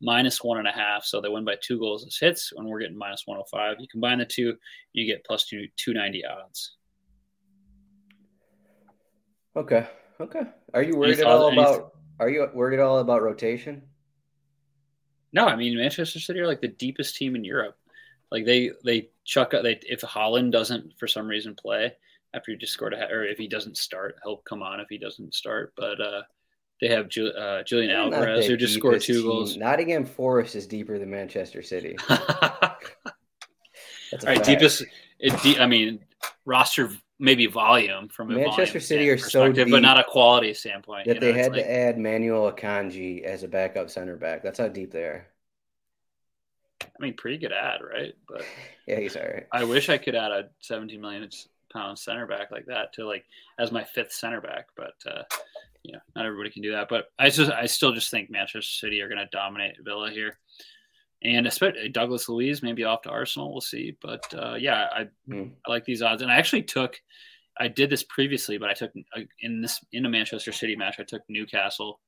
minus 0.00 0.42
one 0.42 0.58
and 0.58 0.68
a 0.68 0.72
half. 0.72 1.04
So 1.04 1.20
they 1.20 1.28
win 1.28 1.44
by 1.44 1.56
two 1.62 1.78
goals 1.78 2.06
as 2.06 2.16
hits, 2.16 2.52
and 2.56 2.66
we're 2.66 2.80
getting 2.80 2.96
minus 2.96 3.26
one 3.26 3.36
hundred 3.36 3.46
oh 3.52 3.56
five. 3.56 3.76
You 3.78 3.88
combine 3.88 4.18
the 4.18 4.24
two, 4.24 4.56
you 4.92 5.06
get 5.06 5.24
plus 5.24 5.46
two 5.46 5.66
two 5.76 5.92
ninety 5.92 6.24
odds. 6.24 6.76
Okay. 9.56 9.86
Okay. 10.20 10.42
Are 10.74 10.82
you 10.82 10.96
worried 10.96 11.20
at 11.20 11.26
all 11.26 11.52
about? 11.52 11.92
Are 12.20 12.28
you 12.28 12.48
worried 12.52 12.80
at 12.80 12.82
all 12.82 12.98
about 12.98 13.22
rotation? 13.22 13.82
No, 15.38 15.46
I 15.46 15.54
mean 15.56 15.76
Manchester 15.76 16.18
City 16.18 16.40
are 16.40 16.46
like 16.46 16.60
the 16.60 16.68
deepest 16.68 17.14
team 17.16 17.36
in 17.36 17.44
Europe. 17.44 17.76
Like 18.32 18.44
they 18.44 18.72
they 18.84 19.10
chuck 19.24 19.54
up. 19.54 19.62
they 19.62 19.78
if 19.82 20.00
Haaland 20.00 20.50
doesn't 20.50 20.94
for 20.98 21.06
some 21.06 21.28
reason 21.28 21.54
play 21.54 21.92
after 22.34 22.50
he 22.50 22.56
just 22.58 22.72
scored 22.72 22.92
a 22.92 23.08
or 23.08 23.24
if 23.24 23.38
he 23.38 23.46
doesn't 23.46 23.76
start, 23.76 24.16
he'll 24.24 24.38
come 24.38 24.62
on 24.62 24.80
if 24.80 24.88
he 24.88 24.98
doesn't 24.98 25.32
start. 25.34 25.72
But 25.76 26.00
uh, 26.00 26.22
they 26.80 26.88
have 26.88 27.08
Ju- 27.08 27.28
uh, 27.30 27.62
Julian 27.62 27.90
They're 27.90 28.00
Alvarez 28.20 28.46
who 28.46 28.56
just 28.56 28.74
scored 28.74 29.00
two 29.00 29.14
team. 29.14 29.22
goals. 29.22 29.56
Nottingham 29.56 30.04
Forest 30.04 30.56
is 30.56 30.66
deeper 30.66 30.98
than 30.98 31.10
Manchester 31.10 31.62
City. 31.62 31.96
All 32.10 32.76
right, 34.24 34.42
deepest. 34.42 34.84
It 35.18 35.40
de- 35.42 35.58
I 35.60 35.66
mean, 35.66 36.00
roster 36.44 36.90
maybe 37.18 37.46
volume 37.46 38.08
from 38.08 38.30
a 38.30 38.34
Manchester 38.34 38.78
volume 38.78 38.80
City 38.80 39.10
are 39.10 39.18
so 39.18 39.50
deep 39.52 39.70
but 39.70 39.82
not 39.82 39.98
a 39.98 40.04
quality 40.04 40.54
standpoint. 40.54 41.06
that 41.06 41.14
you 41.16 41.20
they 41.20 41.32
know, 41.32 41.38
it's 41.38 41.46
had 41.46 41.52
like- 41.52 41.64
to 41.64 41.70
add 41.72 41.98
Manuel 41.98 42.52
Akanji 42.52 43.22
as 43.22 43.42
a 43.42 43.48
backup 43.48 43.90
center 43.90 44.16
back. 44.16 44.42
That's 44.42 44.58
how 44.58 44.68
deep 44.68 44.92
they 44.92 45.02
are. 45.04 45.26
I 46.82 46.86
mean, 47.00 47.14
pretty 47.14 47.38
good 47.38 47.52
ad, 47.52 47.80
right? 47.82 48.14
But 48.28 48.44
Yeah, 48.86 49.00
he's 49.00 49.16
all 49.16 49.22
right. 49.24 49.46
I 49.52 49.64
wish 49.64 49.88
I 49.88 49.98
could 49.98 50.14
add 50.14 50.30
a 50.32 50.48
17 50.60 51.00
million 51.00 51.28
pound 51.72 51.98
center 51.98 52.26
back 52.26 52.50
like 52.50 52.66
that 52.66 52.92
to 52.94 53.06
like 53.06 53.24
as 53.58 53.70
my 53.72 53.84
fifth 53.84 54.12
center 54.12 54.40
back, 54.40 54.68
but 54.76 54.94
uh, 55.06 55.22
you 55.82 55.92
know, 55.92 55.98
not 56.16 56.24
everybody 56.26 56.50
can 56.50 56.62
do 56.62 56.72
that. 56.72 56.88
But 56.88 57.10
I 57.18 57.30
just, 57.30 57.50
I 57.50 57.66
still 57.66 57.92
just 57.92 58.10
think 58.10 58.30
Manchester 58.30 58.62
City 58.62 59.00
are 59.02 59.08
going 59.08 59.18
to 59.18 59.26
dominate 59.30 59.76
Villa 59.84 60.10
here, 60.10 60.38
and 61.22 61.46
especially 61.46 61.88
Douglas 61.88 62.28
Luiz 62.28 62.62
maybe 62.62 62.84
off 62.84 63.02
to 63.02 63.10
Arsenal. 63.10 63.50
We'll 63.52 63.60
see, 63.60 63.96
but 64.00 64.24
uh, 64.34 64.54
yeah, 64.54 64.86
I, 64.92 65.08
Hmm. 65.26 65.48
I 65.66 65.70
like 65.70 65.84
these 65.84 66.02
odds, 66.02 66.22
and 66.22 66.30
I 66.30 66.36
actually 66.36 66.62
took. 66.62 67.00
I 67.60 67.66
did 67.66 67.90
this 67.90 68.04
previously, 68.04 68.56
but 68.56 68.70
I 68.70 68.74
took 68.74 68.92
uh, 69.16 69.22
in 69.40 69.60
this 69.60 69.80
in 69.92 70.06
a 70.06 70.08
Manchester 70.08 70.52
City 70.52 70.76
match. 70.76 70.96
I 71.00 71.02
took 71.02 71.22
Newcastle 71.28 71.98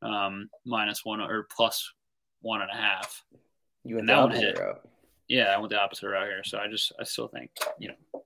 um, 0.00 0.48
minus 0.64 1.04
one 1.04 1.20
or 1.20 1.48
plus 1.54 1.92
one 2.40 2.62
and 2.62 2.70
a 2.70 2.76
half. 2.76 3.24
You 3.84 3.96
went 3.96 4.08
And 4.08 4.08
the 4.08 4.12
that 4.14 4.20
one 4.22 4.30
hit. 4.30 4.58
route. 4.58 4.88
Yeah, 5.28 5.44
I 5.54 5.58
went 5.58 5.70
the 5.70 5.80
opposite 5.80 6.08
route 6.08 6.28
here. 6.28 6.44
So 6.44 6.58
I 6.58 6.68
just 6.68 6.92
I 7.00 7.04
still 7.04 7.26
think 7.28 7.50
you 7.80 7.88
know, 7.88 8.22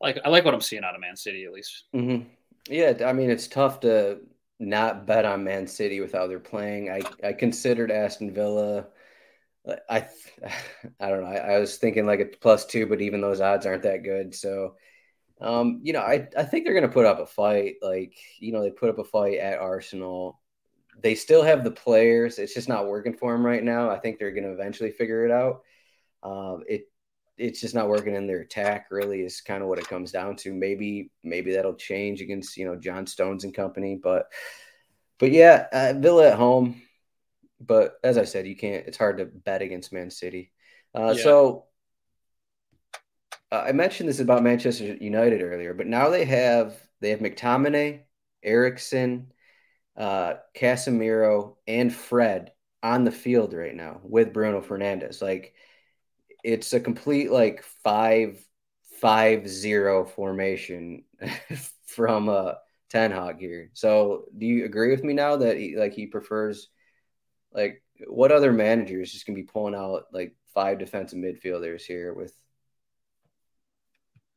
like 0.00 0.18
I 0.24 0.28
like 0.28 0.44
what 0.44 0.52
I'm 0.54 0.60
seeing 0.60 0.84
out 0.84 0.94
of 0.94 1.00
Man 1.00 1.16
City 1.16 1.44
at 1.44 1.52
least. 1.52 1.84
hmm 1.92 2.18
Yeah, 2.68 2.92
I 3.06 3.12
mean 3.14 3.30
it's 3.30 3.48
tough 3.48 3.80
to 3.80 4.18
not 4.58 5.06
bet 5.06 5.24
on 5.24 5.44
Man 5.44 5.66
City 5.66 6.00
with 6.00 6.12
how 6.12 6.26
they're 6.26 6.38
playing. 6.38 6.90
I 6.90 7.00
I 7.24 7.32
considered 7.32 7.90
Aston 7.90 8.32
Villa. 8.34 8.86
I 9.88 10.06
I 11.00 11.08
don't 11.08 11.22
know. 11.22 11.30
I, 11.30 11.54
I 11.54 11.58
was 11.58 11.76
thinking 11.76 12.06
like 12.06 12.20
a 12.20 12.26
plus 12.26 12.66
two, 12.66 12.86
but 12.86 13.00
even 13.00 13.20
those 13.20 13.40
odds 13.40 13.66
aren't 13.66 13.82
that 13.84 14.02
good. 14.04 14.34
So, 14.34 14.76
um, 15.40 15.80
you 15.82 15.92
know, 15.92 16.00
I 16.00 16.28
I 16.36 16.44
think 16.44 16.64
they're 16.64 16.74
gonna 16.74 16.88
put 16.88 17.06
up 17.06 17.18
a 17.18 17.26
fight. 17.26 17.76
Like 17.82 18.14
you 18.38 18.52
know, 18.52 18.62
they 18.62 18.70
put 18.70 18.90
up 18.90 18.98
a 18.98 19.04
fight 19.04 19.38
at 19.38 19.58
Arsenal. 19.58 20.40
They 21.02 21.14
still 21.14 21.42
have 21.42 21.62
the 21.64 21.70
players. 21.70 22.38
It's 22.38 22.54
just 22.54 22.68
not 22.68 22.86
working 22.86 23.14
for 23.14 23.32
them 23.32 23.44
right 23.44 23.62
now. 23.62 23.90
I 23.90 23.98
think 23.98 24.18
they're 24.18 24.32
gonna 24.32 24.52
eventually 24.52 24.90
figure 24.90 25.24
it 25.24 25.30
out. 25.30 25.62
Um, 26.22 26.64
it 26.68 26.88
it's 27.38 27.60
just 27.60 27.74
not 27.74 27.88
working 27.88 28.14
in 28.14 28.26
their 28.26 28.40
attack 28.40 28.86
really 28.90 29.20
is 29.20 29.40
kind 29.40 29.62
of 29.62 29.68
what 29.68 29.78
it 29.78 29.88
comes 29.88 30.10
down 30.10 30.36
to 30.36 30.54
maybe 30.54 31.10
maybe 31.22 31.52
that'll 31.52 31.74
change 31.74 32.22
against 32.22 32.56
you 32.56 32.64
know 32.64 32.76
john 32.76 33.06
stones 33.06 33.44
and 33.44 33.54
company 33.54 33.98
but 34.02 34.26
but 35.18 35.30
yeah 35.30 35.66
uh, 35.72 35.92
villa 35.98 36.28
at 36.30 36.38
home 36.38 36.80
but 37.60 37.98
as 38.04 38.18
i 38.18 38.24
said 38.24 38.46
you 38.46 38.56
can't 38.56 38.86
it's 38.86 38.98
hard 38.98 39.18
to 39.18 39.24
bet 39.24 39.62
against 39.62 39.92
man 39.92 40.10
city 40.10 40.52
uh, 40.94 41.14
Yeah. 41.14 41.22
so 41.22 41.64
uh, 43.52 43.64
i 43.66 43.72
mentioned 43.72 44.08
this 44.08 44.20
about 44.20 44.42
manchester 44.42 44.84
united 45.00 45.42
earlier 45.42 45.74
but 45.74 45.86
now 45.86 46.08
they 46.08 46.24
have 46.24 46.76
they 47.00 47.10
have 47.10 47.20
mctominay 47.20 48.00
eriksen 48.42 49.32
uh, 49.96 50.34
casemiro 50.54 51.56
and 51.66 51.92
fred 51.94 52.52
on 52.82 53.04
the 53.04 53.10
field 53.10 53.54
right 53.54 53.74
now 53.74 54.00
with 54.02 54.32
bruno 54.32 54.60
fernandes 54.60 55.22
like 55.22 55.54
it's 56.44 56.72
a 56.72 56.80
complete 56.80 57.30
like 57.30 57.62
five 57.82 58.38
five 59.00 59.48
zero 59.48 60.04
formation 60.04 61.04
from 61.86 62.28
uh 62.28 62.52
Ten 62.88 63.10
Hag 63.10 63.40
here. 63.40 63.70
So 63.72 64.26
do 64.36 64.46
you 64.46 64.64
agree 64.64 64.90
with 64.90 65.02
me 65.02 65.12
now 65.12 65.36
that 65.36 65.56
he 65.56 65.76
like 65.76 65.92
he 65.92 66.06
prefers 66.06 66.68
like 67.56 67.82
what 68.06 68.30
other 68.30 68.52
manager 68.52 69.00
is 69.00 69.10
just 69.10 69.26
gonna 69.26 69.36
be 69.36 69.42
pulling 69.42 69.74
out 69.74 70.06
like 70.12 70.36
five 70.54 70.78
defensive 70.78 71.18
midfielders 71.18 71.82
here 71.82 72.12
with 72.12 72.32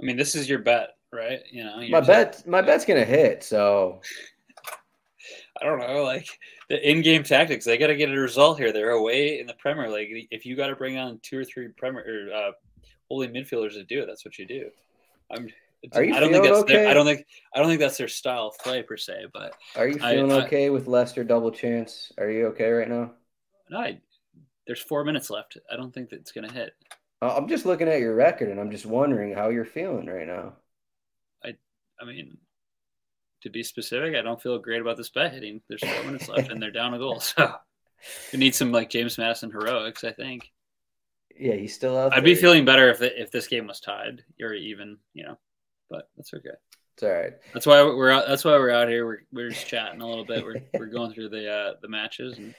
I 0.01 0.05
mean, 0.05 0.15
this 0.15 0.33
is 0.33 0.47
your 0.47 0.59
bet, 0.59 0.95
right? 1.11 1.41
You 1.51 1.65
know, 1.65 1.75
my 1.75 1.83
you're- 1.83 2.05
bet 2.07 2.47
my 2.47 2.61
bet's 2.61 2.85
gonna 2.85 3.05
hit, 3.05 3.43
so 3.43 4.01
I 5.61 5.65
don't 5.65 5.79
know, 5.79 6.03
like 6.03 6.27
the 6.69 6.89
in-game 6.89 7.23
tactics. 7.23 7.65
They 7.65 7.77
got 7.77 7.87
to 7.87 7.95
get 7.95 8.09
a 8.09 8.17
result 8.17 8.59
here. 8.59 8.71
They're 8.71 8.91
away 8.91 9.39
in 9.39 9.47
the 9.47 9.55
Premier 9.55 9.89
League. 9.89 10.27
If 10.31 10.45
you 10.45 10.55
got 10.55 10.67
to 10.67 10.75
bring 10.75 10.97
on 10.97 11.19
two 11.21 11.39
or 11.39 11.43
three 11.43 11.67
Premier 11.67 12.29
or 12.29 12.33
uh, 12.33 12.51
holding 13.09 13.31
midfielders 13.31 13.73
to 13.73 13.83
do 13.83 14.01
it, 14.01 14.05
that's 14.05 14.23
what 14.23 14.39
you 14.39 14.45
do. 14.45 14.69
I'm. 15.29 15.49
Are 15.93 16.03
you 16.03 16.13
I 16.13 16.19
don't 16.19 16.31
think 16.31 16.43
that's 16.43 16.63
their, 16.63 16.79
okay? 16.79 16.91
I 16.91 16.93
don't 16.93 17.05
think 17.05 17.25
I 17.53 17.59
don't 17.59 17.67
think 17.67 17.79
that's 17.79 17.97
their 17.97 18.07
style 18.07 18.47
of 18.47 18.57
play 18.59 18.83
per 18.83 18.97
se. 18.97 19.27
But 19.33 19.53
are 19.75 19.87
you 19.87 19.97
feeling 19.97 20.31
I- 20.31 20.45
okay 20.45 20.69
with 20.69 20.87
Leicester 20.87 21.23
double 21.23 21.51
chance? 21.51 22.11
Are 22.17 22.29
you 22.29 22.47
okay 22.47 22.69
right 22.69 22.89
now? 22.89 23.11
no, 23.69 23.79
I, 23.79 24.01
there's 24.67 24.81
four 24.81 25.03
minutes 25.03 25.29
left. 25.29 25.57
I 25.71 25.75
don't 25.75 25.93
think 25.93 26.09
that 26.09 26.19
it's 26.19 26.31
going 26.31 26.47
to 26.47 26.53
hit. 26.53 26.73
I'm 27.21 27.47
just 27.47 27.65
looking 27.65 27.87
at 27.89 27.99
your 27.99 28.15
record 28.15 28.49
and 28.49 28.59
I'm 28.59 28.71
just 28.71 28.85
wondering 28.85 29.33
how 29.33 29.49
you're 29.49 29.65
feeling 29.65 30.05
right 30.07 30.27
now. 30.27 30.53
I 31.43 31.55
I 32.01 32.05
mean, 32.05 32.37
to 33.41 33.49
be 33.49 33.63
specific, 33.63 34.15
I 34.15 34.21
don't 34.21 34.41
feel 34.41 34.57
great 34.59 34.81
about 34.81 34.97
this 34.97 35.09
bet 35.09 35.33
hitting. 35.33 35.61
There's 35.67 35.81
four 35.83 36.03
minutes 36.03 36.27
left, 36.29 36.51
and 36.51 36.61
they're 36.61 36.71
down 36.71 36.93
a 36.93 36.97
goal. 36.99 37.19
So 37.19 37.55
we 38.31 38.39
need 38.39 38.55
some 38.55 38.71
like 38.71 38.89
James 38.89 39.17
Maddison 39.17 39.51
heroics. 39.51 40.03
I 40.05 40.13
think 40.13 40.49
Yeah, 41.37 41.55
he's 41.55 41.73
still 41.75 41.97
out. 41.97 42.13
I'd 42.13 42.23
be 42.23 42.35
feeling 42.35 42.63
better 42.63 42.89
if 42.89 42.99
the, 42.99 43.21
if 43.21 43.31
this 43.31 43.47
game 43.47 43.67
was 43.67 43.79
tied 43.79 44.23
or 44.41 44.53
even, 44.53 44.97
you 45.13 45.25
know. 45.25 45.37
But 45.89 46.09
that's 46.15 46.33
okay. 46.33 46.49
It's 46.95 47.03
all 47.03 47.11
right. 47.11 47.33
That's 47.53 47.65
why 47.65 47.81
we're 47.83 48.11
out. 48.11 48.27
That's 48.27 48.43
why 48.43 48.51
we're 48.51 48.71
out 48.71 48.89
here. 48.89 49.05
We're 49.05 49.19
we're 49.31 49.49
just 49.51 49.67
chatting 49.67 50.01
a 50.01 50.07
little 50.07 50.25
bit. 50.25 50.43
We're 50.43 50.61
we're 50.77 50.87
going 50.87 51.13
through 51.13 51.29
the 51.29 51.49
uh, 51.49 51.73
the 51.81 51.87
matches 51.87 52.37
and 52.37 52.53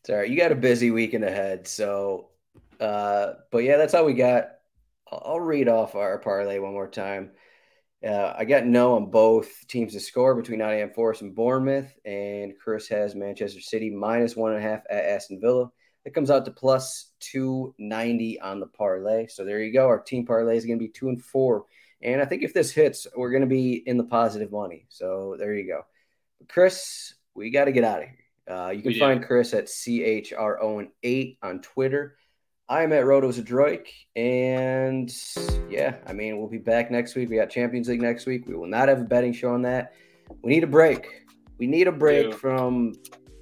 It's 0.00 0.10
all 0.10 0.16
right. 0.16 0.30
You 0.30 0.36
got 0.36 0.52
a 0.52 0.56
busy 0.56 0.92
weekend 0.92 1.24
ahead. 1.24 1.66
So, 1.66 2.28
uh, 2.78 3.32
but 3.50 3.64
yeah, 3.64 3.78
that's 3.78 3.94
all 3.94 4.04
we 4.04 4.14
got. 4.14 4.50
I'll, 5.10 5.40
read 5.40 5.68
off 5.68 5.96
our 5.96 6.18
parlay 6.18 6.60
one 6.60 6.72
more 6.72 6.86
time. 6.86 7.32
Uh, 8.06 8.32
I 8.38 8.44
got 8.44 8.64
no 8.64 8.94
on 8.94 9.10
both 9.10 9.66
teams 9.66 9.92
to 9.94 10.00
score 10.00 10.36
between 10.36 10.60
Nottingham 10.60 10.92
Forest 10.94 11.22
and 11.22 11.34
Bournemouth, 11.34 11.92
and 12.04 12.52
Chris 12.62 12.86
has 12.88 13.16
Manchester 13.16 13.60
City 13.60 13.90
minus 13.90 14.36
one 14.36 14.52
and 14.52 14.64
a 14.64 14.68
half 14.68 14.82
at 14.88 15.04
Aston 15.04 15.40
Villa. 15.40 15.68
That 16.04 16.14
comes 16.14 16.30
out 16.30 16.44
to 16.44 16.52
plus 16.52 17.12
290 17.20 18.40
on 18.40 18.60
the 18.60 18.68
parlay. 18.68 19.26
So 19.26 19.44
there 19.44 19.60
you 19.60 19.72
go. 19.72 19.86
Our 19.86 20.00
team 20.00 20.24
parlay 20.24 20.56
is 20.56 20.64
going 20.64 20.78
to 20.78 20.84
be 20.84 20.92
two 20.92 21.08
and 21.08 21.20
four. 21.20 21.64
And 22.02 22.20
I 22.20 22.24
think 22.24 22.42
if 22.42 22.54
this 22.54 22.70
hits, 22.70 23.06
we're 23.14 23.30
going 23.30 23.42
to 23.42 23.46
be 23.46 23.74
in 23.74 23.96
the 23.96 24.04
positive 24.04 24.50
money. 24.50 24.86
So 24.88 25.36
there 25.38 25.54
you 25.54 25.66
go. 25.66 25.82
Chris, 26.48 27.14
we 27.34 27.50
got 27.50 27.66
to 27.66 27.72
get 27.72 27.84
out 27.84 28.02
of 28.02 28.08
here. 28.08 28.56
Uh, 28.56 28.70
you 28.70 28.82
can 28.82 28.92
do. 28.92 28.98
find 28.98 29.24
Chris 29.24 29.54
at 29.54 29.66
CHRON8 29.66 31.38
on 31.42 31.60
Twitter. 31.60 32.16
I'm 32.68 32.92
at 32.92 33.04
Roto 33.04 33.30
Zdroik. 33.30 33.88
And 34.16 35.12
yeah, 35.68 35.96
I 36.06 36.12
mean, 36.12 36.38
we'll 36.38 36.48
be 36.48 36.58
back 36.58 36.90
next 36.90 37.14
week. 37.14 37.28
We 37.28 37.36
got 37.36 37.50
Champions 37.50 37.88
League 37.88 38.00
next 38.00 38.26
week. 38.26 38.46
We 38.46 38.54
will 38.54 38.66
not 38.66 38.88
have 38.88 39.00
a 39.00 39.04
betting 39.04 39.32
show 39.32 39.52
on 39.52 39.62
that. 39.62 39.92
We 40.42 40.52
need 40.52 40.64
a 40.64 40.68
break. 40.68 41.26
We 41.58 41.66
need 41.66 41.88
a 41.88 41.92
break 41.92 42.30
do. 42.30 42.36
from 42.36 42.94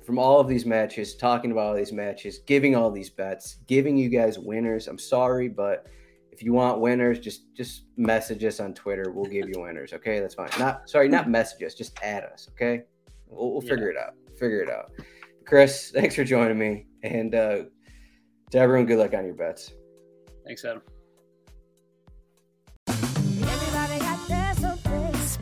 from 0.05 0.19
all 0.19 0.41
of 0.41 0.49
these 0.49 0.65
matches, 0.65 1.15
talking 1.15 1.53
about 1.53 1.67
all 1.67 1.75
these 1.75 1.93
matches, 1.93 2.39
giving 2.47 2.75
all 2.75 2.91
these 2.91 3.11
bets, 3.11 3.59
giving 3.67 3.99
you 3.99 4.09
guys 4.09 4.39
winners. 4.39 4.89
I'm 4.89 4.99
sorry, 4.99 5.49
but 5.49 5.87
if 6.39 6.45
you 6.45 6.53
want 6.53 6.81
winners, 6.81 7.19
just 7.19 7.53
just 7.53 7.87
message 7.97 8.45
us 8.45 8.61
on 8.61 8.73
Twitter. 8.73 9.11
We'll 9.11 9.29
give 9.29 9.49
you 9.49 9.61
winners. 9.61 9.93
Okay, 9.93 10.21
that's 10.21 10.35
fine. 10.35 10.51
Not 10.57 10.89
sorry, 10.89 11.09
not 11.09 11.29
message 11.29 11.65
us. 11.65 11.75
Just 11.75 11.99
add 12.01 12.23
us. 12.23 12.49
Okay, 12.53 12.85
we'll, 13.27 13.51
we'll 13.51 13.61
figure 13.61 13.91
it 13.91 13.97
out. 13.97 14.15
Figure 14.39 14.61
it 14.63 14.71
out. 14.71 14.93
Chris, 15.45 15.91
thanks 15.91 16.15
for 16.15 16.23
joining 16.23 16.57
me, 16.57 16.87
and 17.03 17.35
uh, 17.35 17.63
to 18.53 18.59
everyone, 18.59 18.87
good 18.87 19.01
luck 19.01 19.15
on 19.15 19.25
your 19.25 19.35
bets. 19.35 19.73
thanks, 20.47 20.65
Adam. 20.65 20.81